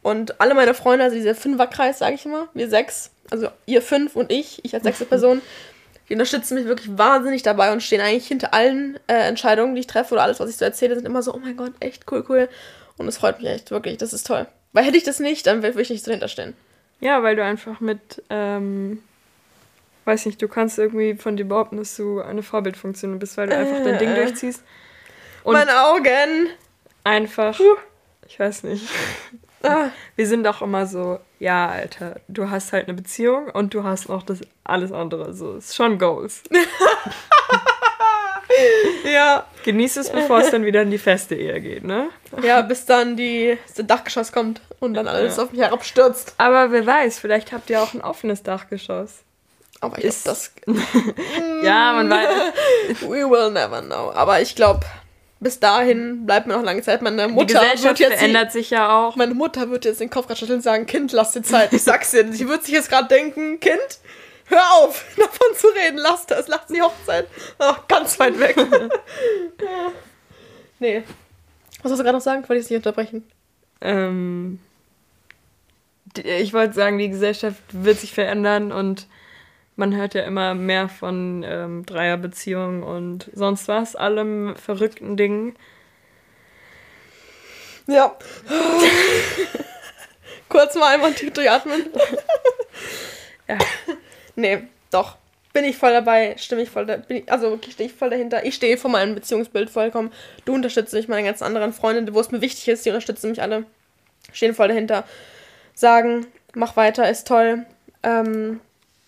Und 0.00 0.40
alle 0.40 0.54
meine 0.54 0.72
Freunde, 0.72 1.04
also 1.04 1.14
dieser 1.14 1.34
Fünferkreis, 1.34 1.98
sage 1.98 2.14
ich 2.14 2.24
immer, 2.24 2.48
wir 2.54 2.70
sechs, 2.70 3.10
also 3.30 3.48
ihr 3.66 3.82
fünf 3.82 4.16
und 4.16 4.32
ich, 4.32 4.64
ich 4.64 4.72
als 4.72 4.84
sechste 4.84 5.04
Person, 5.04 5.42
die 6.08 6.14
unterstützen 6.14 6.54
mich 6.54 6.64
wirklich 6.64 6.96
wahnsinnig 6.96 7.42
dabei 7.42 7.70
und 7.70 7.82
stehen 7.82 8.00
eigentlich 8.00 8.28
hinter 8.28 8.54
allen 8.54 8.98
äh, 9.08 9.28
Entscheidungen, 9.28 9.74
die 9.74 9.80
ich 9.80 9.86
treffe 9.86 10.14
oder 10.14 10.22
alles, 10.22 10.40
was 10.40 10.48
ich 10.48 10.56
so 10.56 10.64
erzähle, 10.64 10.94
sind 10.94 11.04
immer 11.04 11.22
so, 11.22 11.34
oh 11.34 11.40
mein 11.44 11.58
Gott, 11.58 11.72
echt 11.80 12.10
cool, 12.10 12.24
cool. 12.30 12.48
Und 12.96 13.08
es 13.08 13.18
freut 13.18 13.42
mich 13.42 13.50
echt, 13.50 13.70
wirklich, 13.70 13.98
das 13.98 14.14
ist 14.14 14.26
toll. 14.26 14.46
Weil 14.72 14.84
hätte 14.84 14.96
ich 14.96 15.04
das 15.04 15.20
nicht, 15.20 15.46
dann 15.46 15.62
würde 15.62 15.82
ich 15.82 15.90
nicht 15.90 16.02
so 16.02 16.10
hinterstehen. 16.10 16.54
Ja, 17.00 17.22
weil 17.22 17.36
du 17.36 17.44
einfach 17.44 17.80
mit, 17.80 18.22
ähm, 18.30 19.02
weiß 20.06 20.26
nicht, 20.26 20.40
du 20.40 20.48
kannst 20.48 20.78
irgendwie 20.78 21.14
von 21.14 21.36
dir 21.36 21.44
behaupten, 21.44 21.76
dass 21.76 21.96
du 21.96 22.20
eine 22.20 22.42
Vorbildfunktion 22.42 23.18
bist, 23.18 23.36
weil 23.36 23.48
du 23.48 23.56
einfach 23.56 23.82
dein 23.84 23.98
Ding 23.98 24.10
Äh. 24.10 24.24
durchziehst. 24.24 24.62
Und 25.44 25.52
Meine 25.54 25.78
Augen. 25.84 26.48
einfach, 27.04 27.58
ich 28.26 28.38
weiß 28.40 28.64
nicht. 28.64 28.88
Ah, 29.62 29.88
Wir 30.16 30.26
sind 30.26 30.44
doch 30.44 30.62
immer 30.62 30.86
so, 30.86 31.18
ja, 31.38 31.68
Alter, 31.68 32.20
du 32.28 32.50
hast 32.50 32.72
halt 32.72 32.86
eine 32.88 32.94
Beziehung 32.96 33.48
und 33.50 33.74
du 33.74 33.84
hast 33.84 34.08
noch 34.08 34.22
das 34.22 34.40
alles 34.64 34.92
andere. 34.92 35.32
So, 35.34 35.54
ist 35.56 35.74
schon 35.74 35.98
Goals. 35.98 36.42
ja. 39.12 39.44
Genieß 39.64 39.96
es, 39.96 40.10
bevor 40.10 40.40
es 40.40 40.50
dann 40.50 40.64
wieder 40.64 40.82
in 40.82 40.90
die 40.90 40.98
feste 40.98 41.34
Ehe 41.34 41.60
geht, 41.60 41.84
ne? 41.84 42.08
Ja, 42.42 42.62
bis 42.62 42.84
dann 42.86 43.16
die, 43.16 43.58
das 43.74 43.86
Dachgeschoss 43.86 44.30
kommt 44.32 44.60
und 44.80 44.94
dann 44.94 45.08
alles 45.08 45.36
Ja. 45.36 45.42
auf 45.42 45.50
mich 45.52 45.60
herabstürzt. 45.60 46.34
Aber 46.38 46.70
wer 46.70 46.86
weiß, 46.86 47.18
vielleicht 47.18 47.52
habt 47.52 47.68
ihr 47.70 47.82
auch 47.82 47.92
ein 47.94 48.00
offenes 48.02 48.42
Dachgeschoss. 48.42 49.10
Aber 49.80 49.98
ich 49.98 50.04
Ist- 50.04 50.26
das. 50.26 50.52
Ja, 51.62 51.92
man 51.94 52.08
weiß. 52.10 52.28
We 53.02 53.28
will 53.28 53.50
never 53.50 53.82
know. 53.82 54.12
Aber 54.14 54.40
ich 54.40 54.54
glaube, 54.54 54.80
bis 55.40 55.58
dahin 55.60 56.24
bleibt 56.26 56.46
mir 56.46 56.54
noch 56.54 56.62
lange 56.62 56.82
Zeit. 56.82 57.02
Meine 57.02 57.26
Die 57.26 57.32
Mutter 57.32 57.54
Gesellschaft 57.60 57.84
wird 57.84 57.98
jetzt. 57.98 58.12
Die, 58.12 58.16
verändert 58.18 58.52
sich 58.52 58.70
ja 58.70 58.96
auch. 58.96 59.16
meine 59.16 59.34
Mutter 59.34 59.68
wird 59.70 59.84
jetzt 59.84 60.00
den 60.00 60.10
Kopf 60.10 60.26
gerade 60.28 60.38
schütteln 60.38 60.58
und 60.58 60.62
sagen: 60.62 60.86
Kind, 60.86 61.12
lass 61.12 61.32
dir 61.32 61.42
Zeit. 61.42 61.72
Ich 61.72 61.82
sag's 61.82 62.12
dir. 62.12 62.30
Sie 62.32 62.48
wird 62.48 62.64
sich 62.64 62.74
jetzt 62.74 62.88
gerade 62.88 63.08
denken: 63.08 63.60
Kind, 63.60 63.78
hör 64.48 64.62
auf, 64.78 65.04
davon 65.16 65.56
zu 65.56 65.68
reden. 65.68 65.98
Lass 65.98 66.26
das. 66.26 66.48
Lass 66.48 66.66
die 66.66 66.82
Hochzeit. 66.82 67.28
Ach, 67.58 67.86
ganz 67.88 68.18
weit 68.18 68.38
weg. 68.38 68.56
Ja. 68.56 69.92
nee. 70.78 71.02
Was 71.82 71.92
hast 71.92 71.98
du 71.98 72.04
gerade 72.04 72.16
noch 72.16 72.24
sagen? 72.24 72.42
Ich 72.42 72.48
wollte 72.48 72.62
ich 72.62 72.70
nicht 72.70 72.78
unterbrechen. 72.78 73.24
Ähm, 73.80 74.58
ich 76.16 76.52
wollte 76.52 76.74
sagen, 76.74 76.98
die 76.98 77.10
Gesellschaft 77.10 77.62
wird 77.70 77.98
sich 77.98 78.12
verändern 78.12 78.72
und 78.72 79.06
man 79.76 79.94
hört 79.94 80.14
ja 80.14 80.22
immer 80.22 80.54
mehr 80.54 80.88
von 80.88 81.44
ähm, 81.46 81.84
Dreierbeziehungen 81.84 82.82
und 82.82 83.30
sonst 83.34 83.68
was, 83.68 83.94
allem 83.94 84.56
verrückten 84.56 85.16
Dingen. 85.16 85.54
Ja. 87.86 88.16
Kurz 90.48 90.74
mal 90.74 90.94
einmal 90.94 91.12
tief 91.12 91.32
durchatmen. 91.32 91.86
Ja. 93.48 93.58
Nee, 94.36 94.62
doch. 94.90 95.16
Bin 95.52 95.64
ich 95.64 95.78
voll 95.78 95.92
dabei, 95.92 96.36
stimme 96.38 96.62
ich 96.62 96.70
voll 96.70 96.84
da, 96.84 96.98
ich, 97.08 97.32
also 97.32 97.58
stehe 97.70 97.88
ich 97.88 97.96
voll 97.96 98.10
dahinter. 98.10 98.44
Ich 98.44 98.54
stehe 98.54 98.76
vor 98.76 98.90
meinem 98.90 99.14
Beziehungsbild 99.14 99.70
vollkommen. 99.70 100.12
Du 100.44 100.54
unterstützt 100.54 100.92
mich, 100.92 101.08
meine 101.08 101.26
ganzen 101.26 101.44
anderen 101.44 101.72
Freunde, 101.72 102.12
wo 102.12 102.20
es 102.20 102.30
mir 102.30 102.42
wichtig 102.42 102.68
ist, 102.68 102.84
die 102.84 102.90
unterstützen 102.90 103.30
mich 103.30 103.40
alle. 103.40 103.64
Stehen 104.32 104.54
voll 104.54 104.68
dahinter. 104.68 105.04
Sagen, 105.74 106.26
mach 106.54 106.76
weiter, 106.76 107.08
ist 107.08 107.26
toll. 107.26 107.64
Ähm, 108.02 108.60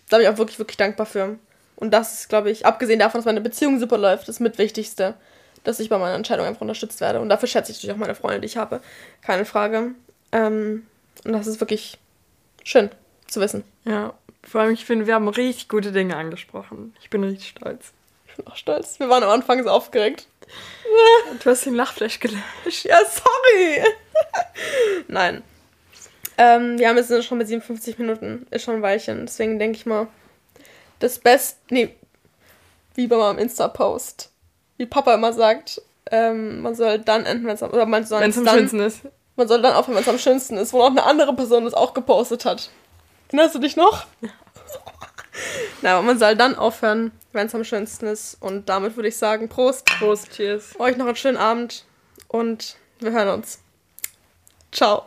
da 0.09 0.17
bin 0.17 0.25
ich 0.25 0.31
auch 0.31 0.37
wirklich, 0.39 0.57
wirklich 0.57 0.77
dankbar 0.77 1.05
für. 1.05 1.37
Und 1.75 1.91
das 1.91 2.21
ist, 2.21 2.29
glaube 2.29 2.49
ich, 2.49 2.65
abgesehen 2.65 2.99
davon, 2.99 3.19
dass 3.19 3.25
meine 3.25 3.41
Beziehung 3.41 3.79
super 3.79 3.97
läuft, 3.97 4.27
das 4.27 4.39
Mitwichtigste, 4.39 5.13
dass 5.63 5.79
ich 5.79 5.89
bei 5.89 5.97
meiner 5.97 6.15
Entscheidung 6.15 6.45
einfach 6.45 6.61
unterstützt 6.61 6.99
werde. 6.99 7.21
Und 7.21 7.29
dafür 7.29 7.47
schätze 7.47 7.71
ich 7.71 7.77
natürlich 7.77 7.93
auch 7.95 7.99
meine 7.99 8.15
Freunde, 8.15 8.41
die 8.41 8.47
ich 8.47 8.57
habe. 8.57 8.81
Keine 9.21 9.45
Frage. 9.45 9.91
Ähm, 10.31 10.87
und 11.23 11.33
das 11.33 11.47
ist 11.47 11.59
wirklich 11.59 11.99
schön 12.63 12.89
zu 13.27 13.39
wissen. 13.39 13.63
Ja, 13.85 14.13
vor 14.49 14.61
allem, 14.61 14.73
ich 14.73 14.85
finde, 14.85 15.07
wir 15.07 15.15
haben 15.15 15.27
richtig 15.27 15.69
gute 15.69 15.91
Dinge 15.91 16.15
angesprochen. 16.15 16.95
Ich 17.01 17.09
bin 17.09 17.23
richtig 17.23 17.49
stolz. 17.49 17.93
Ich 18.27 18.35
bin 18.35 18.47
auch 18.47 18.55
stolz. 18.55 18.99
Wir 18.99 19.09
waren 19.09 19.23
am 19.23 19.29
Anfang 19.29 19.63
so 19.63 19.69
aufgeregt. 19.69 20.27
Du 21.43 21.49
hast 21.49 21.65
den 21.65 21.75
Lachflash 21.75 22.19
gelöscht. 22.19 22.85
Ja, 22.85 22.97
sorry. 23.05 23.83
Nein. 25.07 25.43
Ähm, 26.37 26.79
wir 26.79 26.89
haben 26.89 26.97
jetzt 26.97 27.25
schon 27.25 27.37
mit 27.37 27.47
57 27.47 27.99
Minuten. 27.99 28.47
Ist 28.49 28.63
schon 28.63 28.75
ein 28.75 28.81
Weilchen. 28.81 29.25
Deswegen 29.25 29.59
denke 29.59 29.77
ich 29.77 29.85
mal, 29.85 30.07
das 30.99 31.19
Beste. 31.19 31.57
Nee. 31.69 31.95
Wie 32.95 33.07
bei 33.07 33.17
meinem 33.17 33.39
Insta-Post. 33.39 34.31
Wie 34.77 34.85
Papa 34.85 35.13
immer 35.13 35.33
sagt, 35.33 35.81
ähm, 36.11 36.61
man 36.61 36.75
soll 36.75 36.99
dann 36.99 37.25
enden, 37.25 37.45
wenn 37.45 37.55
es 37.55 37.63
am, 37.63 37.71
oder 37.71 37.85
man 37.85 38.05
soll 38.05 38.21
Wenn 38.21 38.31
es 38.31 38.37
am 38.37 38.45
dann, 38.45 38.55
schönsten 38.57 38.79
ist. 38.79 39.01
man 39.35 39.47
soll 39.47 39.61
dann 39.61 39.73
aufhören, 39.73 39.95
wenn 39.95 40.03
es 40.03 40.09
am 40.09 40.17
schönsten 40.17 40.57
ist, 40.57 40.73
wo 40.73 40.81
auch 40.81 40.89
eine 40.89 41.03
andere 41.03 41.35
Person 41.35 41.65
das 41.65 41.73
auch 41.73 41.93
gepostet 41.93 42.45
hat. 42.45 42.69
Erinnerst 43.29 43.55
du 43.55 43.59
dich 43.59 43.75
noch? 43.75 44.05
Na, 45.81 45.93
aber 45.93 46.01
man 46.01 46.19
soll 46.19 46.35
dann 46.35 46.55
aufhören, 46.55 47.11
wenn 47.31 47.47
es 47.47 47.55
am 47.55 47.63
schönsten 47.63 48.07
ist. 48.07 48.37
Und 48.41 48.69
damit 48.69 48.95
würde 48.95 49.09
ich 49.09 49.17
sagen, 49.17 49.47
Prost. 49.47 49.85
Prost, 49.85 50.31
cheers. 50.31 50.77
Euch 50.79 50.97
noch 50.97 51.05
einen 51.05 51.15
schönen 51.15 51.37
Abend 51.37 51.85
und 52.27 52.75
wir 52.99 53.11
hören 53.11 53.29
uns. 53.29 53.59
Ciao. 54.71 55.05